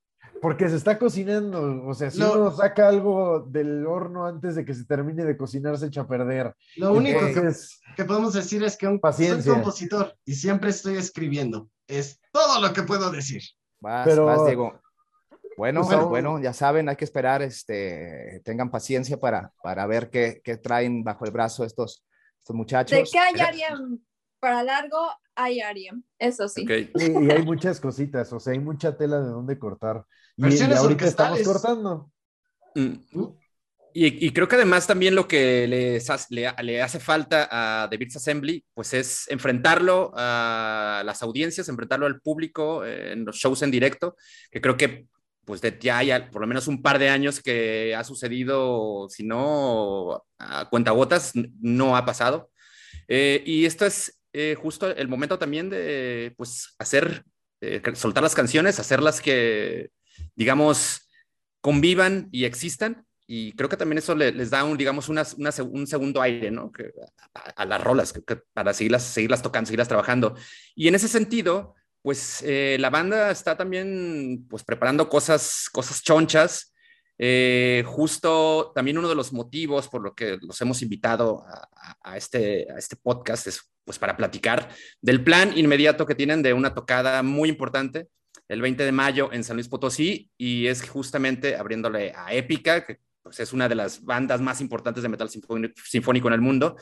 Porque 0.45 0.69
se 0.69 0.77
está 0.77 0.99
cocinando. 0.99 1.87
O 1.87 1.95
sea, 1.95 2.11
si 2.11 2.19
Lo- 2.19 2.35
uno 2.35 2.51
saca 2.55 2.87
algo 2.87 3.41
del 3.49 3.87
horno 3.87 4.27
antes 4.27 4.57
de 4.57 4.63
que 4.67 4.75
se 4.75 4.85
termine 4.85 5.25
de 5.25 5.39
cocinar, 5.39 5.79
se 5.79 5.87
echa 5.87 6.03
a 6.03 6.07
perder. 6.07 6.55
Lo 6.77 6.93
único 6.93 7.21
que, 7.21 7.51
que 7.97 8.05
podemos 8.05 8.35
decir 8.35 8.63
es 8.63 8.77
que 8.77 8.87
un, 8.87 9.01
soy 9.11 9.43
compositor 9.43 10.15
y 10.27 10.35
siempre 10.35 10.69
estoy 10.69 10.99
escribiendo. 10.99 11.71
Es 11.89 12.21
todo 12.31 12.61
lo 12.61 12.75
que 12.75 12.83
puedo 12.83 13.11
decir. 13.11 13.41
Vas, 13.81 14.07
Pero- 14.07 14.27
vas, 14.27 14.45
Diego. 14.45 14.79
Bueno, 15.57 15.81
Pues 15.87 16.05
bueno, 16.05 16.39
ya 16.39 16.53
saben, 16.53 16.91
hay 16.91 16.97
que 16.97 17.07
esperar, 17.07 17.41
este, 17.41 18.43
tengan 18.45 18.71
paciencia 18.71 19.19
para, 19.19 19.51
para 19.63 19.87
ver 19.87 20.11
qué, 20.11 20.43
qué 20.45 20.59
traen 20.59 21.03
bajo 21.05 21.25
el 21.25 21.31
brazo 21.31 21.65
estos, 21.65 22.05
estos 22.39 22.55
muchachos. 22.55 22.99
De 22.99 23.05
que 23.11 23.19
hay 23.19 23.41
Ariam 23.41 23.99
para 24.45 24.63
largo, 24.63 24.99
hay 25.35 25.61
Ariam, 25.61 26.03
eso 26.19 26.49
sí. 26.49 26.65
Ok. 26.65 26.71
y, 27.01 27.27
y 27.27 27.31
hay 27.31 27.43
muchas 27.43 27.81
cositas, 27.81 28.31
o 28.31 28.39
sea, 28.39 28.53
hay 28.53 28.59
mucha 28.59 28.95
tela 28.95 29.19
de 29.21 29.29
dónde 29.29 29.59
cortar. 29.59 30.05
Y, 30.37 30.43
y 30.43 30.45
Versiones 30.45 30.79
ahorita 30.79 31.07
estamos 31.07 31.41
cortando. 31.43 32.11
Mm. 32.75 32.93
Y, 33.95 34.27
y 34.27 34.33
creo 34.33 34.47
que 34.47 34.57
además 34.57 34.87
también 34.87 35.15
lo 35.15 35.27
que 35.27 35.67
les 35.67 36.11
hace- 36.11 36.35
le, 36.35 36.53
le 36.63 36.83
hace 36.83 37.01
falta 37.01 37.49
a 37.51 37.89
The 37.89 37.97
Beats 37.97 38.17
Assembly, 38.17 38.63
pues 38.75 38.93
es 38.93 39.27
enfrentarlo 39.31 40.13
a 40.15 41.03
las 41.07 41.23
audiencias, 41.23 41.69
enfrentarlo 41.71 42.05
al 42.05 42.21
público 42.21 42.85
eh, 42.85 43.13
en 43.13 43.25
los 43.25 43.37
shows 43.37 43.63
en 43.63 43.71
directo, 43.71 44.17
que 44.51 44.61
creo 44.61 44.77
que 44.77 45.07
pues 45.47 45.61
de, 45.63 45.79
ya 45.81 45.99
hay 45.99 46.11
por 46.33 46.41
lo 46.43 46.47
menos 46.47 46.69
un 46.69 46.83
par 46.83 46.99
de 46.99 47.09
años 47.09 47.41
que 47.41 47.95
ha 47.95 48.03
sucedido, 48.05 49.09
si 49.09 49.25
no 49.25 50.23
a 50.39 50.69
cuentagotas, 50.69 51.33
no 51.61 51.97
ha 51.97 52.05
pasado. 52.05 52.51
Eh, 53.09 53.43
y 53.47 53.65
esto 53.65 53.87
es 53.87 54.19
eh, 54.35 54.55
justo 54.61 54.91
el 54.91 55.09
momento 55.09 55.39
también 55.39 55.71
de 55.71 56.35
pues 56.37 56.75
hacer, 56.79 57.25
eh, 57.63 57.81
soltar 57.95 58.23
las 58.23 58.35
canciones, 58.35 58.79
hacerlas 58.79 59.23
que, 59.23 59.91
digamos, 60.35 61.09
convivan 61.63 62.29
y 62.31 62.45
existan 62.45 63.07
y 63.27 63.53
creo 63.53 63.71
que 63.71 63.79
también 63.79 63.99
eso 63.99 64.15
le- 64.15 64.33
les 64.33 64.51
da 64.51 64.65
un, 64.65 64.77
digamos, 64.77 65.09
una- 65.09 65.25
un 65.71 65.87
segundo 65.87 66.21
aire, 66.21 66.51
¿no? 66.51 66.71
A, 67.57 67.65
las 67.65 67.81
rolas, 67.83 68.13
que 68.13 68.37
para 68.53 68.75
seguirlas, 68.75 69.03
seguirlas 69.05 69.41
tocando, 69.41 69.67
seguirlas 69.69 69.89
trabajando. 69.89 70.37
Y 70.75 70.89
en 70.89 70.95
ese 70.95 71.09
sentido, 71.09 71.75
pues 72.03 72.43
eh, 72.45 72.77
la 72.81 72.91
banda 72.91 73.31
está 73.31 73.57
también, 73.57 74.47
pues 74.51 74.63
preparando 74.63 75.09
cosas, 75.09 75.71
cosas 75.73 76.03
chonchas. 76.03 76.74
Eh, 77.19 77.85
justo 77.87 78.73
también 78.75 78.99
uno 78.99 79.09
de 79.09 79.15
los 79.15 79.33
motivos 79.33 79.89
por 79.89 80.03
lo 80.03 80.15
que 80.15 80.37
los 80.41 80.61
hemos 80.61 80.83
invitado 80.83 81.45
este, 82.17 82.67
a 82.73 82.77
este 82.77 82.97
podcast 82.97 83.47
es 83.47 83.71
pues 83.85 84.01
para 84.01 84.17
platicar 84.17 84.69
del 85.01 85.23
plan 85.23 85.57
inmediato 85.57 86.07
que 86.07 86.17
tienen 86.17 86.43
de 86.43 86.53
una 86.53 86.75
tocada 86.75 87.23
muy 87.23 87.49
importante 87.49 88.09
el 88.49 88.61
20 88.61 88.85
de 88.85 88.93
mayo 88.93 89.33
en 89.33 89.45
San 89.45 89.57
Luis 89.57 89.69
Potosí 89.69 90.31
y 90.37 90.67
es 90.67 90.89
justamente 90.89 91.57
abriéndole 91.57 92.13
a 92.15 92.33
Épica, 92.35 92.85
que 92.85 92.99
pues, 93.23 93.41
es 93.41 93.53
una 93.53 93.69
de 93.69 93.75
las 93.75 94.05
bandas 94.05 94.41
más 94.41 94.61
importantes 94.61 95.03
de 95.03 95.09
metal 95.09 95.31
sinfónico, 95.31 95.75
sinfónico 95.85 96.29
en 96.29 96.35
el 96.35 96.41
mundo. 96.41 96.77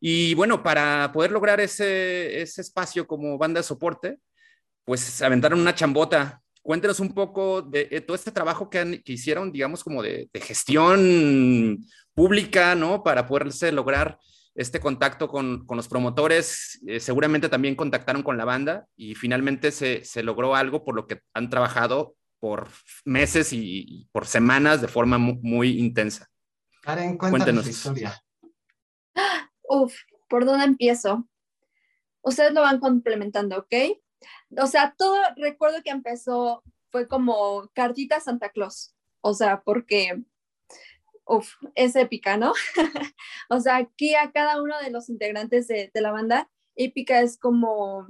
Y 0.00 0.34
bueno, 0.34 0.62
para 0.62 1.10
poder 1.12 1.32
lograr 1.32 1.60
ese, 1.60 2.40
ese 2.40 2.60
espacio 2.60 3.06
como 3.06 3.36
banda 3.36 3.60
de 3.60 3.64
soporte, 3.64 4.18
pues 4.84 5.20
aventaron 5.22 5.60
una 5.60 5.74
chambota. 5.74 6.40
Cuéntenos 6.68 7.00
un 7.00 7.14
poco 7.14 7.62
de, 7.62 7.88
eh, 7.90 8.02
todo 8.02 8.14
este 8.14 8.30
trabajo 8.30 8.68
que, 8.68 8.78
han- 8.78 9.02
que 9.02 9.14
hicieron, 9.14 9.50
digamos, 9.50 9.82
como 9.82 10.02
de, 10.02 10.28
de 10.30 10.40
gestión 10.42 11.78
pública, 12.12 12.74
¿no? 12.74 13.02
Para 13.02 13.26
poderse 13.26 13.72
lograr 13.72 14.18
este 14.54 14.78
contacto 14.78 15.28
con, 15.28 15.64
con 15.64 15.78
los 15.78 15.88
promotores. 15.88 16.78
Eh, 16.86 17.00
seguramente 17.00 17.48
también 17.48 17.74
contactaron 17.74 18.22
con 18.22 18.36
la 18.36 18.44
banda 18.44 18.86
y 18.96 19.14
finalmente 19.14 19.70
se, 19.72 20.04
se 20.04 20.22
logró 20.22 20.54
algo 20.54 20.84
por 20.84 20.94
lo 20.94 21.06
que 21.06 21.22
han 21.32 21.48
trabajado 21.48 22.16
por 22.38 22.68
meses 23.06 23.54
y, 23.54 23.84
y 23.88 24.04
por 24.12 24.26
semanas 24.26 24.82
de 24.82 24.88
forma 24.88 25.16
mu- 25.16 25.38
muy, 25.40 25.78
intensa. 25.78 26.28
Karen, 26.82 27.16
cuéntanos 27.16 27.30
Cuéntenos. 27.30 27.64
tu 27.64 27.70
historia. 27.70 28.22
Uf, 29.70 29.94
¿por 30.28 30.44
dónde 30.44 30.66
empiezo? 30.66 31.26
Ustedes 32.20 32.52
lo 32.52 32.60
van 32.60 32.78
complementando, 32.78 33.56
¿ok? 33.56 33.74
O 34.56 34.66
sea, 34.66 34.94
todo 34.96 35.16
recuerdo 35.36 35.82
que 35.82 35.90
empezó 35.90 36.62
fue 36.90 37.06
como 37.08 37.68
cartita 37.74 38.20
Santa 38.20 38.50
Claus. 38.50 38.94
O 39.20 39.34
sea, 39.34 39.62
porque, 39.62 40.22
uf, 41.26 41.54
es 41.74 41.96
épica, 41.96 42.36
¿no? 42.36 42.52
o 43.50 43.60
sea, 43.60 43.76
aquí 43.76 44.14
a 44.14 44.30
cada 44.32 44.62
uno 44.62 44.78
de 44.80 44.90
los 44.90 45.08
integrantes 45.10 45.68
de, 45.68 45.90
de 45.92 46.00
la 46.00 46.12
banda, 46.12 46.48
épica 46.76 47.20
es 47.20 47.36
como 47.38 48.06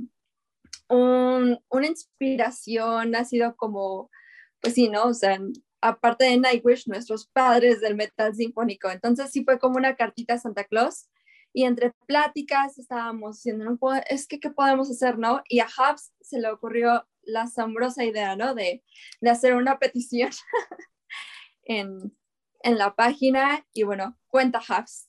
un- 0.88 1.58
una 1.68 1.86
inspiración, 1.86 3.14
ha 3.14 3.24
sido 3.24 3.56
como, 3.56 4.10
pues 4.60 4.74
sí, 4.74 4.88
¿no? 4.88 5.04
O 5.06 5.14
sea, 5.14 5.38
aparte 5.80 6.24
de 6.26 6.36
Nightwish, 6.38 6.86
nuestros 6.88 7.26
padres 7.26 7.80
del 7.80 7.96
metal 7.96 8.34
sinfónico. 8.34 8.90
Entonces 8.90 9.30
sí 9.30 9.44
fue 9.44 9.58
como 9.58 9.76
una 9.76 9.96
cartita 9.96 10.38
Santa 10.38 10.64
Claus 10.64 11.08
y 11.52 11.64
entre 11.64 11.92
pláticas 12.06 12.78
estábamos 12.78 13.36
diciendo, 13.36 13.64
no 13.64 13.78
es 14.08 14.26
que, 14.26 14.40
¿qué 14.40 14.50
podemos 14.50 14.90
hacer, 14.90 15.18
no? 15.18 15.42
Y 15.48 15.60
a 15.60 15.66
Hubs 15.66 16.12
se 16.20 16.40
le 16.40 16.50
ocurrió 16.50 17.06
la 17.22 17.42
asombrosa 17.42 18.04
idea, 18.04 18.36
¿no? 18.36 18.54
De, 18.54 18.82
de 19.20 19.30
hacer 19.30 19.54
una 19.54 19.78
petición 19.78 20.30
en, 21.64 22.16
en 22.62 22.78
la 22.78 22.94
página 22.94 23.66
y 23.72 23.82
bueno, 23.82 24.16
cuenta 24.28 24.60
Hubs. 24.60 25.08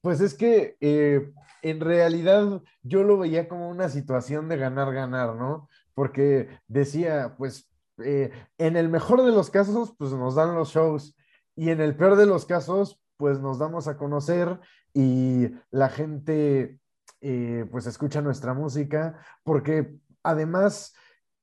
Pues 0.00 0.20
es 0.20 0.34
que 0.34 0.76
eh, 0.80 1.32
en 1.62 1.80
realidad 1.80 2.62
yo 2.82 3.04
lo 3.04 3.18
veía 3.18 3.48
como 3.48 3.68
una 3.68 3.88
situación 3.88 4.48
de 4.48 4.56
ganar-ganar, 4.56 5.36
¿no? 5.36 5.68
Porque 5.94 6.48
decía, 6.66 7.34
pues 7.38 7.70
eh, 7.98 8.30
en 8.58 8.76
el 8.76 8.88
mejor 8.88 9.22
de 9.22 9.32
los 9.32 9.50
casos, 9.50 9.94
pues 9.96 10.12
nos 10.12 10.34
dan 10.34 10.54
los 10.54 10.70
shows 10.70 11.14
y 11.54 11.70
en 11.70 11.80
el 11.80 11.96
peor 11.96 12.16
de 12.16 12.26
los 12.26 12.46
casos, 12.46 13.01
pues 13.22 13.38
nos 13.38 13.60
damos 13.60 13.86
a 13.86 13.96
conocer 13.96 14.58
y 14.92 15.48
la 15.70 15.88
gente, 15.88 16.80
eh, 17.20 17.64
pues 17.70 17.86
escucha 17.86 18.20
nuestra 18.20 18.52
música, 18.52 19.16
porque 19.44 19.94
además, 20.24 20.96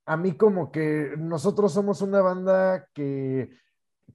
a 0.06 0.18
mí 0.18 0.36
como 0.36 0.74
que 0.74 1.14
nosotros 1.18 1.72
somos 1.72 2.02
una 2.02 2.20
banda 2.20 2.90
que 2.94 3.52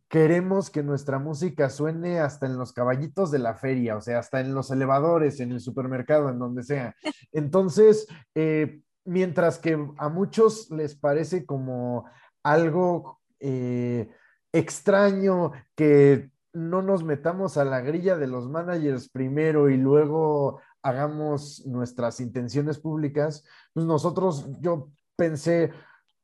queremos 0.09 0.69
que 0.69 0.83
nuestra 0.83 1.19
música 1.19 1.71
suene 1.71 2.21
hasta 2.21 2.45
en 2.45 2.59
los 2.59 2.75
caballitos 2.75 3.31
de 3.31 3.39
la 3.39 3.55
feria, 3.55 3.97
o 3.97 4.03
sea, 4.03 4.19
hasta 4.19 4.41
en 4.41 4.55
los 4.55 4.71
elevadores, 4.71 5.41
en 5.41 5.53
el 5.53 5.61
supermercado, 5.61 6.29
en 6.29 6.39
donde 6.39 6.65
sea. 6.65 6.95
Entonces, 7.33 8.07
eh, 8.35 8.83
mientras 9.07 9.59
que 9.59 9.83
a 9.97 10.09
muchos 10.11 10.71
les 10.71 10.97
parece 10.97 11.47
como 11.47 12.05
algo 12.43 13.23
eh, 13.41 14.11
extraño 14.53 15.53
que 15.75 16.34
no 16.55 16.83
nos 16.83 17.05
metamos 17.05 17.57
a 17.57 17.65
la 17.65 17.81
grilla 17.81 18.17
de 18.17 18.29
los 18.29 18.49
managers 18.49 19.09
primero 19.09 19.69
y 19.69 19.77
luego 19.77 20.61
hagamos 20.83 21.67
nuestras 21.67 22.21
intenciones 22.21 22.79
públicas, 22.79 23.45
pues 23.73 23.85
nosotros, 23.87 24.47
yo 24.61 24.91
pensé, 25.17 25.73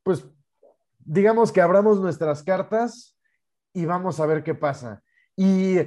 pues 0.03 0.25
digamos 0.99 1.51
que 1.51 1.61
abramos 1.61 2.01
nuestras 2.01 2.43
cartas 2.43 3.17
y 3.73 3.87
vamos 3.87 4.21
a 4.21 4.27
ver 4.27 4.45
qué 4.45 4.55
pasa. 4.55 5.03
Y 5.37 5.79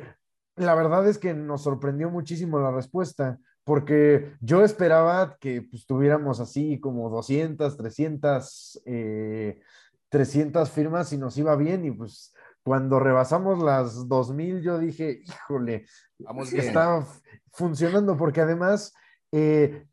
la 0.56 0.76
verdad 0.76 1.08
es 1.08 1.18
que 1.18 1.34
nos 1.34 1.64
sorprendió 1.64 2.10
muchísimo 2.10 2.60
la 2.60 2.72
respuesta, 2.72 3.40
porque 3.64 4.34
yo 4.42 4.64
esperaba 4.64 5.38
que 5.40 5.62
pues, 5.62 5.86
tuviéramos 5.86 6.40
así 6.40 6.80
como 6.80 7.10
200, 7.10 7.78
300, 7.78 8.82
eh, 8.86 9.62
300 10.10 10.70
firmas 10.70 11.14
y 11.14 11.18
nos 11.18 11.38
iba 11.38 11.56
bien 11.56 11.86
y 11.86 11.92
pues 11.92 12.34
cuando 12.64 13.00
rebasamos 13.00 13.62
las 13.62 14.08
2000 14.08 14.62
yo 14.62 14.80
dije, 14.80 15.22
híjole, 15.26 15.86
Vamos 16.20 16.52
bien. 16.52 16.66
está 16.66 17.06
funcionando 17.52 18.18
porque 18.18 18.42
además 18.42 18.94
eh, 19.32 19.86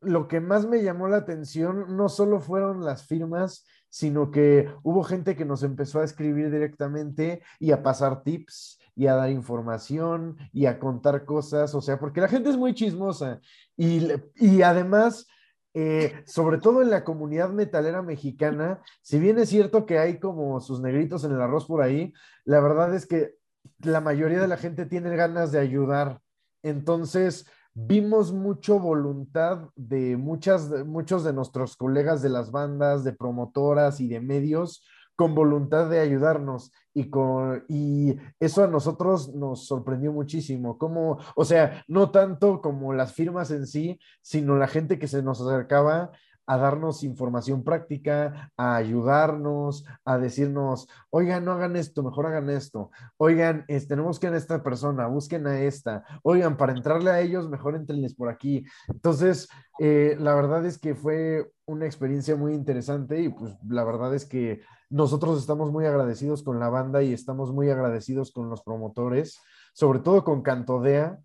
lo 0.00 0.28
que 0.28 0.40
más 0.40 0.66
me 0.66 0.82
llamó 0.82 1.08
la 1.08 1.18
atención 1.18 1.96
no 1.96 2.08
solo 2.08 2.40
fueron 2.40 2.84
las 2.84 3.06
firmas, 3.06 3.64
sino 3.88 4.30
que 4.30 4.68
hubo 4.82 5.04
gente 5.04 5.36
que 5.36 5.44
nos 5.44 5.62
empezó 5.62 6.00
a 6.00 6.04
escribir 6.04 6.50
directamente 6.50 7.42
y 7.60 7.70
a 7.70 7.82
pasar 7.82 8.22
tips 8.24 8.80
y 8.96 9.06
a 9.06 9.14
dar 9.14 9.30
información 9.30 10.36
y 10.52 10.66
a 10.66 10.78
contar 10.78 11.24
cosas, 11.24 11.74
o 11.74 11.80
sea, 11.80 11.98
porque 11.98 12.20
la 12.20 12.28
gente 12.28 12.50
es 12.50 12.56
muy 12.56 12.74
chismosa 12.74 13.40
y, 13.76 14.08
y 14.34 14.62
además, 14.62 15.26
eh, 15.74 16.22
sobre 16.24 16.58
todo 16.58 16.82
en 16.82 16.90
la 16.90 17.02
comunidad 17.02 17.50
metalera 17.50 18.00
mexicana, 18.00 18.80
si 19.02 19.18
bien 19.18 19.38
es 19.38 19.48
cierto 19.48 19.86
que 19.86 19.98
hay 19.98 20.20
como 20.20 20.60
sus 20.60 20.80
negritos 20.80 21.24
en 21.24 21.32
el 21.32 21.40
arroz 21.40 21.66
por 21.66 21.82
ahí, 21.82 22.12
la 22.44 22.60
verdad 22.60 22.94
es 22.94 23.06
que 23.06 23.34
la 23.80 24.00
mayoría 24.00 24.40
de 24.40 24.48
la 24.48 24.56
gente 24.56 24.86
tiene 24.86 25.14
ganas 25.16 25.50
de 25.50 25.58
ayudar. 25.58 26.20
Entonces, 26.62 27.46
vimos 27.74 28.32
mucho 28.32 28.78
voluntad 28.78 29.68
de 29.74 30.16
muchas, 30.16 30.70
muchos 30.86 31.24
de 31.24 31.32
nuestros 31.32 31.76
colegas 31.76 32.22
de 32.22 32.28
las 32.28 32.52
bandas, 32.52 33.02
de 33.02 33.12
promotoras 33.12 34.00
y 34.00 34.06
de 34.06 34.20
medios 34.20 34.84
con 35.16 35.34
voluntad 35.34 35.88
de 35.88 36.00
ayudarnos 36.00 36.72
y, 36.92 37.10
con, 37.10 37.64
y 37.68 38.16
eso 38.40 38.64
a 38.64 38.68
nosotros 38.68 39.34
nos 39.34 39.66
sorprendió 39.66 40.12
muchísimo. 40.12 40.78
Como, 40.78 41.18
o 41.34 41.44
sea, 41.44 41.84
no 41.88 42.10
tanto 42.10 42.60
como 42.60 42.92
las 42.92 43.12
firmas 43.12 43.50
en 43.50 43.66
sí, 43.66 43.98
sino 44.22 44.56
la 44.56 44.68
gente 44.68 44.98
que 44.98 45.08
se 45.08 45.22
nos 45.22 45.40
acercaba 45.40 46.12
a 46.46 46.56
darnos 46.58 47.02
información 47.02 47.64
práctica, 47.64 48.52
a 48.56 48.76
ayudarnos, 48.76 49.84
a 50.04 50.18
decirnos, 50.18 50.88
oigan, 51.10 51.44
no 51.44 51.52
hagan 51.52 51.76
esto, 51.76 52.02
mejor 52.02 52.26
hagan 52.26 52.50
esto, 52.50 52.90
oigan, 53.16 53.64
este, 53.68 53.88
tenemos 53.94 54.18
que 54.18 54.26
en 54.26 54.34
esta 54.34 54.62
persona, 54.62 55.06
busquen 55.06 55.46
a 55.46 55.60
esta, 55.60 56.04
oigan, 56.22 56.56
para 56.56 56.72
entrarle 56.72 57.10
a 57.10 57.20
ellos, 57.20 57.48
mejor 57.48 57.76
entrenles 57.76 58.14
por 58.14 58.28
aquí. 58.28 58.64
Entonces, 58.88 59.48
eh, 59.78 60.16
la 60.18 60.34
verdad 60.34 60.64
es 60.66 60.78
que 60.78 60.94
fue 60.94 61.50
una 61.66 61.86
experiencia 61.86 62.36
muy 62.36 62.54
interesante 62.54 63.20
y 63.20 63.28
pues 63.28 63.56
la 63.68 63.84
verdad 63.84 64.14
es 64.14 64.26
que 64.26 64.60
nosotros 64.90 65.40
estamos 65.40 65.72
muy 65.72 65.86
agradecidos 65.86 66.42
con 66.42 66.60
la 66.60 66.68
banda 66.68 67.02
y 67.02 67.12
estamos 67.12 67.52
muy 67.52 67.70
agradecidos 67.70 68.30
con 68.32 68.50
los 68.50 68.62
promotores, 68.62 69.40
sobre 69.72 70.00
todo 70.00 70.24
con 70.24 70.42
Cantodea, 70.42 71.18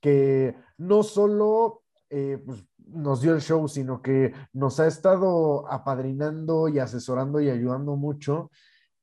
que 0.00 0.56
no 0.78 1.02
solo 1.02 1.79
eh, 2.10 2.42
pues, 2.44 2.64
nos 2.86 3.20
dio 3.20 3.34
el 3.34 3.40
show, 3.40 3.68
sino 3.68 4.02
que 4.02 4.34
nos 4.52 4.80
ha 4.80 4.86
estado 4.86 5.70
apadrinando 5.70 6.68
y 6.68 6.78
asesorando 6.80 7.40
y 7.40 7.48
ayudando 7.48 7.96
mucho, 7.96 8.50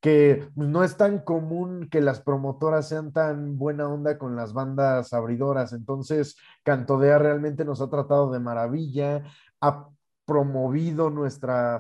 que 0.02 0.50
no 0.56 0.84
es 0.84 0.98
tan 0.98 1.20
común 1.20 1.88
que 1.90 2.02
las 2.02 2.22
promotoras 2.22 2.90
sean 2.90 3.14
tan 3.14 3.58
buena 3.58 3.88
onda 3.88 4.18
con 4.18 4.36
las 4.36 4.54
bandas 4.54 5.14
abridoras. 5.14 5.74
Entonces, 5.74 6.38
Cantodea 6.64 7.18
realmente 7.18 7.66
nos 7.66 7.82
ha 7.82 7.90
tratado 7.90 8.32
de 8.32 8.40
maravilla, 8.40 9.24
ha 9.62 9.90
promovido 10.26 11.10
nuestra 11.10 11.80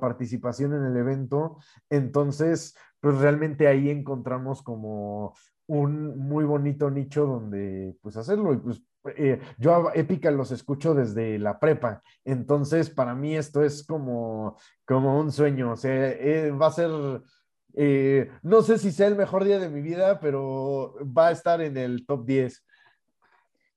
participación 0.00 0.74
en 0.74 0.84
el 0.84 0.96
evento. 0.96 1.58
Entonces, 1.88 2.74
pues 3.00 3.18
realmente 3.18 3.68
ahí 3.68 3.88
encontramos 3.88 4.62
como 4.62 5.34
un 5.68 6.18
muy 6.18 6.44
bonito 6.44 6.90
nicho 6.90 7.26
donde 7.26 7.96
pues 8.02 8.16
hacerlo 8.16 8.52
y 8.52 8.58
pues 8.58 8.82
eh, 9.16 9.40
yo 9.58 9.88
a 9.88 9.92
Épica 9.94 10.30
los 10.30 10.50
escucho 10.50 10.94
desde 10.94 11.38
la 11.38 11.58
prepa, 11.58 12.02
entonces 12.24 12.90
para 12.90 13.14
mí 13.14 13.36
esto 13.36 13.62
es 13.62 13.84
como, 13.86 14.56
como 14.84 15.18
un 15.18 15.30
sueño, 15.32 15.72
o 15.72 15.76
sea, 15.76 16.10
eh, 16.10 16.50
va 16.50 16.66
a 16.68 16.72
ser 16.72 16.90
Eh, 17.78 18.30
no 18.42 18.62
sé 18.62 18.78
si 18.78 18.90
sea 18.90 19.06
el 19.08 19.16
mejor 19.16 19.44
día 19.44 19.58
de 19.58 19.68
mi 19.68 19.82
vida, 19.82 20.18
pero 20.18 20.94
va 21.04 21.28
a 21.28 21.32
estar 21.32 21.60
en 21.60 21.76
el 21.76 22.06
top 22.06 22.24
10. 22.24 22.64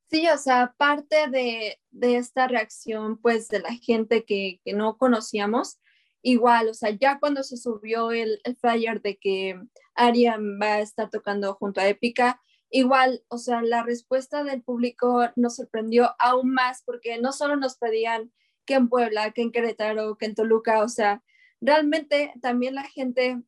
Sí, 0.09 0.27
o 0.29 0.37
sea, 0.37 0.73
parte 0.77 1.27
de, 1.29 1.77
de 1.91 2.15
esta 2.15 2.47
reacción, 2.47 3.17
pues, 3.17 3.49
de 3.49 3.59
la 3.59 3.73
gente 3.73 4.23
que, 4.23 4.59
que 4.63 4.73
no 4.73 4.97
conocíamos, 4.97 5.79
igual, 6.21 6.69
o 6.69 6.73
sea, 6.73 6.91
ya 6.91 7.19
cuando 7.19 7.43
se 7.43 7.57
subió 7.57 8.11
el, 8.11 8.39
el 8.43 8.55
flyer 8.55 9.01
de 9.01 9.17
que 9.17 9.61
Ariam 9.95 10.59
va 10.61 10.75
a 10.75 10.79
estar 10.79 11.09
tocando 11.09 11.53
junto 11.55 11.81
a 11.81 11.87
Épica, 11.87 12.41
igual, 12.69 13.23
o 13.29 13.37
sea, 13.37 13.61
la 13.61 13.83
respuesta 13.83 14.43
del 14.43 14.61
público 14.61 15.29
nos 15.35 15.55
sorprendió 15.55 16.15
aún 16.19 16.51
más 16.53 16.83
porque 16.85 17.17
no 17.19 17.31
solo 17.31 17.55
nos 17.55 17.77
pedían 17.77 18.31
que 18.65 18.75
en 18.75 18.89
Puebla, 18.89 19.31
que 19.31 19.41
en 19.41 19.51
Querétaro, 19.51 20.17
que 20.17 20.25
en 20.27 20.35
Toluca, 20.35 20.83
o 20.83 20.89
sea, 20.89 21.23
realmente 21.61 22.33
también 22.41 22.75
la 22.75 22.83
gente 22.83 23.41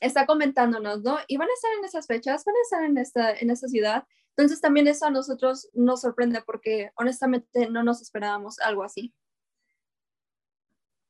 está 0.00 0.26
comentándonos, 0.26 1.02
¿no? 1.02 1.18
Y 1.28 1.36
van 1.36 1.48
a 1.48 1.54
estar 1.54 1.70
en 1.78 1.84
esas 1.84 2.06
fechas, 2.06 2.44
van 2.44 2.56
a 2.56 2.62
estar 2.62 2.84
en 2.84 2.98
esta, 2.98 3.32
en 3.32 3.50
esta 3.50 3.68
ciudad. 3.68 4.04
Entonces 4.36 4.60
también 4.60 4.88
eso 4.88 5.06
a 5.06 5.10
nosotros 5.10 5.68
nos 5.74 6.00
sorprende 6.00 6.42
porque 6.44 6.90
honestamente 6.96 7.68
no 7.70 7.82
nos 7.82 8.02
esperábamos 8.02 8.58
algo 8.60 8.82
así. 8.82 9.14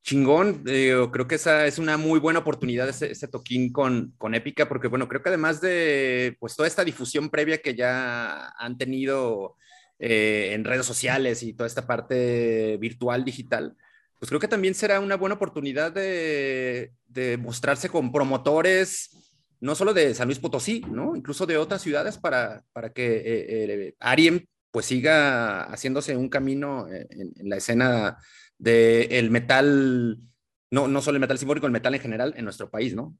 Chingón, 0.03 0.65
eh, 0.67 0.97
creo 1.13 1.29
que 1.29 1.37
esa 1.37 1.67
es 1.67 1.79
una 1.79 1.97
muy 1.97 2.19
buena 2.19 2.41
oportunidad, 2.41 2.89
ese, 2.89 3.13
ese 3.13 3.29
toquín 3.29 3.73
con, 3.73 4.15
con 4.19 4.35
Épica, 4.35 4.69
porque 4.69 4.89
bueno, 4.89 5.09
creo 5.09 5.23
que 5.23 5.29
además 5.29 5.61
de 5.61 6.37
pues 6.41 6.57
toda 6.57 6.67
esta 6.67 6.85
difusión 6.85 7.31
previa 7.31 7.63
que 7.63 7.77
ya 7.77 8.49
han 8.59 8.77
tenido 8.79 9.57
eh, 10.01 10.51
en 10.55 10.65
redes 10.65 10.87
sociales 10.87 11.45
y 11.45 11.53
toda 11.53 11.69
esta 11.69 11.87
parte 11.87 12.77
virtual, 12.79 13.25
digital, 13.25 13.77
pues 14.19 14.29
creo 14.29 14.41
que 14.41 14.49
también 14.49 14.75
será 14.75 14.99
una 14.99 15.17
buena 15.17 15.37
oportunidad 15.37 15.93
de, 15.93 16.93
de 17.07 17.37
mostrarse 17.37 17.89
con 17.89 18.11
promotores, 18.11 19.11
no 19.61 19.77
solo 19.77 19.95
de 19.95 20.15
San 20.15 20.27
Luis 20.27 20.41
Potosí, 20.41 20.85
¿no? 20.91 21.15
Incluso 21.15 21.47
de 21.47 21.57
otras 21.57 21.83
ciudades 21.83 22.19
para, 22.19 22.65
para 22.73 22.93
que 22.93 23.19
eh, 23.19 23.47
eh, 23.49 23.95
Ariem 24.01 24.47
pues 24.73 24.87
siga 24.87 25.65
haciéndose 25.65 26.17
un 26.17 26.29
camino 26.29 26.89
en, 26.89 27.33
en 27.37 27.49
la 27.49 27.57
escena 27.57 28.19
del 28.63 29.31
metal, 29.31 30.19
no, 30.71 30.87
no 30.87 31.01
solo 31.01 31.17
el 31.17 31.21
metal 31.21 31.39
simbólico, 31.39 31.67
el 31.67 31.73
metal 31.73 31.95
en 31.95 32.01
general 32.01 32.35
en 32.37 32.45
nuestro 32.45 32.71
país, 32.71 32.95
¿no? 32.95 33.17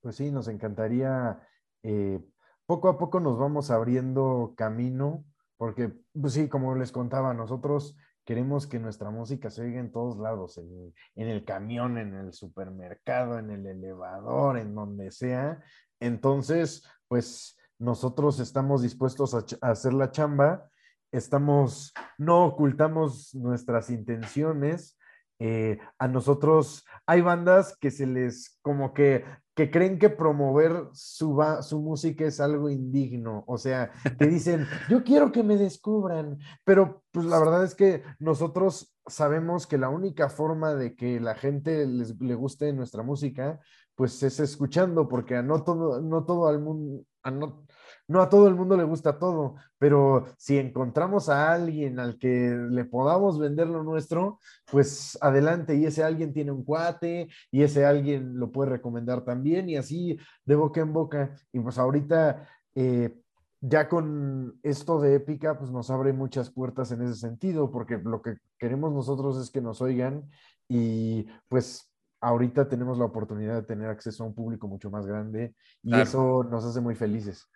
Pues 0.00 0.16
sí, 0.16 0.30
nos 0.30 0.48
encantaría. 0.48 1.46
eh, 1.82 2.20
poco 2.64 2.88
a 2.88 2.98
poco 2.98 3.20
nos 3.20 3.38
vamos 3.38 3.70
abriendo 3.70 4.54
camino, 4.56 5.24
porque, 5.58 5.92
pues 6.18 6.32
sí, 6.32 6.48
como 6.48 6.74
les 6.74 6.90
contaba, 6.90 7.34
nosotros 7.34 7.96
queremos 8.24 8.66
que 8.66 8.78
nuestra 8.78 9.10
música 9.10 9.50
se 9.50 9.62
oiga 9.62 9.80
en 9.80 9.92
todos 9.92 10.16
lados, 10.16 10.56
en, 10.56 10.94
en 11.16 11.28
el 11.28 11.44
camión, 11.44 11.98
en 11.98 12.14
el 12.14 12.32
supermercado, 12.32 13.38
en 13.38 13.50
el 13.50 13.66
elevador, 13.66 14.56
en 14.56 14.74
donde 14.74 15.10
sea. 15.10 15.62
Entonces, 15.98 16.86
pues 17.08 17.58
nosotros 17.78 18.40
estamos 18.40 18.82
dispuestos 18.82 19.34
a, 19.34 19.44
hacer 19.68 19.92
la 19.92 20.10
chamba, 20.12 20.70
estamos, 21.12 21.92
no 22.18 22.44
ocultamos 22.44 23.34
nuestras 23.34 23.90
intenciones. 23.90 24.96
eh, 25.42 25.78
a 25.98 26.06
nosotros 26.06 26.84
hay 27.06 27.22
bandas 27.22 27.76
que 27.80 27.90
se 27.90 28.06
les 28.06 28.58
como 28.62 28.92
que 28.92 29.24
que 29.60 29.70
creen 29.70 29.98
que 29.98 30.08
promover 30.08 30.88
su, 30.94 31.38
su 31.60 31.82
música 31.82 32.24
es 32.24 32.40
algo 32.40 32.70
indigno, 32.70 33.44
o 33.46 33.58
sea, 33.58 33.90
que 34.18 34.26
dicen, 34.26 34.66
yo 34.88 35.04
quiero 35.04 35.32
que 35.32 35.42
me 35.42 35.58
descubran, 35.58 36.38
pero 36.64 37.02
pues 37.10 37.26
la 37.26 37.38
verdad 37.38 37.64
es 37.64 37.74
que 37.74 38.02
nosotros 38.18 38.96
sabemos 39.06 39.66
que 39.66 39.76
la 39.76 39.90
única 39.90 40.30
forma 40.30 40.74
de 40.74 40.96
que 40.96 41.20
la 41.20 41.34
gente 41.34 41.86
les, 41.86 42.18
le 42.18 42.34
guste 42.34 42.72
nuestra 42.72 43.02
música, 43.02 43.60
pues 43.94 44.22
es 44.22 44.40
escuchando, 44.40 45.08
porque 45.08 45.36
a 45.36 45.42
no 45.42 45.62
todo, 45.62 46.00
no 46.00 46.24
todo 46.24 46.48
al 46.48 46.60
mundo, 46.60 47.04
a 47.22 47.30
no, 47.30 47.66
no 48.10 48.20
a 48.20 48.28
todo 48.28 48.48
el 48.48 48.56
mundo 48.56 48.76
le 48.76 48.82
gusta 48.82 49.20
todo, 49.20 49.54
pero 49.78 50.24
si 50.36 50.58
encontramos 50.58 51.28
a 51.28 51.52
alguien 51.52 52.00
al 52.00 52.18
que 52.18 52.50
le 52.68 52.84
podamos 52.84 53.38
vender 53.38 53.68
lo 53.68 53.84
nuestro, 53.84 54.40
pues 54.68 55.16
adelante, 55.20 55.76
y 55.76 55.86
ese 55.86 56.02
alguien 56.02 56.32
tiene 56.32 56.50
un 56.50 56.64
cuate, 56.64 57.28
y 57.52 57.62
ese 57.62 57.86
alguien 57.86 58.36
lo 58.36 58.50
puede 58.50 58.70
recomendar 58.70 59.24
también, 59.24 59.68
y 59.68 59.76
así 59.76 60.18
de 60.44 60.56
boca 60.56 60.80
en 60.80 60.92
boca. 60.92 61.36
Y 61.52 61.60
pues 61.60 61.78
ahorita, 61.78 62.48
eh, 62.74 63.16
ya 63.60 63.88
con 63.88 64.58
esto 64.64 65.00
de 65.00 65.14
épica, 65.14 65.56
pues 65.56 65.70
nos 65.70 65.88
abre 65.88 66.12
muchas 66.12 66.50
puertas 66.50 66.90
en 66.90 67.02
ese 67.02 67.14
sentido, 67.14 67.70
porque 67.70 67.96
lo 67.96 68.22
que 68.22 68.38
queremos 68.58 68.92
nosotros 68.92 69.38
es 69.38 69.52
que 69.52 69.60
nos 69.60 69.80
oigan 69.80 70.28
y 70.68 71.28
pues 71.48 71.92
ahorita 72.20 72.68
tenemos 72.68 72.98
la 72.98 73.04
oportunidad 73.04 73.54
de 73.54 73.62
tener 73.62 73.88
acceso 73.88 74.24
a 74.24 74.26
un 74.26 74.34
público 74.34 74.66
mucho 74.66 74.90
más 74.90 75.06
grande 75.06 75.54
y 75.82 75.90
Claro. 75.90 76.02
eso 76.02 76.42
nos 76.42 76.64
hace 76.64 76.80
muy 76.80 76.96
felices. 76.96 77.46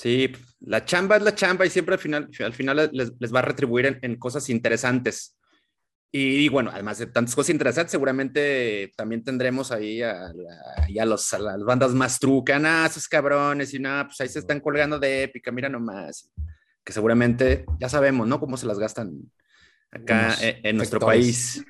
Sí, 0.00 0.32
la 0.60 0.82
chamba 0.86 1.16
es 1.18 1.22
la 1.22 1.34
chamba 1.34 1.66
y 1.66 1.70
siempre 1.70 1.94
al 1.94 2.00
final, 2.00 2.30
al 2.42 2.52
final 2.54 2.88
les, 2.90 3.12
les 3.18 3.34
va 3.34 3.40
a 3.40 3.42
retribuir 3.42 3.84
en, 3.84 3.98
en 4.00 4.16
cosas 4.16 4.48
interesantes. 4.48 5.36
Y, 6.10 6.48
bueno, 6.48 6.70
además 6.72 6.96
de 6.96 7.06
tantas 7.06 7.34
cosas 7.34 7.50
interesantes, 7.50 7.90
seguramente 7.92 8.90
también 8.96 9.22
tendremos 9.22 9.70
ahí 9.70 10.00
a, 10.00 10.14
la- 10.32 10.84
ahí 10.84 10.98
a 10.98 11.04
los, 11.04 11.30
a 11.34 11.38
las 11.38 11.62
bandas 11.62 11.92
más 11.92 12.18
trucanas, 12.18 12.92
esos 12.92 13.08
cabrones, 13.08 13.74
y 13.74 13.78
nada, 13.78 14.06
pues 14.06 14.18
ahí 14.22 14.28
se 14.28 14.38
están 14.38 14.60
colgando 14.60 14.98
de 14.98 15.24
épica, 15.24 15.52
mira 15.52 15.68
nomás. 15.68 16.32
Que 16.82 16.94
seguramente 16.94 17.66
ya 17.78 17.90
sabemos, 17.90 18.26
¿no? 18.26 18.40
Cómo 18.40 18.56
se 18.56 18.66
las 18.66 18.78
gastan 18.78 19.30
acá 19.90 20.34
en, 20.40 20.66
en 20.66 20.76
nuestro 20.78 20.98
país. 20.98 21.62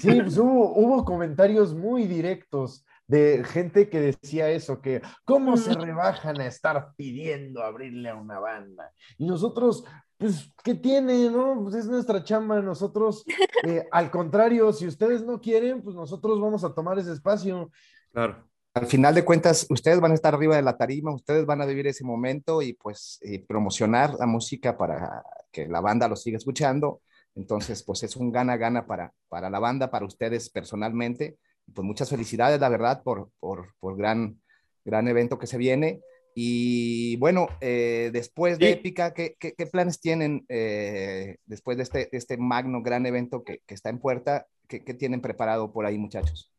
Sí, 0.00 0.22
pues 0.22 0.38
hubo, 0.38 0.74
hubo 0.74 1.04
comentarios 1.04 1.74
muy 1.74 2.06
directos 2.06 2.86
de 3.06 3.44
gente 3.44 3.88
que 3.88 4.00
decía 4.00 4.50
eso, 4.50 4.80
que 4.80 5.02
cómo 5.24 5.56
se 5.56 5.74
rebajan 5.74 6.40
a 6.40 6.46
estar 6.46 6.94
pidiendo 6.96 7.62
abrirle 7.62 8.08
a 8.08 8.14
una 8.14 8.38
banda. 8.38 8.92
Y 9.18 9.26
nosotros, 9.26 9.84
pues, 10.16 10.50
¿qué 10.62 10.74
tiene, 10.74 11.30
no? 11.30 11.60
Pues 11.62 11.74
es 11.74 11.86
nuestra 11.86 12.24
chamba, 12.24 12.60
nosotros, 12.62 13.24
eh, 13.66 13.86
al 13.92 14.10
contrario, 14.10 14.72
si 14.72 14.86
ustedes 14.86 15.24
no 15.24 15.40
quieren, 15.40 15.82
pues 15.82 15.94
nosotros 15.96 16.40
vamos 16.40 16.64
a 16.64 16.74
tomar 16.74 16.98
ese 16.98 17.12
espacio. 17.12 17.70
Claro. 18.12 18.48
Al 18.74 18.86
final 18.86 19.14
de 19.14 19.24
cuentas, 19.24 19.66
ustedes 19.70 20.00
van 20.00 20.10
a 20.10 20.14
estar 20.14 20.34
arriba 20.34 20.56
de 20.56 20.62
la 20.62 20.76
tarima, 20.76 21.14
ustedes 21.14 21.46
van 21.46 21.60
a 21.60 21.66
vivir 21.66 21.86
ese 21.86 22.02
momento 22.02 22.60
y 22.60 22.72
pues 22.72 23.20
y 23.22 23.38
promocionar 23.38 24.14
la 24.18 24.26
música 24.26 24.76
para 24.76 25.22
que 25.52 25.68
la 25.68 25.80
banda 25.80 26.08
lo 26.08 26.16
siga 26.16 26.38
escuchando. 26.38 27.00
Entonces, 27.36 27.84
pues 27.84 28.02
es 28.02 28.16
un 28.16 28.32
gana-gana 28.32 28.86
para, 28.86 29.12
para 29.28 29.48
la 29.48 29.60
banda, 29.60 29.92
para 29.92 30.06
ustedes 30.06 30.50
personalmente. 30.50 31.36
Pues 31.72 31.84
muchas 31.84 32.10
felicidades, 32.10 32.60
la 32.60 32.68
verdad, 32.68 33.02
por, 33.02 33.30
por, 33.40 33.74
por 33.80 33.96
gran, 33.96 34.40
gran 34.84 35.08
evento 35.08 35.38
que 35.38 35.46
se 35.46 35.58
viene. 35.58 36.00
Y 36.36 37.16
bueno, 37.16 37.46
eh, 37.60 38.10
después 38.12 38.58
de 38.58 38.66
Sí. 38.66 38.72
Épica, 38.72 39.14
¿qué, 39.14 39.36
qué, 39.38 39.54
qué 39.54 39.66
planes 39.66 40.00
tienen 40.00 40.44
eh, 40.48 41.36
después 41.46 41.76
de 41.76 41.84
este, 41.84 41.98
de 42.10 42.18
este 42.18 42.36
magno, 42.36 42.82
gran 42.82 43.06
evento 43.06 43.44
que, 43.44 43.60
que 43.66 43.74
está 43.74 43.88
en 43.90 44.00
puerta? 44.00 44.46
¿Qué, 44.66 44.82
¿Qué 44.84 44.94
tienen 44.94 45.20
preparado 45.20 45.72
por 45.72 45.86
ahí, 45.86 45.96
muchachos? 45.96 46.50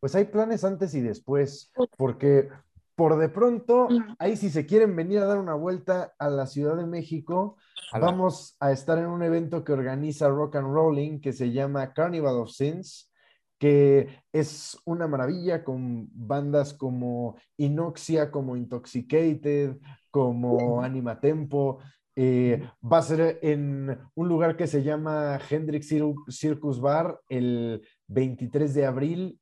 Pues 0.00 0.14
hay 0.14 0.24
planes 0.26 0.64
antes 0.64 0.94
y 0.94 1.00
después, 1.00 1.72
porque 1.96 2.48
por 2.94 3.16
de 3.18 3.28
pronto, 3.28 3.88
Mm. 3.90 4.14
ahí 4.18 4.36
si 4.36 4.50
se 4.50 4.66
quieren 4.66 4.94
venir 4.94 5.18
a 5.18 5.24
dar 5.26 5.38
una 5.38 5.54
vuelta 5.54 6.14
a 6.18 6.28
la 6.28 6.46
Ciudad 6.46 6.76
de 6.76 6.86
México, 6.86 7.56
vamos 7.92 8.56
a 8.60 8.70
estar 8.70 8.98
en 8.98 9.06
un 9.06 9.22
evento 9.22 9.64
que 9.64 9.72
organiza 9.72 10.28
Rock 10.28 10.56
and 10.56 10.72
Rolling 10.72 11.20
que 11.20 11.32
se 11.32 11.50
llama 11.52 11.92
Carnival 11.92 12.36
of 12.36 12.50
Sins, 12.50 13.10
que 13.58 14.08
es 14.32 14.78
una 14.84 15.06
maravilla 15.06 15.64
con 15.64 16.08
bandas 16.12 16.74
como 16.74 17.36
Inoxia, 17.56 18.30
como 18.30 18.56
Intoxicated, 18.56 19.76
como 20.10 20.82
Anima 20.82 21.20
Tempo. 21.20 21.78
Eh, 22.16 22.62
va 22.80 22.98
a 22.98 23.02
ser 23.02 23.38
en 23.42 23.98
un 24.14 24.28
lugar 24.28 24.56
que 24.56 24.66
se 24.66 24.82
llama 24.82 25.38
Hendrix 25.50 25.90
Cir- 25.90 26.14
Circus 26.28 26.80
Bar 26.80 27.18
el 27.28 27.82
23 28.08 28.72
de 28.72 28.86
abril 28.86 29.40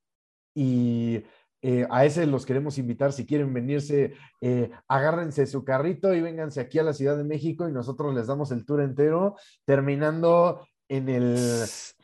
y 0.55 1.23
eh, 1.63 1.87
a 1.91 2.05
ese 2.05 2.27
los 2.27 2.47
queremos 2.47 2.79
invitar. 2.79 3.13
Si 3.13 3.27
quieren 3.27 3.53
venirse, 3.53 4.15
eh, 4.41 4.71
agárrense 4.89 5.47
su 5.47 5.65
carrito 5.65 6.15
y 6.15 6.21
vénganse 6.21 6.61
aquí 6.61 6.79
a 6.79 6.83
la 6.83 6.93
Ciudad 6.95 7.17
de 7.17 7.25
México 7.25 7.69
y 7.69 7.73
nosotros 7.73 8.15
les 8.15 8.27
damos 8.27 8.51
el 8.53 8.65
tour 8.65 8.81
entero, 8.81 9.37
terminando 9.65 10.67
en 10.89 11.09
el 11.09 11.37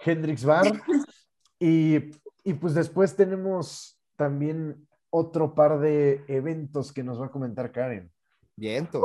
Hendrix 0.04 0.44
Bar. 0.44 0.64
Y, 1.58 1.96
y 2.44 2.54
pues 2.54 2.74
después 2.74 3.16
tenemos 3.16 3.98
también 4.16 4.86
otro 5.10 5.54
par 5.54 5.80
de 5.80 6.24
eventos 6.28 6.92
que 6.92 7.02
nos 7.02 7.20
va 7.20 7.26
a 7.26 7.30
comentar 7.30 7.72
Karen. 7.72 8.12
Vientos. 8.56 9.02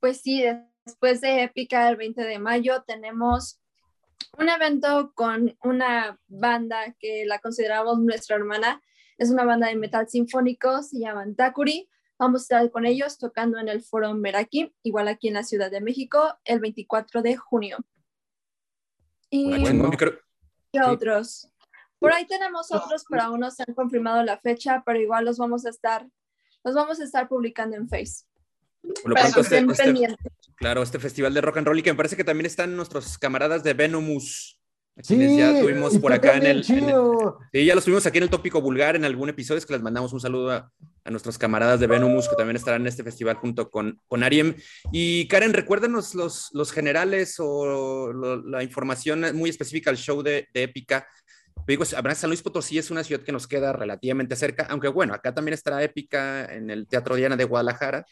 Pues 0.00 0.20
sí, 0.20 0.44
después 0.84 1.20
de 1.20 1.42
Épica 1.44 1.88
el 1.88 1.96
20 1.96 2.22
de 2.22 2.38
mayo 2.38 2.82
tenemos 2.86 3.60
un 4.38 4.48
evento 4.48 5.12
con 5.14 5.56
una 5.62 6.18
banda 6.28 6.94
que 6.98 7.24
la 7.26 7.38
consideramos 7.38 7.98
nuestra 7.98 8.36
hermana. 8.36 8.82
Es 9.18 9.30
una 9.30 9.44
banda 9.44 9.68
de 9.68 9.76
metal 9.76 10.08
sinfónico, 10.08 10.82
se 10.82 10.98
llaman 10.98 11.34
Takuri. 11.34 11.88
Vamos 12.18 12.42
a 12.42 12.44
estar 12.44 12.70
con 12.70 12.86
ellos 12.86 13.18
tocando 13.18 13.58
en 13.58 13.68
el 13.68 13.82
Foro 13.82 14.12
Meraki, 14.14 14.74
igual 14.82 15.08
aquí 15.08 15.28
en 15.28 15.34
la 15.34 15.42
Ciudad 15.42 15.70
de 15.70 15.80
México, 15.80 16.34
el 16.44 16.60
24 16.60 17.22
de 17.22 17.36
junio. 17.36 17.78
Y 19.30 19.58
Bueno, 19.60 19.90
creo- 19.90 20.18
¿qué 20.78 20.84
sí. 20.84 20.90
otros? 20.90 21.48
Por 21.98 22.12
ahí 22.12 22.26
tenemos 22.26 22.70
otros, 22.72 23.04
pero 23.08 23.22
aún 23.22 23.40
no 23.40 23.50
se 23.50 23.64
han 23.66 23.74
confirmado 23.74 24.22
la 24.22 24.38
fecha, 24.38 24.82
pero 24.84 25.00
igual 25.00 25.24
los 25.24 25.38
vamos 25.38 25.64
a 25.66 25.70
estar, 25.70 26.06
los 26.64 26.74
vamos 26.74 27.00
a 27.00 27.04
estar 27.04 27.28
publicando 27.28 27.76
en 27.76 27.88
Face. 27.88 28.24
Por 28.82 29.08
lo 29.10 29.14
Para 29.14 29.30
pronto, 29.30 29.34
que 29.36 29.40
este- 29.40 29.56
estén 29.56 29.70
este- 29.70 29.84
pendientes. 29.84 30.32
claro, 30.56 30.82
este 30.82 30.98
festival 30.98 31.34
de 31.34 31.40
rock 31.40 31.56
and 31.58 31.66
roll 31.66 31.78
y 31.78 31.82
que 31.82 31.92
me 31.92 31.96
parece 31.96 32.16
que 32.16 32.24
también 32.24 32.46
están 32.46 32.76
nuestros 32.76 33.18
camaradas 33.18 33.62
de 33.64 33.74
Venomous, 33.74 34.55
a 34.55 34.55
Sí, 35.02 35.36
ya 35.36 35.60
tuvimos 35.60 35.98
por 35.98 36.12
acá 36.12 36.36
en 36.36 36.46
el, 36.46 36.64
en 36.70 36.88
el-. 36.88 36.94
Sí, 37.52 37.64
ya 37.66 37.74
los 37.74 37.84
tuvimos 37.84 38.06
aquí 38.06 38.16
en 38.18 38.24
el 38.24 38.30
tópico 38.30 38.62
vulgar 38.62 38.96
en 38.96 39.04
algún 39.04 39.28
episodio, 39.28 39.58
es 39.58 39.66
que 39.66 39.74
les 39.74 39.82
mandamos 39.82 40.12
un 40.14 40.20
saludo 40.20 40.52
a, 40.52 40.72
a 41.04 41.10
nuestros 41.10 41.36
camaradas 41.36 41.78
de 41.80 41.86
Venomous 41.86 42.28
que 42.28 42.36
también 42.36 42.56
estarán 42.56 42.80
en 42.80 42.86
este 42.86 43.04
festival 43.04 43.36
junto 43.36 43.70
con, 43.70 44.00
con 44.08 44.22
Ariem. 44.22 44.54
Y 44.92 45.28
Karen, 45.28 45.52
recuérdenos 45.52 46.14
los, 46.14 46.48
los 46.52 46.72
generales 46.72 47.36
o 47.38 48.10
lo- 48.12 48.42
la 48.46 48.62
información 48.62 49.24
muy 49.34 49.50
específica 49.50 49.90
al 49.90 49.98
show 49.98 50.22
de, 50.22 50.48
de 50.54 50.62
Épica. 50.62 51.06
Digo, 51.66 51.84
San 51.84 52.30
Luis 52.30 52.42
Potosí 52.42 52.78
es 52.78 52.90
una 52.90 53.04
ciudad 53.04 53.22
que 53.22 53.32
nos 53.32 53.46
queda 53.46 53.72
relativamente 53.74 54.34
cerca, 54.36 54.66
aunque 54.70 54.88
bueno, 54.88 55.12
acá 55.12 55.34
también 55.34 55.52
estará 55.54 55.82
Épica 55.82 56.46
en 56.54 56.70
el 56.70 56.86
Teatro 56.86 57.16
Diana 57.16 57.36
de 57.36 57.44
Guadalajara. 57.44 58.06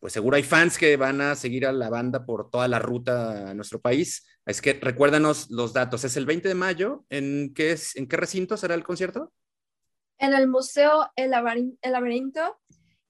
Pues 0.00 0.12
seguro 0.12 0.36
hay 0.36 0.42
fans 0.44 0.78
que 0.78 0.96
van 0.96 1.20
a 1.20 1.34
seguir 1.34 1.66
a 1.66 1.72
la 1.72 1.90
banda 1.90 2.24
por 2.24 2.50
toda 2.50 2.68
la 2.68 2.78
ruta 2.78 3.50
a 3.50 3.54
nuestro 3.54 3.80
país. 3.80 4.24
Es 4.48 4.62
que 4.62 4.72
recuérdanos 4.72 5.50
los 5.50 5.74
datos. 5.74 6.04
Es 6.04 6.16
el 6.16 6.24
20 6.24 6.48
de 6.48 6.54
mayo. 6.54 7.04
¿En 7.10 7.52
qué, 7.54 7.72
es, 7.72 7.94
¿en 7.96 8.08
qué 8.08 8.16
recinto 8.16 8.56
será 8.56 8.74
el 8.74 8.82
concierto? 8.82 9.30
En 10.16 10.32
el 10.32 10.48
Museo 10.48 11.10
El, 11.16 11.32
Laberinto. 11.32 12.58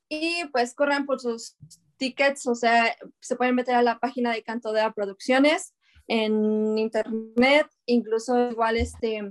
Y 0.08 0.44
pues 0.46 0.74
corran 0.74 1.06
por 1.06 1.20
sus 1.20 1.54
tickets, 1.96 2.44
o 2.48 2.56
sea, 2.56 2.96
se 3.20 3.36
pueden 3.36 3.54
meter 3.54 3.76
a 3.76 3.82
la 3.82 4.00
página 4.00 4.32
de 4.32 4.42
Canto 4.42 4.72
de 4.72 4.90
Producciones 4.92 5.74
en 6.08 6.76
internet, 6.76 7.68
incluso 7.86 8.50
igual 8.50 8.76
este, 8.76 9.30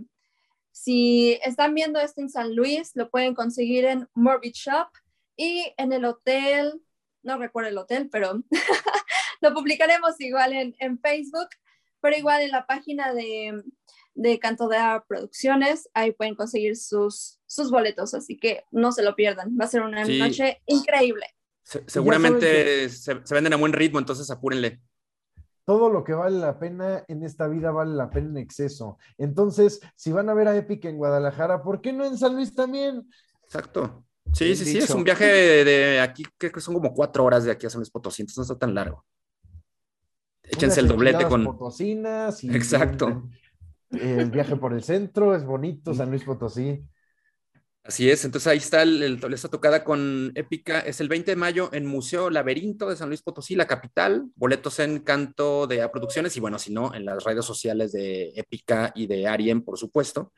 si 0.72 1.40
están 1.44 1.74
viendo 1.74 2.00
esto 2.00 2.22
en 2.22 2.30
San 2.30 2.56
Luis, 2.56 2.92
lo 2.94 3.10
pueden 3.10 3.34
conseguir 3.34 3.84
en 3.84 4.08
Morbid 4.14 4.54
Shop 4.54 4.88
y 5.36 5.74
en 5.78 5.92
el 5.92 6.06
hotel, 6.06 6.82
no 7.24 7.38
recuerdo 7.38 7.70
el 7.70 7.78
hotel, 7.78 8.10
pero 8.10 8.44
lo 9.42 9.54
publicaremos 9.54 10.22
igual 10.22 10.54
en 10.54 11.00
Facebook, 11.00 11.48
pero 12.02 12.16
igual 12.18 12.42
en 12.42 12.52
la 12.52 12.66
página 12.66 13.14
de, 13.14 13.64
de 14.16 14.40
Canto 14.40 14.68
de 14.68 14.78
Producciones, 15.08 15.90
ahí 15.94 16.12
pueden 16.12 16.36
conseguir 16.36 16.76
sus, 16.78 17.40
sus 17.46 17.72
boletos, 17.72 18.14
así 18.14 18.38
que 18.38 18.64
no 18.72 18.92
se 18.92 19.04
lo 19.04 19.16
pierdan, 19.16 19.58
va 19.60 19.66
a 19.66 19.70
ser 19.70 19.82
una 19.82 20.06
Sí. 20.06 20.20
noche 20.20 20.62
increíble. 20.66 21.26
Se- 21.64 21.84
seguramente 21.88 22.90
se, 22.90 23.20
se 23.26 23.34
venden 23.34 23.54
a 23.54 23.58
buen 23.58 23.74
ritmo, 23.74 24.00
entonces 24.00 24.30
apúrenle. 24.32 24.82
Todo 25.66 25.90
lo 25.90 26.04
que 26.06 26.14
vale 26.14 26.38
la 26.40 26.58
pena 26.60 27.04
en 27.10 27.24
esta 27.24 27.48
vida 27.50 27.72
vale 27.72 27.94
la 27.94 28.10
pena 28.10 28.30
en 28.30 28.38
exceso. 28.38 28.98
Entonces, 29.18 29.82
si 29.98 30.14
van 30.14 30.30
a 30.30 30.34
ver 30.34 30.48
a 30.48 30.56
Epic 30.56 30.86
en 30.86 30.96
Guadalajara, 30.98 31.62
¿por 31.62 31.82
qué 31.82 31.92
no 31.92 32.06
en 32.06 32.18
San 32.18 32.36
Luis 32.36 32.56
también? 32.56 33.04
Exacto. 33.44 34.06
Sí, 34.34 34.46
Bien 34.46 34.58
sí, 34.58 34.66
sí, 34.66 34.78
es 34.78 34.90
un 34.92 35.04
viaje 35.04 35.26
de, 35.26 35.66
de 35.66 36.00
aquí, 36.00 36.24
creo 36.38 36.52
que 36.54 36.62
son 36.62 36.74
como 36.74 36.94
cuatro 36.94 37.26
horas 37.26 37.44
de 37.44 37.52
aquí 37.52 37.66
a 37.66 37.70
San 37.70 37.80
Luis 37.80 37.90
Potosí, 37.90 38.22
entonces 38.22 38.38
no 38.38 38.44
está 38.44 38.58
tan 38.58 38.74
largo. 38.74 39.06
Échense 40.50 40.80
el 40.80 40.88
doblete 40.88 41.26
con... 41.28 41.44
potosinas 41.44 42.44
y 42.44 42.50
Exacto. 42.56 43.30
El 43.92 44.30
viaje 44.32 44.56
por 44.58 44.74
el 44.74 44.84
centro 44.84 45.36
es 45.36 45.46
bonito, 45.46 45.94
San 45.94 46.10
Luis 46.10 46.24
Potosí. 46.24 46.84
Así 47.84 48.12
es, 48.12 48.26
entonces 48.26 48.48
ahí 48.48 48.58
está 48.58 48.82
el, 48.82 49.02
el- 49.02 49.34
esta 49.34 49.48
tocada 49.48 49.86
con 49.86 50.34
Épica, 50.36 50.82
es 50.82 51.00
el 51.00 51.08
20 51.08 51.32
de 51.32 51.36
mayo 51.38 51.70
en 51.72 51.86
Museo 51.86 52.30
Laberinto 52.30 52.90
de 52.90 52.98
San 52.98 53.08
Luis 53.08 53.22
Potosí, 53.22 53.56
la 53.56 53.66
capital, 53.66 54.26
boletos 54.36 54.80
en 54.80 55.00
Canto 55.00 55.68
de 55.68 55.82
A 55.82 55.90
Producciones 55.90 56.36
y 56.36 56.42
bueno, 56.42 56.60
si 56.60 56.74
no, 56.74 56.94
en 56.94 57.06
las 57.06 57.24
redes 57.24 57.46
sociales 57.46 57.94
de 57.94 58.34
Épica 58.36 58.92
y 58.94 59.08
de 59.08 59.26
Ariem, 59.28 59.62
por 59.62 59.78
supuesto, 59.78 60.34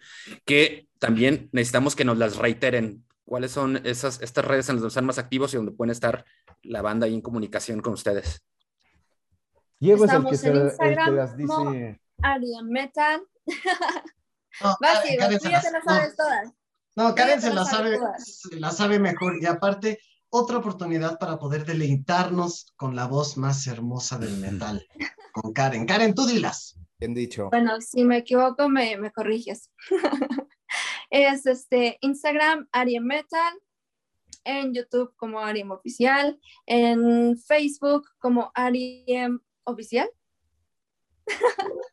que 0.45 0.87
también 0.99 1.49
necesitamos 1.51 1.95
que 1.95 2.05
nos 2.05 2.19
las 2.19 2.37
reiteren. 2.37 3.03
¿Cuáles 3.25 3.49
son 3.51 3.81
esas, 3.83 4.21
estas 4.21 4.45
redes 4.45 4.69
en 4.69 4.75
las 4.75 4.83
que 4.83 4.87
están 4.89 5.05
más 5.05 5.17
activos 5.17 5.51
y 5.53 5.57
donde 5.57 5.71
pueden 5.71 5.91
estar 5.91 6.25
la 6.61 6.83
banda 6.83 7.07
ahí 7.07 7.15
en 7.15 7.21
comunicación 7.21 7.79
con 7.81 7.93
ustedes? 7.93 8.43
Diego 9.79 10.05
es 10.05 10.11
el 10.11 10.25
que, 10.25 10.35
Estamos 10.35 10.39
se, 10.39 10.47
en 10.49 10.89
el 10.89 11.05
que 11.05 11.11
las 11.11 11.37
dice. 11.37 11.47
como- 11.47 11.71
Arian 12.21 12.67
Metal. 12.69 13.21
No, 14.61 14.75
Vas, 14.81 14.99
Karen- 14.99 15.03
Diego, 15.07 15.19
Karen 15.21 15.37
tú 15.39 15.43
se 15.45 15.49
ya 15.51 15.57
las- 15.57 15.63
te 15.63 15.71
las 15.71 15.85
no, 15.85 15.91
sabes 15.93 16.15
todas. 16.15 16.53
No, 16.95 17.15
Karen 17.15 17.35
ya 17.35 17.41
se 17.41 17.47
te 17.49 17.53
la 17.55 17.61
las 17.61 17.69
sabe 17.69 17.83
sabe, 17.85 17.97
todas. 17.97 18.39
se 18.41 18.59
la 18.59 18.71
sabe 18.71 18.99
mejor. 18.99 19.41
Y 19.41 19.45
aparte, 19.45 19.99
otra 20.29 20.57
oportunidad 20.57 21.17
para 21.17 21.39
poder 21.39 21.65
deleitarnos 21.65 22.73
con 22.75 22.95
la 22.95 23.07
voz 23.07 23.37
más 23.37 23.65
hermosa 23.67 24.17
del 24.17 24.37
metal. 24.39 24.85
Con 25.31 25.53
Karen. 25.53 25.85
Karen, 25.85 26.13
tú 26.13 26.25
dilas. 26.25 26.75
Bien 26.99 27.13
dicho. 27.13 27.47
Bueno, 27.49 27.79
si 27.79 28.03
me 28.03 28.17
equivoco, 28.17 28.67
me, 28.67 28.97
me 28.97 29.11
corriges. 29.11 29.71
es 31.09 31.45
este 31.45 31.97
Instagram, 32.01 32.67
Ariem 32.73 33.03
Metal, 33.05 33.53
en 34.43 34.73
YouTube 34.73 35.13
como 35.15 35.39
Ariem 35.39 35.71
Oficial, 35.71 36.39
en 36.65 37.37
Facebook 37.37 38.09
como 38.19 38.51
Ariem 38.53 39.39
Oficial, 39.63 40.09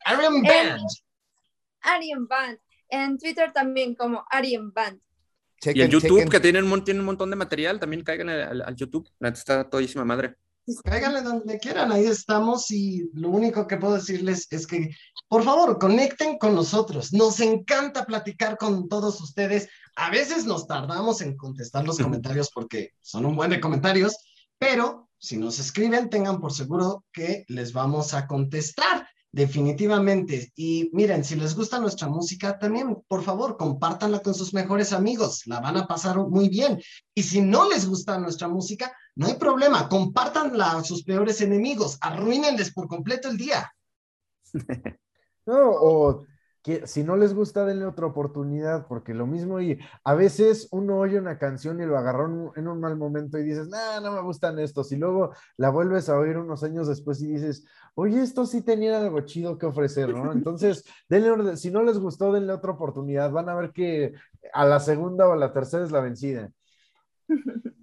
Arian 0.04 0.42
Band. 0.42 0.80
Ariem 1.80 2.26
Band, 2.26 2.58
en 2.88 3.18
Twitter 3.18 3.52
también 3.52 3.94
como 3.94 4.24
Ariem 4.30 4.72
Band. 4.72 4.96
Y 4.98 5.60
Chequen, 5.60 5.82
en 5.84 5.90
YouTube, 5.90 6.18
chequen. 6.18 6.28
que 6.28 6.40
tienen 6.40 6.70
un, 6.70 6.84
tienen 6.84 7.00
un 7.00 7.06
montón 7.06 7.30
de 7.30 7.36
material, 7.36 7.80
también 7.80 8.02
caigan 8.02 8.28
al, 8.28 8.62
al 8.62 8.76
YouTube, 8.76 9.08
está 9.20 9.68
todísima 9.68 10.04
madre. 10.04 10.36
Cáiganle 10.84 11.22
donde 11.22 11.60
quieran, 11.60 11.92
ahí 11.92 12.06
estamos 12.06 12.72
y 12.72 13.08
lo 13.14 13.30
único 13.30 13.68
que 13.68 13.76
puedo 13.76 13.94
decirles 13.94 14.48
es 14.50 14.66
que, 14.66 14.90
por 15.28 15.44
favor, 15.44 15.78
conecten 15.78 16.38
con 16.38 16.56
nosotros. 16.56 17.12
Nos 17.12 17.38
encanta 17.38 18.04
platicar 18.04 18.58
con 18.58 18.88
todos 18.88 19.20
ustedes. 19.20 19.68
A 19.94 20.10
veces 20.10 20.44
nos 20.44 20.66
tardamos 20.66 21.20
en 21.20 21.36
contestar 21.36 21.84
los 21.86 21.98
comentarios 21.98 22.50
porque 22.52 22.94
son 23.00 23.26
un 23.26 23.36
buen 23.36 23.50
de 23.50 23.60
comentarios, 23.60 24.16
pero 24.58 25.05
si 25.18 25.36
nos 25.36 25.58
escriben, 25.58 26.10
tengan 26.10 26.40
por 26.40 26.52
seguro 26.52 27.04
que 27.12 27.44
les 27.48 27.72
vamos 27.72 28.14
a 28.14 28.26
contestar. 28.26 29.08
Definitivamente. 29.32 30.50
Y 30.56 30.88
miren, 30.94 31.22
si 31.22 31.36
les 31.36 31.54
gusta 31.54 31.78
nuestra 31.78 32.08
música, 32.08 32.58
también, 32.58 33.02
por 33.06 33.22
favor, 33.22 33.58
compártanla 33.58 34.20
con 34.20 34.34
sus 34.34 34.54
mejores 34.54 34.94
amigos. 34.94 35.42
La 35.46 35.60
van 35.60 35.76
a 35.76 35.86
pasar 35.86 36.16
muy 36.16 36.48
bien. 36.48 36.80
Y 37.14 37.22
si 37.22 37.42
no 37.42 37.68
les 37.68 37.86
gusta 37.86 38.18
nuestra 38.18 38.48
música, 38.48 38.96
no 39.14 39.26
hay 39.26 39.34
problema. 39.34 39.90
Compártanla 39.90 40.78
a 40.78 40.84
sus 40.84 41.02
peores 41.02 41.42
enemigos. 41.42 41.98
Arruínenles 42.00 42.72
por 42.72 42.88
completo 42.88 43.28
el 43.28 43.36
día. 43.36 43.70
No, 45.48 45.70
o 45.70 46.26
si 46.84 47.04
no 47.04 47.16
les 47.16 47.34
gusta, 47.34 47.64
denle 47.64 47.86
otra 47.86 48.06
oportunidad, 48.06 48.86
porque 48.88 49.14
lo 49.14 49.26
mismo 49.26 49.60
y 49.60 49.78
a 50.04 50.14
veces 50.14 50.68
uno 50.72 50.98
oye 50.98 51.18
una 51.18 51.38
canción 51.38 51.80
y 51.80 51.86
lo 51.86 51.96
agarró 51.96 52.52
en 52.56 52.68
un- 52.68 52.80
mal 52.80 52.96
momento 52.96 53.38
y 53.38 53.44
dices, 53.44 53.68
nah, 53.68 54.00
no 54.00 54.12
me 54.12 54.20
gustan 54.22 54.58
estos, 54.58 54.90
y 54.92 54.96
luego 54.96 55.32
la 55.56 55.70
vuelves 55.70 56.08
a 56.08 56.18
oír 56.18 56.36
unos 56.38 56.62
años 56.64 56.88
después 56.88 57.20
y 57.22 57.26
dices, 57.28 57.64
oye, 57.94 58.20
estos 58.22 58.50
sí 58.50 58.62
tenían 58.62 58.94
algo 59.02 59.20
chido 59.20 59.56
que 59.58 59.66
ofrecer, 59.66 60.08
¿no? 60.12 60.32
Entonces, 60.32 60.84
denle, 61.08 61.56
si 61.56 61.70
no 61.70 61.82
les 61.82 61.98
gustó, 61.98 62.32
denle 62.32 62.52
otra 62.52 62.72
oportunidad, 62.72 63.30
van 63.30 63.48
a 63.48 63.54
ver 63.54 63.70
que 63.72 64.12
a 64.52 64.64
la 64.64 64.80
segunda 64.80 65.28
o 65.28 65.32
a 65.32 65.36
la 65.36 65.52
tercera 65.52 65.84
es 65.84 65.90
la 65.92 66.00
vencida. 66.00 66.50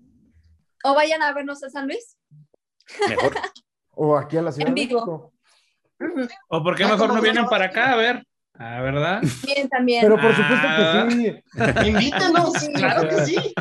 O 0.85 0.93
vayan 0.95 1.22
a 1.22 1.34
vernos 1.34 1.64
a 1.64 1.69
San 1.69 1.88
Luis. 1.88 2.18
Mejor. 3.07 3.31
O 3.95 4.18
aquí 4.18 4.35
a 4.35 4.41
la 4.41 4.51
Ciudad 4.51 4.68
En 4.69 4.76
de 4.76 4.85
vivo. 4.85 4.99
México. 4.99 5.34
Ujú. 5.99 6.27
¿O 6.49 6.64
por 6.64 6.76
qué 6.76 6.84
Ah, 6.84 6.88
mejor 6.88 7.01
¿cómo 7.07 7.14
no 7.15 7.22
vienen 7.22 7.45
para 7.45 7.65
acá? 7.65 7.93
A 7.93 7.95
ver. 7.95 8.27
Ah, 8.55 8.81
¿verdad? 8.81 9.21
Bien, 9.45 9.67
también. 9.67 10.01
Pero 10.01 10.15
por 10.15 10.31
supuesto 10.35 10.67
Ah. 10.67 11.07
que 11.09 11.15
sí. 11.15 11.43
Invítenos, 11.89 12.53
Sí. 12.53 12.71
claro 12.73 13.09
que 13.09 13.25
sí. 13.25 13.53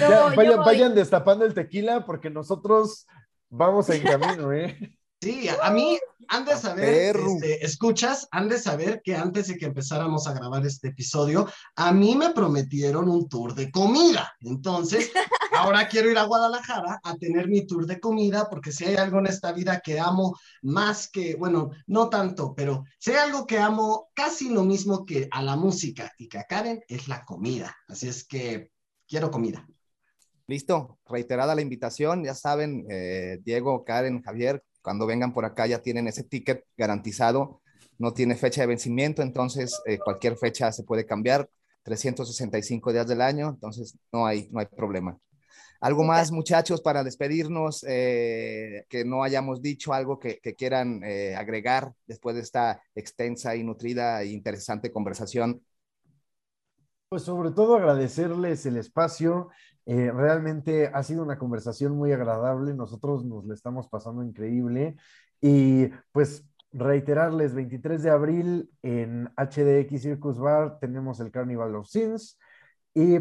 Ya, 0.00 0.26
vayan, 0.34 0.58
vayan 0.64 0.94
destapando 0.94 1.44
el 1.44 1.54
tequila 1.54 2.04
porque 2.06 2.30
nosotros 2.30 3.06
vamos 3.50 3.88
en 3.90 4.02
camino, 4.02 4.52
¿eh? 4.52 4.76
Sí, 5.20 5.48
a 5.48 5.70
mí 5.70 5.98
han 6.28 6.44
de 6.44 6.56
saber, 6.56 7.16
este, 7.16 7.64
escuchas, 7.64 8.28
han 8.30 8.48
de 8.50 8.58
saber 8.58 9.00
que 9.02 9.16
antes 9.16 9.48
de 9.48 9.56
que 9.56 9.64
empezáramos 9.64 10.26
a 10.26 10.34
grabar 10.34 10.64
este 10.66 10.88
episodio, 10.88 11.48
a 11.74 11.92
mí 11.92 12.14
me 12.16 12.34
prometieron 12.34 13.08
un 13.08 13.26
tour 13.26 13.54
de 13.54 13.70
comida. 13.70 14.30
Entonces, 14.40 15.10
ahora 15.52 15.88
quiero 15.88 16.10
ir 16.10 16.18
a 16.18 16.24
Guadalajara 16.24 17.00
a 17.02 17.16
tener 17.16 17.48
mi 17.48 17.66
tour 17.66 17.86
de 17.86 17.98
comida, 17.98 18.48
porque 18.50 18.72
si 18.72 18.84
hay 18.84 18.96
algo 18.96 19.18
en 19.18 19.26
esta 19.26 19.52
vida 19.52 19.80
que 19.80 19.98
amo 19.98 20.38
más 20.62 21.08
que, 21.10 21.34
bueno, 21.36 21.70
no 21.86 22.10
tanto, 22.10 22.54
pero 22.54 22.84
si 22.98 23.12
hay 23.12 23.16
algo 23.16 23.46
que 23.46 23.58
amo 23.58 24.10
casi 24.14 24.50
lo 24.50 24.64
mismo 24.64 25.06
que 25.06 25.28
a 25.32 25.42
la 25.42 25.56
música 25.56 26.12
y 26.18 26.28
que 26.28 26.38
a 26.38 26.44
Karen, 26.44 26.84
es 26.88 27.08
la 27.08 27.24
comida. 27.24 27.74
Así 27.88 28.06
es 28.06 28.26
que 28.26 28.70
quiero 29.08 29.30
comida. 29.30 29.66
Listo, 30.46 31.00
reiterada 31.06 31.54
la 31.54 31.62
invitación, 31.62 32.22
ya 32.22 32.34
saben, 32.34 32.86
eh, 32.88 33.38
Diego, 33.42 33.84
Karen, 33.84 34.22
Javier, 34.22 34.62
cuando 34.86 35.04
vengan 35.04 35.32
por 35.32 35.44
acá 35.44 35.66
ya 35.66 35.82
tienen 35.82 36.06
ese 36.06 36.22
ticket 36.22 36.64
garantizado, 36.76 37.60
no 37.98 38.12
tiene 38.12 38.36
fecha 38.36 38.60
de 38.60 38.68
vencimiento, 38.68 39.20
entonces 39.20 39.82
eh, 39.84 39.98
cualquier 39.98 40.36
fecha 40.36 40.70
se 40.70 40.84
puede 40.84 41.04
cambiar, 41.04 41.50
365 41.82 42.92
días 42.92 43.08
del 43.08 43.20
año, 43.20 43.48
entonces 43.48 43.98
no 44.12 44.26
hay, 44.26 44.48
no 44.52 44.60
hay 44.60 44.66
problema. 44.66 45.18
¿Algo 45.80 46.04
más, 46.04 46.30
muchachos, 46.30 46.82
para 46.82 47.02
despedirnos, 47.02 47.84
eh, 47.88 48.84
que 48.88 49.04
no 49.04 49.24
hayamos 49.24 49.60
dicho 49.60 49.92
algo 49.92 50.20
que, 50.20 50.38
que 50.38 50.54
quieran 50.54 51.02
eh, 51.02 51.34
agregar 51.34 51.92
después 52.06 52.36
de 52.36 52.42
esta 52.42 52.80
extensa 52.94 53.56
y 53.56 53.64
nutrida 53.64 54.22
e 54.22 54.26
interesante 54.26 54.92
conversación? 54.92 55.62
Pues 57.08 57.22
sobre 57.22 57.50
todo 57.50 57.74
agradecerles 57.74 58.66
el 58.66 58.76
espacio. 58.76 59.48
Eh, 59.86 60.10
realmente 60.12 60.90
ha 60.92 61.02
sido 61.04 61.22
una 61.22 61.38
conversación 61.38 61.96
muy 61.96 62.12
agradable. 62.12 62.74
Nosotros 62.74 63.24
nos 63.24 63.46
le 63.46 63.54
estamos 63.54 63.88
pasando 63.88 64.22
increíble. 64.22 64.96
Y 65.40 65.88
pues 66.12 66.44
reiterarles, 66.72 67.54
23 67.54 68.02
de 68.02 68.10
abril 68.10 68.70
en 68.82 69.30
HDX 69.36 70.02
Circus 70.02 70.38
Bar 70.38 70.78
tenemos 70.80 71.20
el 71.20 71.30
Carnival 71.30 71.76
of 71.76 71.88
Sins. 71.88 72.38
Y 72.94 73.18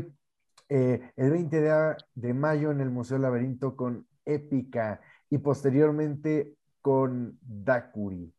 eh, 0.70 1.12
el 1.16 1.32
20 1.32 1.62
de, 1.62 1.96
de 2.16 2.34
mayo 2.34 2.72
en 2.72 2.82
el 2.82 2.90
Museo 2.90 3.20
Laberinto 3.20 3.76
con 3.76 4.08
Épica. 4.26 5.02
Y 5.30 5.38
posteriormente 5.38 6.56
con 6.82 7.38
Dakuri. 7.42 8.34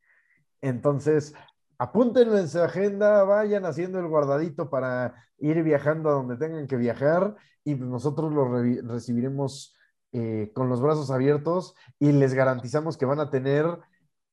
Entonces, 0.60 1.34
apúntenlo 1.78 2.38
en 2.38 2.48
su 2.48 2.60
agenda, 2.62 3.24
vayan 3.24 3.66
haciendo 3.66 3.98
el 3.98 4.06
guardadito 4.08 4.70
para 4.70 5.14
ir 5.38 5.62
viajando 5.62 6.08
a 6.10 6.12
donde 6.14 6.36
tengan 6.36 6.66
que 6.66 6.76
viajar 6.76 7.34
y 7.64 7.74
pues 7.74 7.88
nosotros 7.90 8.32
lo 8.32 8.48
re- 8.48 8.80
recibiremos 8.82 9.74
eh, 10.12 10.50
con 10.54 10.68
los 10.68 10.80
brazos 10.80 11.10
abiertos 11.10 11.74
y 11.98 12.12
les 12.12 12.32
garantizamos 12.34 12.96
que 12.96 13.04
van 13.06 13.20
a 13.20 13.30
tener 13.30 13.66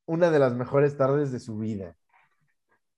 una 0.05 0.29
de 0.31 0.39
las 0.39 0.53
mejores 0.53 0.95
tardes 0.97 1.31
de 1.31 1.39
su 1.39 1.57
vida. 1.57 1.95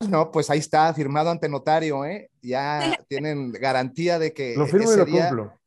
No, 0.09 0.29
pues 0.31 0.49
ahí 0.49 0.59
está, 0.59 0.93
firmado 0.93 1.29
ante 1.31 1.47
notario, 1.49 2.03
¿eh? 2.05 2.29
Ya 2.41 2.97
tienen 3.07 3.51
garantía 3.53 4.19
de 4.19 4.33
que 4.33 4.55
Lo 4.57 4.67
firmo 4.67 4.83
y 4.83 4.93
ese 4.93 4.97
lo 4.99 5.05
día, 5.05 5.29
cumplo. 5.29 5.59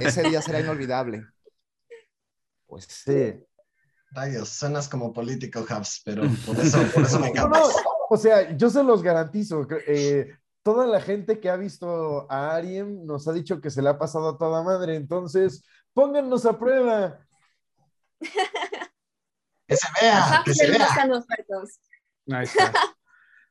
ese 0.00 0.22
día 0.22 0.40
será 0.40 0.60
inolvidable. 0.60 1.24
Pues 2.66 2.84
Sí. 2.88 3.34
Rayos, 4.12 4.48
suenas 4.48 4.88
como 4.88 5.12
político, 5.12 5.64
Habs, 5.68 6.00
pero 6.04 6.22
por 6.46 6.56
eso, 6.60 6.78
por 6.94 7.02
eso 7.04 7.18
me 7.18 7.26
No, 7.26 7.32
encanta. 7.32 7.58
no, 7.58 7.66
o 8.10 8.16
sea, 8.16 8.56
yo 8.56 8.70
se 8.70 8.82
los 8.82 9.02
garantizo. 9.02 9.66
eh, 9.86 10.36
toda 10.62 10.86
la 10.86 11.00
gente 11.00 11.40
que 11.40 11.50
ha 11.50 11.56
visto 11.56 12.26
a 12.30 12.54
Ariem 12.54 13.04
nos 13.04 13.28
ha 13.28 13.32
dicho 13.32 13.60
que 13.60 13.70
se 13.70 13.82
le 13.82 13.88
ha 13.90 13.98
pasado 13.98 14.30
a 14.30 14.38
toda 14.38 14.62
madre. 14.62 14.96
Entonces, 14.96 15.64
póngannos 15.92 16.46
a 16.46 16.58
prueba. 16.58 17.18
Que 19.66 19.76
se 19.76 19.86
vea, 20.00 20.18
Ajá, 20.18 20.42
que 20.44 20.54
se 20.54 20.70
vea. 20.70 20.86
Ahí 22.32 22.44
está. 22.44 22.70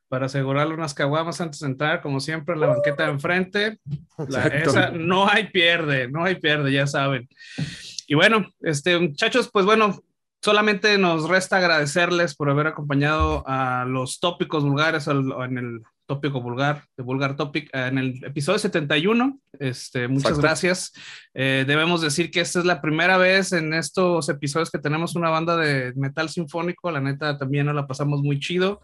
Para 0.08 0.28
asegurarle 0.28 0.76
unas 0.76 0.94
caguamas 0.94 1.42
antes 1.42 1.60
de 1.62 1.66
entrar, 1.68 2.04
como 2.04 2.20
siempre, 2.20 2.54
en 2.54 2.62
la 2.62 2.68
banqueta 2.68 3.06
de 3.06 3.12
enfrente. 3.14 3.80
La- 4.28 4.46
esa 4.46 4.92
no 4.92 5.28
hay 5.28 5.50
pierde, 5.50 6.08
no 6.08 6.24
hay 6.24 6.36
pierde, 6.36 6.72
ya 6.72 6.86
saben. 6.86 7.28
Y 8.08 8.14
bueno, 8.14 8.46
este, 8.60 9.00
muchachos, 9.00 9.50
pues 9.52 9.66
bueno, 9.66 10.04
solamente 10.44 10.98
nos 10.98 11.30
resta 11.30 11.58
agradecerles 11.58 12.36
por 12.36 12.50
haber 12.50 12.68
acompañado 12.68 13.44
a 13.48 13.86
los 13.88 14.20
tópicos 14.20 14.64
vulgares 14.64 15.08
en 15.08 15.58
el 15.58 15.82
tópico 16.06 16.42
vulgar, 16.42 16.84
de 16.98 17.04
Vulgar 17.04 17.38
Topic, 17.38 17.70
en 17.74 17.98
el 17.98 18.24
episodio 18.26 18.60
71. 18.60 19.40
Este, 19.58 20.10
muchas 20.10 20.32
Exacto. 20.32 20.42
gracias. 20.42 20.92
Eh, 21.34 21.64
debemos 21.66 22.02
decir 22.02 22.30
que 22.30 22.42
esta 22.42 22.60
es 22.60 22.66
la 22.66 22.82
primera 22.82 23.18
vez 23.18 23.54
en 23.54 23.74
estos 23.74 24.28
episodios 24.28 24.70
que 24.70 24.80
tenemos 24.80 25.16
una 25.16 25.30
banda 25.30 25.56
de 25.56 25.94
metal 25.96 26.28
sinfónico. 26.28 26.92
La 26.92 27.00
neta, 27.00 27.38
también 27.38 27.66
nos 27.66 27.76
la 27.76 27.88
pasamos 27.88 28.22
muy 28.22 28.38
chido. 28.40 28.82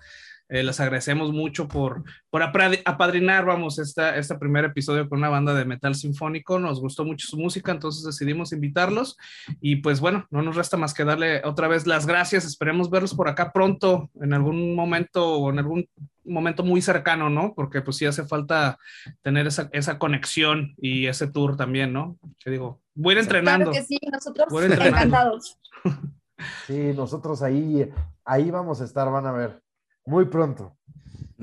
Eh, 0.50 0.64
les 0.64 0.80
agradecemos 0.80 1.32
mucho 1.32 1.68
por, 1.68 2.04
por 2.32 2.42
apadrinar, 2.42 3.46
vamos, 3.46 3.78
esta, 3.78 4.18
este 4.18 4.36
primer 4.36 4.66
episodio 4.66 5.08
con 5.08 5.20
una 5.20 5.30
banda 5.30 5.54
de 5.54 5.64
metal 5.64 5.94
sinfónico. 5.94 6.60
Nos 6.60 6.82
gustó 6.82 7.06
mucho 7.06 7.28
su 7.28 7.38
música, 7.38 7.72
entonces 7.72 8.04
decidimos 8.04 8.52
invitarlos. 8.52 9.16
Y 9.62 9.78
pues 9.78 10.00
bueno, 10.00 10.26
no 10.32 10.42
nos 10.42 10.56
resta 10.56 10.76
más 10.76 10.96
que 10.96 11.06
darle 11.06 11.44
otra 11.46 11.68
vez 11.68 11.86
las 11.86 12.08
gracias. 12.08 12.46
Esperemos 12.46 12.90
verlos 12.90 13.14
por 13.14 13.30
acá 13.30 13.52
pronto, 13.52 14.10
en 14.20 14.34
algún 14.34 14.76
momento 14.76 15.36
o 15.38 15.52
en 15.52 15.60
algún 15.60 15.88
momento 16.26 16.64
muy 16.64 16.82
cercano, 16.82 17.30
¿no? 17.30 17.54
Porque 17.54 17.82
pues 17.82 17.98
sí 17.98 18.08
hace 18.08 18.26
falta 18.26 18.80
tener 19.22 19.46
esa, 19.46 19.70
esa 19.72 20.00
conexión 20.00 20.74
y 20.78 21.06
ese 21.06 21.28
tour 21.28 21.58
también, 21.58 21.94
¿no? 21.94 22.18
Que 22.44 22.50
digo, 22.50 22.82
voy 22.96 23.14
a 23.14 23.18
ir 23.18 23.24
entrenando. 23.24 23.72
Claro 23.72 23.88
que 23.88 23.88
sí, 23.88 24.00
nosotros 24.12 24.48
Voy 24.50 24.66
entrenando. 24.66 24.98
encantados. 24.98 25.60
Sí, 26.68 26.94
nosotros 26.96 27.42
ahí, 27.42 27.92
ahí 28.24 28.50
vamos 28.50 28.80
a 28.80 28.86
estar, 28.86 29.12
van 29.12 29.26
a 29.26 29.34
ver. 29.34 29.62
Muy 30.06 30.26
pronto. 30.26 30.80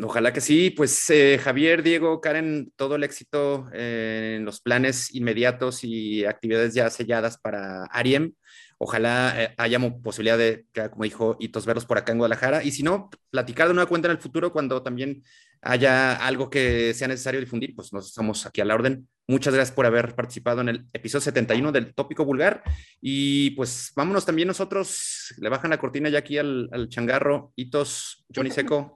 Ojalá 0.03 0.33
que 0.33 0.43
sí, 0.43 0.71
pues 0.71 1.09
eh, 1.09 1.39
Javier, 1.43 1.83
Diego, 1.83 2.21
Karen, 2.21 2.71
todo 2.77 2.97
el 2.97 3.05
éxito 3.05 3.69
eh, 3.73 4.35
en 4.37 4.45
los 4.45 4.61
planes 4.61 5.15
inmediatos 5.15 5.85
y 5.85 6.27
actividades 6.27 6.75
ya 6.75 6.91
selladas 6.91 7.39
para 7.39 7.85
Ariem. 7.85 8.35
Ojalá 8.79 9.33
eh, 9.43 9.55
haya 9.57 9.79
posibilidad 10.03 10.37
de, 10.37 10.67
como 10.91 11.05
dijo 11.05 11.37
Itos, 11.41 11.65
verlos 11.65 11.87
por 11.87 11.97
acá 11.97 12.13
en 12.13 12.19
Guadalajara. 12.19 12.63
Y 12.63 12.73
si 12.73 12.83
no, 12.83 13.09
platicar 13.31 13.69
de 13.69 13.75
nueva 13.75 13.89
cuenta 13.89 14.09
en 14.09 14.13
el 14.13 14.23
futuro 14.23 14.53
cuando 14.53 14.83
también 14.83 15.23
haya 15.63 16.15
algo 16.15 16.51
que 16.51 16.95
sea 16.95 17.09
necesario 17.09 17.41
difundir, 17.41 17.75
pues 17.75 17.93
nos 17.93 18.07
estamos 18.07 18.47
aquí 18.47 18.61
a 18.61 18.65
la 18.65 18.75
orden. 18.75 19.09
Muchas 19.29 19.55
gracias 19.55 19.75
por 19.75 19.87
haber 19.87 20.15
participado 20.15 20.61
en 20.61 20.69
el 20.69 20.87
episodio 20.93 21.23
71 21.23 21.73
del 21.73 21.95
Tópico 21.95 22.25
Vulgar. 22.25 22.63
Y 23.01 23.51
pues 23.51 23.93
vámonos 23.97 24.25
también 24.25 24.47
nosotros. 24.47 25.35
Le 25.39 25.49
bajan 25.49 25.71
la 25.71 25.79
cortina 25.79 26.09
ya 26.09 26.21
aquí 26.21 26.39
al, 26.39 26.69
al 26.73 26.89
changarro. 26.89 27.53
Itos, 27.57 28.25
Johnny 28.33 28.51
Seco. 28.51 28.96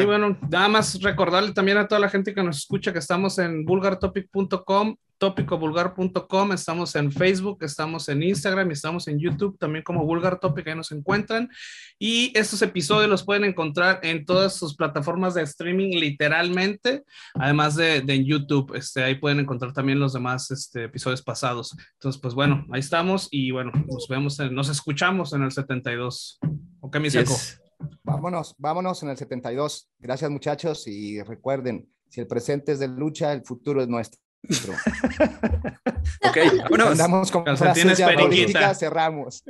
Sí, 0.00 0.06
bueno, 0.06 0.36
nada 0.50 0.68
más 0.68 1.00
recordarle 1.02 1.52
también 1.52 1.78
a 1.78 1.88
toda 1.88 2.00
la 2.00 2.08
gente 2.08 2.34
que 2.34 2.42
nos 2.42 2.58
escucha 2.58 2.92
que 2.92 2.98
estamos 2.98 3.38
en 3.38 3.64
vulgartopic.com, 3.64 4.96
tópicovulgar.com, 5.18 6.52
estamos 6.52 6.94
en 6.96 7.12
Facebook, 7.12 7.58
estamos 7.62 8.08
en 8.08 8.22
Instagram 8.22 8.70
y 8.70 8.72
estamos 8.72 9.06
en 9.08 9.18
YouTube 9.18 9.58
también 9.58 9.84
como 9.84 10.04
Vulgar 10.04 10.38
Topic, 10.40 10.66
ahí 10.68 10.74
nos 10.74 10.92
encuentran. 10.92 11.50
Y 11.98 12.32
estos 12.38 12.62
episodios 12.62 13.10
los 13.10 13.22
pueden 13.22 13.44
encontrar 13.44 14.00
en 14.02 14.24
todas 14.24 14.56
sus 14.56 14.74
plataformas 14.74 15.34
de 15.34 15.42
streaming 15.42 15.90
literalmente, 15.98 17.04
además 17.34 17.76
de, 17.76 18.00
de 18.00 18.14
en 18.14 18.24
YouTube, 18.24 18.74
este, 18.74 19.02
ahí 19.04 19.16
pueden 19.16 19.40
encontrar 19.40 19.72
también 19.74 20.00
los 20.00 20.14
demás 20.14 20.50
este, 20.50 20.84
episodios 20.84 21.20
pasados. 21.22 21.76
Entonces, 21.94 22.20
pues 22.20 22.32
bueno, 22.34 22.64
ahí 22.72 22.80
estamos 22.80 23.28
y 23.30 23.50
bueno, 23.50 23.72
nos 23.86 24.08
vemos, 24.08 24.40
en- 24.40 24.54
nos 24.54 24.70
escuchamos 24.70 25.32
en 25.34 25.42
el 25.42 25.50
72. 25.52 26.38
¿Ok, 26.80 26.98
mi 26.98 27.10
seco? 27.10 27.32
Yes. 27.32 27.60
Vámonos, 28.02 28.54
vámonos 28.58 29.02
en 29.02 29.10
el 29.10 29.16
72. 29.16 29.90
Gracias 29.98 30.30
muchachos 30.30 30.86
y 30.86 31.22
recuerden, 31.22 31.88
si 32.08 32.20
el 32.20 32.26
presente 32.26 32.72
es 32.72 32.78
de 32.78 32.88
lucha, 32.88 33.32
el 33.32 33.44
futuro 33.44 33.82
es 33.82 33.88
nuestro. 33.88 34.20
Ok, 36.22 36.36
vámonos. 36.62 36.90
Andamos 36.92 37.30
con 37.30 37.44
frases 37.56 37.98
ya 37.98 38.74
cerramos. 38.74 39.44